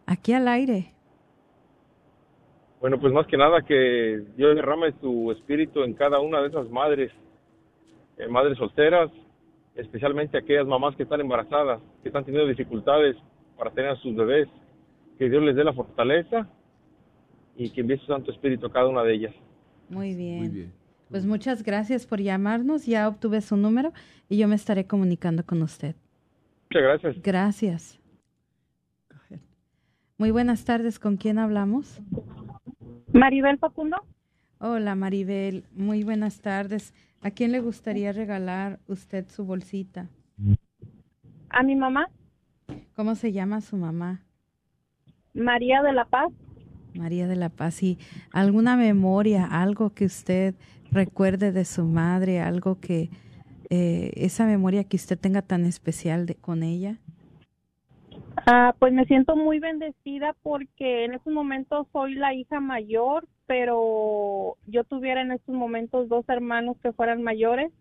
aquí 0.06 0.34
al 0.34 0.47
aire. 0.47 0.91
Bueno, 2.80 2.99
pues 2.99 3.12
más 3.14 3.26
que 3.28 3.38
nada 3.38 3.62
que 3.64 4.24
Dios 4.36 4.56
derrame 4.56 4.93
su 5.01 5.32
espíritu 5.32 5.84
en 5.84 5.93
cada 5.93 6.20
una 6.20 6.41
de 6.41 6.49
esas 6.49 6.70
madres, 6.70 7.12
eh, 8.18 8.28
madres 8.28 8.58
solteras, 8.58 9.10
especialmente 9.76 10.38
aquellas 10.38 10.68
mamás 10.68 10.95
que 10.95 11.03
están 11.03 11.22
embarazadas, 11.22 11.82
que 12.03 12.10
están 12.10 12.24
teniendo 12.26 12.47
dificultades 12.47 13.16
para 13.58 13.72
tener 13.72 13.91
a 13.91 13.95
sus 13.97 14.16
bebés. 14.16 14.47
Que 15.18 15.30
Dios 15.30 15.41
les 15.43 15.56
dé 15.56 15.64
la 15.64 15.74
fortaleza 15.74 16.47
y 17.56 17.70
que 17.70 17.82
envíe 17.82 17.97
su 17.97 18.06
Santo 18.08 18.32
Espíritu 18.32 18.68
a 18.68 18.72
cada 18.72 18.88
una 18.88 19.03
de 19.03 19.14
ellas. 19.14 19.36
Muy 19.89 20.16
bien. 20.16 20.74
Pues 21.10 21.26
muchas 21.26 21.64
gracias 21.64 22.06
por 22.06 22.20
llamarnos. 22.20 22.86
Ya 22.86 23.08
obtuve 23.08 23.41
su 23.41 23.58
número 23.58 23.93
y 24.30 24.38
yo 24.38 24.47
me 24.47 24.56
estaré 24.56 24.86
comunicando 24.86 25.45
con 25.45 25.62
usted. 25.62 25.95
Muchas 26.70 26.84
gracias. 26.84 27.22
Gracias. 27.22 28.01
Muy 30.18 30.32
buenas 30.32 30.64
tardes. 30.64 30.97
¿Con 30.97 31.18
quién 31.18 31.38
hablamos? 31.38 32.01
Maribel 33.12 33.58
Facundo. 33.58 33.97
Hola 34.60 34.95
Maribel. 34.95 35.66
Muy 35.74 36.03
buenas 36.03 36.41
tardes. 36.41 36.93
¿A 37.22 37.32
quién 37.32 37.51
le 37.51 37.60
gustaría 37.60 38.14
regalar 38.14 38.80
usted 38.88 39.28
su 39.28 39.45
bolsita? 39.45 40.08
A 41.49 41.64
mi 41.64 41.76
mamá, 41.76 42.10
¿Cómo 42.95 43.16
se 43.16 43.32
llama 43.34 43.62
su 43.62 43.76
mamá? 43.76 44.22
María 45.34 45.82
de 45.82 45.91
la 45.91 46.06
Paz. 46.06 46.32
María 46.95 47.27
de 47.27 47.35
la 47.35 47.49
Paz. 47.49 47.83
¿Y 47.83 47.97
alguna 48.31 48.77
memoria, 48.77 49.45
algo 49.45 49.93
que 49.93 50.05
usted 50.05 50.55
recuerde 50.91 51.51
de 51.51 51.65
su 51.65 51.85
madre, 51.85 52.39
algo 52.39 52.79
que 52.79 53.09
eh, 53.69 54.11
esa 54.15 54.45
memoria 54.45 54.83
que 54.83 54.97
usted 54.97 55.19
tenga 55.19 55.41
tan 55.41 55.65
especial 55.65 56.35
con 56.41 56.63
ella? 56.63 56.97
Ah, 58.47 58.75
pues 58.79 58.93
me 58.93 59.05
siento 59.05 59.35
muy 59.35 59.59
bendecida 59.59 60.35
porque 60.43 61.05
en 61.05 61.13
estos 61.13 61.33
momentos 61.33 61.87
soy 61.91 62.15
la 62.15 62.33
hija 62.33 62.59
mayor 62.59 63.27
pero 63.47 64.57
yo 64.65 64.83
tuviera 64.83 65.21
en 65.21 65.31
estos 65.31 65.53
momentos 65.53 66.09
dos 66.09 66.27
hermanos 66.29 66.77
que 66.81 66.93
fueran 66.93 67.21
mayores 67.21 67.71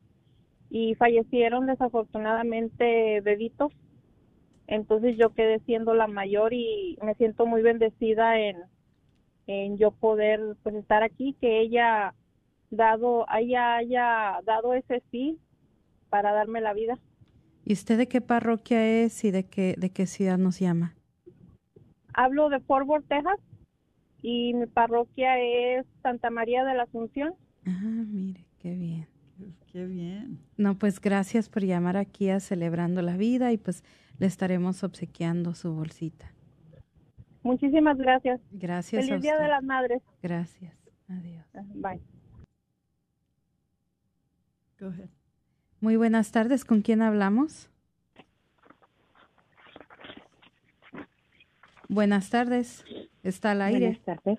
y 0.71 0.95
fallecieron 0.97 1.67
desafortunadamente 1.67 3.21
bebitos. 3.23 3.73
Entonces 4.67 5.17
yo 5.19 5.31
quedé 5.35 5.61
siendo 5.61 5.95
la 5.95 6.07
mayor 6.07 6.53
y 6.53 6.99
me 7.03 7.15
siento 7.15 7.47
muy 7.47 7.63
bendecida 7.63 8.39
en, 8.41 8.57
en 9.47 9.79
yo 9.79 9.91
poder 9.91 10.57
pues 10.63 10.75
estar 10.75 11.03
aquí, 11.03 11.37
que 11.41 11.61
ella 11.61 12.15
dado, 12.71 13.27
ella 13.39 13.77
haya 13.77 14.41
dado 14.45 14.75
ese 14.75 15.03
sí 15.11 15.39
para 16.11 16.33
darme 16.33 16.61
la 16.61 16.75
vida. 16.75 16.99
¿Y 17.65 17.73
usted 17.73 17.97
de 17.99 18.09
qué 18.09 18.21
parroquia 18.21 18.87
es 19.05 19.25
y 19.25 19.31
de 19.31 19.45
qué, 19.45 19.75
de 19.79 19.91
qué 19.91 20.07
ciudad 20.07 20.39
nos 20.39 20.61
llama? 20.61 20.95
Hablo 22.13 22.49
de 22.49 22.61
Fort 22.61 22.87
Worth, 22.87 23.09
Texas, 23.09 23.41
y 24.23 24.55
mi 24.55 24.67
parroquia 24.67 25.39
es 25.41 25.87
Santa 26.03 26.31
María 26.31 26.65
de 26.65 26.75
la 26.75 26.85
Asunción. 26.85 27.35
Ah, 27.67 28.05
mire, 28.07 28.47
qué 28.59 28.75
bien. 28.75 29.09
Qué 29.73 29.87
bien. 29.87 30.39
No, 30.57 30.79
pues 30.79 31.01
gracias 31.01 31.49
por 31.49 31.65
llamar 31.65 31.97
aquí 31.97 32.31
a 32.31 32.39
Celebrando 32.39 33.03
la 33.03 33.17
Vida 33.17 33.51
y 33.53 33.59
pues 33.59 33.83
le 34.19 34.27
estaremos 34.27 34.85
obsequiando 34.85 35.55
su 35.55 35.75
bolsita. 35.75 36.34
Muchísimas 37.45 37.99
gracias. 37.99 38.41
Gracias. 38.51 39.07
Feliz 39.07 39.23
Día 39.23 39.39
de 39.39 39.49
las 39.49 39.63
Madres. 39.63 40.03
Gracias. 40.23 40.75
Adiós. 41.09 41.45
Bye. 41.75 42.01
Go 44.81 44.89
ahead. 44.89 45.11
Muy 45.81 45.97
buenas 45.97 46.33
tardes. 46.33 46.65
¿Con 46.65 46.81
quién 46.81 47.03
hablamos? 47.03 47.71
Buenas 51.89 52.31
tardes. 52.31 52.83
Está 53.23 53.51
al 53.51 53.61
aire. 53.61 53.89
Buenas 53.89 54.05
tardes. 54.05 54.39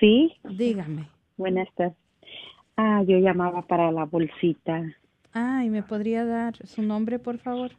Sí. 0.00 0.32
Dígame. 0.44 1.10
Buenas 1.36 1.68
tardes. 1.74 1.98
Ah, 2.78 3.02
yo 3.06 3.18
llamaba 3.18 3.66
para 3.66 3.92
la 3.92 4.06
bolsita. 4.06 4.82
Ah, 5.34 5.62
¿y 5.62 5.68
me 5.68 5.82
podría 5.82 6.24
dar 6.24 6.56
su 6.66 6.80
nombre, 6.80 7.18
por 7.18 7.36
favor? 7.36 7.72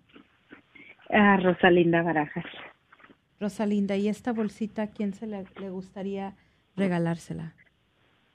Ah, 1.09 1.37
Rosalinda 1.37 2.03
Barajas. 2.03 2.45
Rosalinda, 3.39 3.95
¿y 3.95 4.07
esta 4.07 4.33
bolsita 4.33 4.83
a 4.83 4.87
quién 4.87 5.13
se 5.13 5.27
le, 5.27 5.45
le 5.59 5.69
gustaría 5.69 6.35
regalársela? 6.75 7.53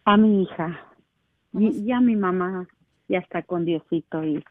A 0.05 0.17
mi 0.17 0.43
hija. 0.43 0.81
Y, 1.53 1.85
ya 1.85 2.01
mi 2.01 2.17
mamá 2.17 2.69
ya 3.09 3.19
está 3.19 3.43
con 3.43 3.65
Diosito 3.65 4.25
y 4.25 4.43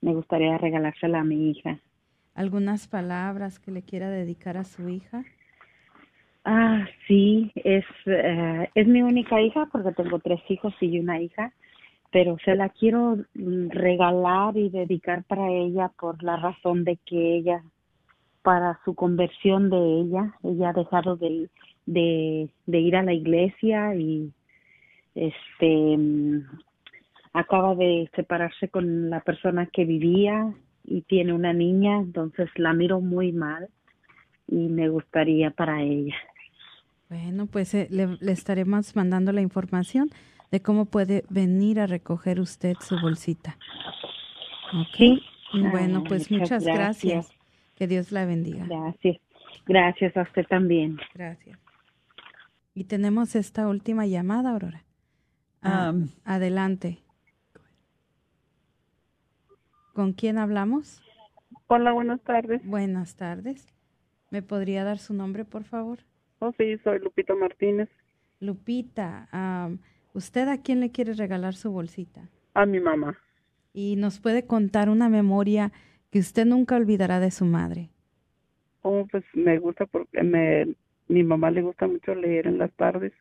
me 0.00 0.14
gustaría 0.14 0.56
regalársela 0.58 1.20
a 1.20 1.24
mi 1.24 1.50
hija. 1.50 1.80
¿Algunas 2.34 2.86
palabras 2.86 3.58
que 3.58 3.70
le 3.70 3.82
quiera 3.82 4.10
dedicar 4.10 4.56
a 4.56 4.64
su 4.64 4.88
hija? 4.88 5.24
Ah, 6.44 6.86
sí, 7.08 7.50
es, 7.56 7.84
eh, 8.06 8.70
es 8.74 8.86
mi 8.86 9.02
única 9.02 9.40
hija 9.40 9.66
porque 9.72 9.92
tengo 9.92 10.20
tres 10.20 10.40
hijos 10.48 10.72
y 10.80 10.98
una 11.00 11.20
hija, 11.20 11.52
pero 12.12 12.36
se 12.44 12.54
la 12.54 12.68
quiero 12.68 13.18
regalar 13.34 14.56
y 14.56 14.68
dedicar 14.68 15.24
para 15.24 15.50
ella 15.50 15.90
por 15.98 16.22
la 16.22 16.36
razón 16.36 16.84
de 16.84 16.98
que 16.98 17.36
ella, 17.38 17.62
para 18.46 18.78
su 18.84 18.94
conversión 18.94 19.70
de 19.70 20.02
ella, 20.02 20.32
ella 20.44 20.68
ha 20.68 20.72
dejado 20.72 21.16
de, 21.16 21.50
de, 21.84 22.48
de 22.66 22.78
ir 22.78 22.94
a 22.94 23.02
la 23.02 23.12
iglesia 23.12 23.96
y 23.96 24.30
este 25.16 25.96
mm, 25.98 26.46
acaba 27.32 27.74
de 27.74 28.08
separarse 28.14 28.68
con 28.68 29.10
la 29.10 29.18
persona 29.18 29.66
que 29.66 29.84
vivía 29.84 30.54
y 30.84 31.02
tiene 31.02 31.32
una 31.32 31.52
niña, 31.52 31.96
entonces 31.96 32.48
la 32.54 32.72
miro 32.72 33.00
muy 33.00 33.32
mal 33.32 33.68
y 34.46 34.68
me 34.68 34.90
gustaría 34.90 35.50
para 35.50 35.82
ella. 35.82 36.14
Bueno, 37.08 37.46
pues 37.46 37.74
eh, 37.74 37.88
le, 37.90 38.16
le, 38.20 38.30
estaremos 38.30 38.94
mandando 38.94 39.32
la 39.32 39.40
información 39.40 40.08
de 40.52 40.62
cómo 40.62 40.84
puede 40.84 41.24
venir 41.30 41.80
a 41.80 41.88
recoger 41.88 42.38
usted 42.38 42.76
su 42.78 42.96
bolsita. 43.00 43.58
Ok. 44.72 45.20
Bueno, 45.72 46.04
pues 46.04 46.30
muchas, 46.30 46.62
muchas 46.62 46.64
gracias. 46.64 47.12
gracias. 47.12 47.35
Que 47.76 47.86
Dios 47.86 48.10
la 48.10 48.24
bendiga. 48.24 48.66
Gracias. 48.66 49.18
Gracias 49.66 50.16
a 50.16 50.22
usted 50.22 50.46
también. 50.46 50.98
Gracias. 51.14 51.58
Y 52.74 52.84
tenemos 52.84 53.36
esta 53.36 53.68
última 53.68 54.06
llamada, 54.06 54.50
Aurora. 54.50 54.84
Ah, 55.62 55.92
um, 55.94 56.08
adelante. 56.24 56.98
¿Con 59.92 60.12
quién 60.12 60.38
hablamos? 60.38 61.02
Hola, 61.68 61.92
buenas 61.92 62.20
tardes. 62.22 62.64
Buenas 62.64 63.16
tardes. 63.16 63.66
¿Me 64.30 64.42
podría 64.42 64.84
dar 64.84 64.98
su 64.98 65.14
nombre, 65.14 65.44
por 65.44 65.64
favor? 65.64 66.00
Oh, 66.38 66.52
sí, 66.58 66.76
soy 66.84 66.98
Lupita 67.00 67.34
Martínez. 67.34 67.88
Lupita, 68.40 69.28
um, 69.32 69.78
¿usted 70.12 70.48
a 70.48 70.60
quién 70.60 70.80
le 70.80 70.90
quiere 70.90 71.14
regalar 71.14 71.54
su 71.54 71.70
bolsita? 71.70 72.28
A 72.54 72.66
mi 72.66 72.80
mamá. 72.80 73.18
¿Y 73.72 73.96
nos 73.96 74.20
puede 74.20 74.46
contar 74.46 74.90
una 74.90 75.08
memoria 75.08 75.72
que 76.10 76.18
usted 76.18 76.46
nunca 76.46 76.76
olvidará 76.76 77.20
de 77.20 77.30
su 77.30 77.44
madre? 77.44 77.90
Oh, 78.82 79.06
pues 79.10 79.24
me 79.34 79.58
gusta 79.58 79.86
porque 79.86 80.22
me, 80.22 80.74
mi 81.08 81.22
mamá 81.22 81.50
le 81.50 81.62
gusta 81.62 81.86
mucho 81.86 82.14
leer 82.14 82.46
en 82.46 82.58
las 82.58 82.72
tardes 82.74 83.12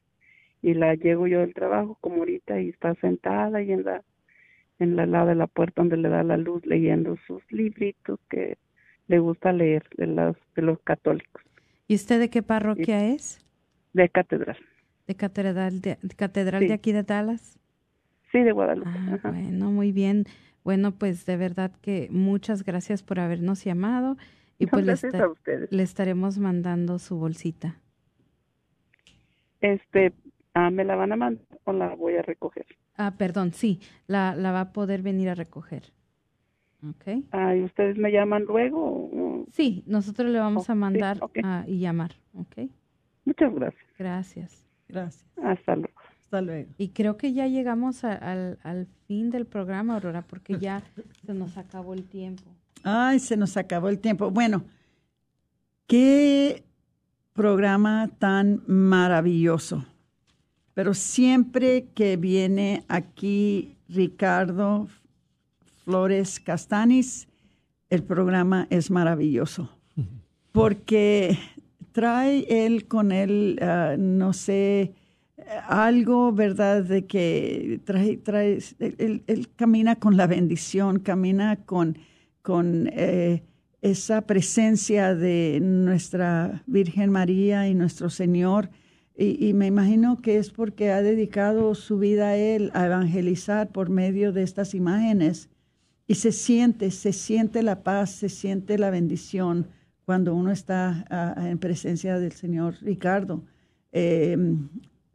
y 0.62 0.74
la 0.74 0.96
llego 0.96 1.28
yo 1.28 1.40
del 1.40 1.54
trabajo 1.54 1.98
como 2.02 2.18
ahorita 2.18 2.60
y 2.62 2.70
está 2.70 2.96
sentada 2.96 3.62
y 3.62 3.72
en 3.72 3.84
la 3.84 4.04
en 4.80 4.96
la 4.96 5.06
lado 5.06 5.28
de 5.28 5.36
la 5.36 5.48
puerta 5.48 5.82
donde 5.82 5.98
le 5.98 6.10
da 6.10 6.24
la 6.24 6.38
luz 6.38 6.66
leyendo 6.66 7.18
sus 7.28 7.42
libritos 7.50 8.20
que 8.30 8.58
le 9.08 9.20
gusta 9.20 9.54
leer 9.54 9.84
de 9.96 10.08
los 10.08 10.36
de 10.56 10.62
los 10.62 10.80
católicos. 10.82 11.42
¿Y 11.88 11.96
usted 11.96 12.20
de 12.20 12.30
qué 12.30 12.42
parroquia 12.42 13.06
es? 13.06 13.46
De 13.94 14.10
catedral. 14.10 14.58
¿De 15.08 15.16
catedral 15.16 15.82
de, 15.82 15.98
catedral 16.16 16.62
sí. 16.62 16.68
de 16.68 16.74
aquí 16.74 16.92
de 16.92 17.04
Dallas? 17.04 17.60
Sí, 18.32 18.40
de 18.40 18.52
Guadalupe. 18.52 18.90
Ah, 18.92 19.20
bueno, 19.30 19.72
muy 19.72 19.92
bien. 19.92 20.26
Bueno, 20.66 20.93
pues 20.93 21.28
de 21.28 21.38
verdad 21.38 21.72
que 21.80 22.07
muchas 22.09 22.66
gracias 22.66 23.03
por 23.03 23.20
habernos 23.20 23.63
llamado 23.63 24.18
y 24.57 24.66
pues 24.66 24.84
gracias 24.84 25.13
le, 25.13 25.20
a 25.20 25.28
ustedes. 25.30 25.72
le 25.72 25.84
estaremos 25.84 26.39
mandando 26.39 26.97
su 26.97 27.18
bolsita. 27.18 27.80
Este, 29.61 30.11
ah, 30.55 30.72
¿me 30.72 30.84
la 30.84 30.95
van 30.95 31.11
a 31.11 31.18
mandar 31.18 31.45
o 31.66 31.72
la 31.72 31.93
voy 31.93 32.16
a 32.16 32.24
recoger? 32.24 32.66
Ah, 32.97 33.13
perdón, 33.16 33.53
sí, 33.53 33.80
la, 34.07 34.36
la 34.36 34.51
va 34.51 34.61
a 34.61 34.74
poder 34.74 35.03
venir 35.03 35.30
a 35.30 35.36
recoger. 35.36 35.93
Okay. 36.95 37.28
Ah, 37.32 37.55
¿y 37.55 37.63
ustedes 37.63 37.95
me 37.97 38.11
llaman 38.11 38.45
luego? 38.45 39.45
Sí, 39.51 39.84
nosotros 39.86 40.32
le 40.32 40.39
vamos 40.39 40.68
oh, 40.68 40.72
a 40.72 40.76
mandar 40.76 41.18
sí, 41.18 41.24
okay. 41.24 41.43
y 41.68 41.80
llamar, 41.80 42.16
¿ok? 42.34 42.70
Muchas 43.24 43.53
gracias. 43.53 43.86
Gracias. 43.99 44.68
Gracias. 44.88 45.26
Hasta 45.43 45.76
luego. 45.76 46.05
Hasta 46.26 46.42
luego. 46.42 46.70
Y 46.78 46.90
creo 46.90 47.18
que 47.18 47.34
ya 47.34 47.48
llegamos 47.48 48.04
a, 48.04 48.14
al, 48.14 48.60
al 48.64 48.88
fin 49.08 49.30
del 49.30 49.46
programa, 49.46 49.96
Aurora, 49.96 50.22
porque 50.22 50.60
ya 50.60 50.84
se 51.26 51.34
nos 51.34 51.58
acabó 51.58 51.94
el 51.94 52.04
tiempo. 52.04 52.44
Ay, 52.84 53.20
se 53.20 53.38
nos 53.38 53.58
acabó 53.58 53.90
el 53.90 54.00
tiempo. 54.00 54.30
Bueno, 54.30 54.64
qué 55.88 56.64
programa 57.34 58.10
tan 58.20 58.64
maravilloso. 58.68 59.86
Pero 60.74 60.94
siempre 60.94 61.88
que 61.96 62.18
viene 62.18 62.84
aquí 62.88 63.78
Ricardo 63.88 64.88
Flores 65.84 66.40
Castanis, 66.40 67.28
el 67.90 68.04
programa 68.04 68.68
es 68.70 68.92
maravilloso. 68.92 69.70
Porque 70.52 71.38
trae 71.92 72.46
él 72.66 72.88
con 72.88 73.12
él, 73.12 73.60
uh, 73.62 73.98
no 73.98 74.34
sé, 74.34 74.94
algo, 75.68 76.32
¿verdad? 76.32 76.84
De 76.84 77.06
que 77.06 77.80
trae, 77.86 78.18
trae, 78.18 78.60
él, 78.80 79.50
camina 79.56 79.96
con 79.96 80.18
la 80.18 80.28
bendición, 80.28 81.00
camina 81.00 81.58
con, 81.66 81.98
con 82.41 82.89
eh, 82.91 83.43
esa 83.82 84.22
presencia 84.22 85.14
de 85.16 85.60
nuestra 85.62 86.64
Virgen 86.66 87.12
María 87.12 87.68
y 87.68 87.76
nuestro 87.76 88.10
Señor. 88.10 88.70
Y, 89.18 89.54
me 89.54 89.68
imagino 89.68 90.22
que 90.22 90.38
es 90.38 90.50
porque 90.50 90.91
ha 90.91 91.02
dedicado 91.02 91.74
su 91.74 91.98
vida 91.98 92.30
a 92.30 92.36
él 92.36 92.70
a 92.74 92.88
evangelizar 92.88 93.70
por 93.70 93.89
medio 93.89 94.34
de 94.34 94.43
estas 94.43 94.74
imágenes. 94.74 95.50
Y 96.06 96.16
se 96.16 96.34
siente, 96.34 96.91
se 96.91 97.14
siente 97.14 97.64
la 97.64 97.82
paz, 97.82 98.12
se 98.12 98.28
siente 98.28 98.78
la 98.78 98.89
bendición 98.89 99.68
cuando 100.04 100.36
uno 100.36 100.52
está 100.52 101.36
uh, 101.39 101.46
en 101.46 101.58
presencia 101.60 102.20
del 102.20 102.34
Señor 102.34 102.76
Ricardo. 102.82 103.41
Eh, 103.93 104.38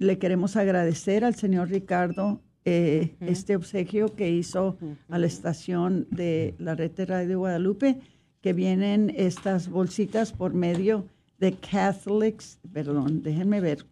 le 0.00 0.18
queremos 0.18 0.56
agradecer 0.56 1.24
al 1.24 1.36
señor 1.36 1.68
Ricardo 1.68 2.40
eh, 2.64 3.14
uh 3.20 3.24
-huh. 3.24 3.28
este 3.28 3.54
obsequio 3.54 4.16
que 4.16 4.30
hizo 4.30 4.78
uh 4.80 4.80
-huh. 4.80 4.96
a 5.10 5.18
la 5.18 5.26
estación 5.26 6.06
de 6.10 6.54
la 6.58 6.74
red 6.74 6.92
de 6.92 7.04
Radio 7.04 7.40
Guadalupe, 7.40 8.00
que 8.40 8.54
vienen 8.54 9.12
estas 9.14 9.68
bolsitas 9.68 10.32
por 10.32 10.54
medio 10.54 11.04
de 11.38 11.52
Catholics, 11.52 12.58
perdón, 12.72 13.22
déjenme 13.22 13.60
ver. 13.60 13.84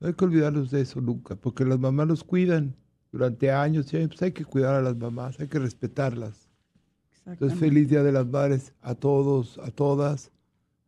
No 0.00 0.08
hay 0.08 0.14
que 0.14 0.24
olvidarnos 0.24 0.70
de 0.70 0.80
eso 0.80 1.02
nunca, 1.02 1.36
porque 1.36 1.66
las 1.66 1.78
mamás 1.78 2.08
los 2.08 2.24
cuidan 2.24 2.74
durante 3.12 3.50
años 3.50 3.92
y 3.92 4.06
pues 4.08 4.22
hay 4.22 4.32
que 4.32 4.44
cuidar 4.44 4.74
a 4.74 4.82
las 4.82 4.96
mamás, 4.96 5.38
hay 5.38 5.46
que 5.46 5.58
respetarlas. 5.58 6.48
Entonces, 7.26 7.58
feliz 7.58 7.88
Día 7.88 8.02
de 8.02 8.10
las 8.10 8.26
Madres 8.26 8.72
a 8.80 8.94
todos, 8.96 9.58
a 9.58 9.70
todas. 9.70 10.32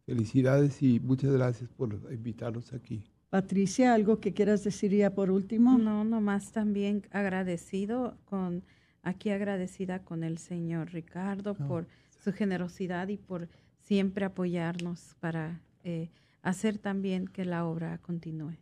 Felicidades 0.07 0.83
y 0.83 1.01
muchas 1.01 1.33
gracias 1.33 1.71
por 1.71 1.95
invitarnos 2.11 2.73
aquí. 2.73 3.05
Patricia, 3.31 3.95
¿algo 3.95 4.21
que 4.21 4.33
quieras 4.33 4.65
decir 4.65 4.93
ya 4.93 5.15
por 5.15 5.31
último? 5.31 5.79
No, 5.79 6.05
nomás 6.05 6.53
también 6.53 7.03
agradecido 7.11 8.17
con, 8.25 8.65
aquí 9.03 9.31
agradecida 9.31 10.01
con 10.05 10.25
el 10.25 10.39
señor 10.39 10.93
Ricardo 10.93 11.57
ah, 11.59 11.67
por 11.67 11.87
su 12.23 12.33
generosidad 12.33 13.09
y 13.09 13.17
por 13.17 13.49
siempre 13.79 14.25
apoyarnos 14.25 15.17
para 15.21 15.61
eh, 15.85 16.11
hacer 16.43 16.79
también 16.79 17.27
que 17.27 17.45
la 17.45 17.65
obra 17.65 17.99
continúe. 17.99 18.57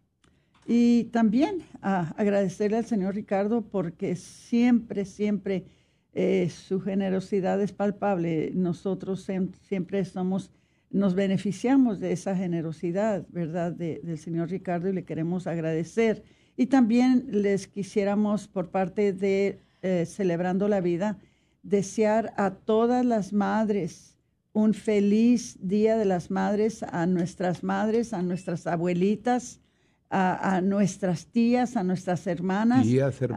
Y 0.67 1.05
también 1.05 1.63
ah, 1.83 2.15
agradecerle 2.17 2.77
al 2.77 2.87
señor 2.87 3.15
Ricardo 3.15 3.63
porque 3.63 4.15
siempre, 4.17 5.05
siempre 5.05 5.65
eh, 6.15 6.51
su 6.51 6.81
generosidad 6.81 7.61
es 7.61 7.73
palpable. 7.73 8.53
Nosotros 8.55 9.27
siempre 9.63 10.05
somos, 10.05 10.51
nos 10.91 11.15
beneficiamos 11.15 11.99
de 12.01 12.13
esa 12.13 12.37
generosidad, 12.37 13.27
¿verdad?, 13.31 13.73
del 13.73 14.19
señor 14.19 14.51
Ricardo 14.51 14.89
y 14.89 14.93
le 14.93 15.05
queremos 15.05 15.47
agradecer. 15.47 16.23
Y 16.57 16.67
también 16.67 17.27
les 17.31 17.67
quisiéramos, 17.67 18.47
por 18.47 18.71
parte 18.71 19.13
de 19.13 19.59
eh, 19.81 20.05
Celebrando 20.07 20.69
la 20.69 20.81
Vida, 20.81 21.19
desear 21.63 22.35
a 22.37 22.51
todas 22.51 23.05
las 23.05 23.33
madres 23.33 24.19
un 24.53 24.75
feliz 24.75 25.57
Día 25.61 25.97
de 25.97 26.05
las 26.05 26.31
Madres, 26.31 26.83
a 26.83 27.07
nuestras 27.07 27.65
madres, 27.65 28.13
a 28.13 28.21
nuestras 28.21 28.67
abuelitas, 28.67 29.62
a, 30.13 30.61
nuestras 30.61 31.27
tías, 31.27 31.77
a 31.77 31.83
nuestras 31.83 32.27
hermanas, 32.27 32.87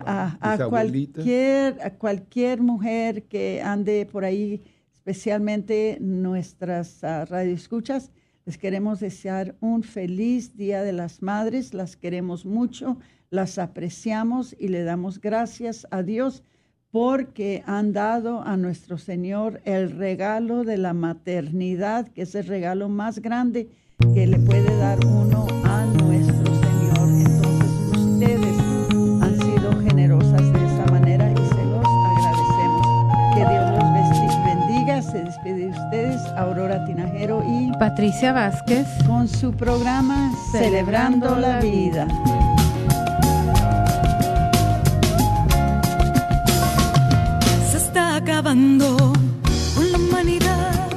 a, 0.05 0.57
cualquier, 0.69 1.81
a 1.81 1.91
cualquier 1.91 2.61
mujer 2.61 3.23
que 3.23 3.61
ande 3.61 4.05
por 4.05 4.25
ahí, 4.25 4.61
especialmente 4.93 5.97
nuestras 6.01 7.01
uh, 7.03 7.25
radioescuchas. 7.29 8.11
Les 8.45 8.57
queremos 8.57 8.99
desear 8.99 9.55
un 9.61 9.83
feliz 9.83 10.55
Día 10.57 10.83
de 10.83 10.91
las 10.91 11.21
Madres, 11.21 11.73
las 11.73 11.95
queremos 11.95 12.45
mucho, 12.45 12.99
las 13.29 13.57
apreciamos 13.57 14.53
y 14.59 14.67
le 14.67 14.83
damos 14.83 15.21
gracias 15.21 15.87
a 15.91 16.03
Dios 16.03 16.43
porque 16.91 17.63
han 17.65 17.93
dado 17.93 18.41
a 18.41 18.57
nuestro 18.57 18.97
Señor 18.97 19.61
el 19.63 19.91
regalo 19.91 20.63
de 20.63 20.77
la 20.77 20.93
maternidad, 20.93 22.09
que 22.09 22.23
es 22.23 22.35
el 22.35 22.45
regalo 22.45 22.89
más 22.89 23.19
grande 23.19 23.69
que 24.13 24.27
le 24.27 24.39
puede 24.39 24.77
dar 24.77 24.99
uno 25.05 25.54
Y 37.27 37.71
Patricia 37.79 38.33
Vázquez 38.33 38.85
con 39.07 39.27
su 39.27 39.51
programa 39.51 40.31
Celebrando 40.51 41.35
la 41.35 41.59
Vida. 41.59 42.07
Se 47.71 47.77
está 47.77 48.17
acabando 48.17 48.95
con 49.75 49.91
la 49.91 49.97
humanidad 49.97 50.87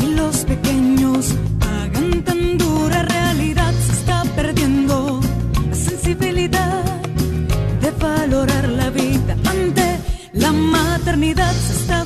y 0.00 0.14
los 0.14 0.44
pequeños 0.44 1.32
pagan 1.60 2.24
tan 2.24 2.58
dura 2.58 3.02
realidad. 3.02 3.72
Se 3.86 3.92
está 3.92 4.24
perdiendo 4.34 5.20
de 7.80 7.90
valorar 8.00 8.68
la 8.68 8.90
vida 8.90 9.36
ante 9.44 9.98
la 10.32 10.50
maternidad 10.52 11.52
se 11.52 11.72
está 11.74 12.03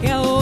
que 0.00 0.10
ahora 0.10 0.35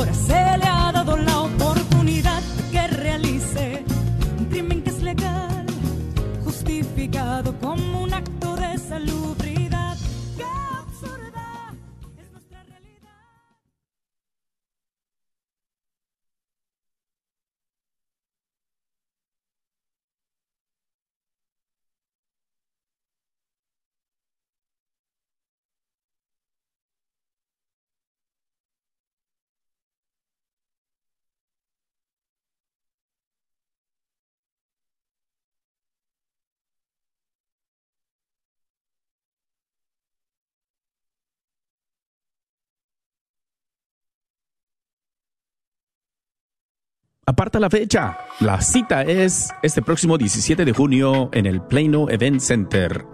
Aparta 47.27 47.59
la 47.59 47.71
fecha. 47.71 48.19
La 48.41 48.61
cita 48.61 49.01
es 49.03 49.51
este 49.63 49.81
próximo 49.81 50.19
17 50.19 50.63
de 50.65 50.73
junio 50.73 51.31
en 51.33 51.47
el 51.47 51.63
Plano 51.63 52.11
Event 52.11 52.41
Center. 52.41 53.07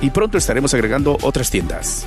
Y 0.00 0.10
pronto 0.10 0.38
estaremos 0.38 0.72
agregando 0.72 1.18
otras 1.22 1.50
tiendas. 1.50 2.06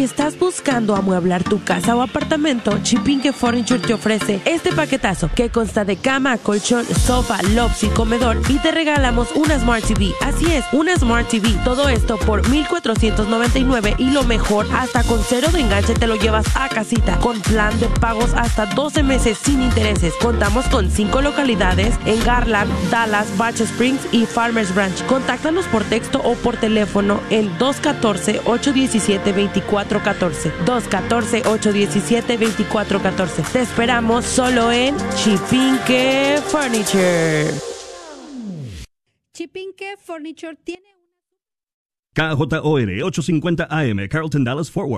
Si 0.00 0.04
estás 0.04 0.38
buscando 0.38 0.96
amueblar 0.96 1.44
tu 1.44 1.62
casa 1.62 1.94
o 1.94 2.00
apartamento, 2.00 2.72
Chipinque 2.82 3.34
Furniture 3.34 3.80
te 3.80 3.92
ofrece 3.92 4.40
este 4.46 4.72
paquetazo 4.72 5.28
que 5.34 5.50
consta 5.50 5.84
de 5.84 5.96
cama, 5.96 6.38
colchón, 6.38 6.86
sofá, 6.86 7.42
lobs 7.54 7.84
y 7.84 7.88
comedor 7.88 8.38
y 8.48 8.56
te 8.60 8.70
regalamos 8.70 9.28
una 9.34 9.58
Smart 9.58 9.84
TV. 9.84 10.12
Así 10.22 10.50
es, 10.54 10.64
una 10.72 10.96
Smart 10.96 11.28
TV. 11.28 11.50
Todo 11.64 11.90
esto 11.90 12.16
por 12.16 12.48
1499 12.48 13.96
y 13.98 14.08
lo 14.08 14.24
mejor, 14.24 14.66
hasta 14.72 15.02
con 15.02 15.20
cero 15.22 15.48
de 15.52 15.60
enganche 15.60 15.92
te 15.92 16.06
lo 16.06 16.16
llevas 16.16 16.46
a 16.56 16.70
casita 16.70 17.18
con 17.18 17.38
plan 17.42 17.78
de 17.78 17.88
pagos 18.00 18.32
hasta 18.32 18.64
12 18.64 19.02
meses 19.02 19.36
sin 19.36 19.60
intereses. 19.60 20.14
Contamos 20.22 20.64
con 20.68 20.90
5 20.90 21.20
localidades 21.20 21.94
en 22.06 22.24
Garland, 22.24 22.72
Dallas, 22.90 23.36
Batch 23.36 23.60
Springs 23.60 24.00
y 24.12 24.24
Farmers 24.24 24.74
Branch. 24.74 25.04
Contáctanos 25.04 25.66
por 25.66 25.84
texto 25.84 26.22
o 26.24 26.36
por 26.36 26.56
teléfono 26.56 27.20
en 27.28 27.50
214-817-2414. 29.90 30.52
214-817-2414. 30.64 33.52
Te 33.52 33.60
esperamos 33.60 34.24
solo 34.24 34.70
en 34.70 34.96
Chipinque 35.16 36.38
Furniture. 36.46 37.50
Chipinque 39.34 39.96
Furniture 39.98 40.56
tiene 40.64 40.88
KJOR 42.12 43.04
850 43.04 43.68
AM, 43.70 44.08
Carlton 44.08 44.42
Dallas 44.44 44.68
Forward. 44.70 44.88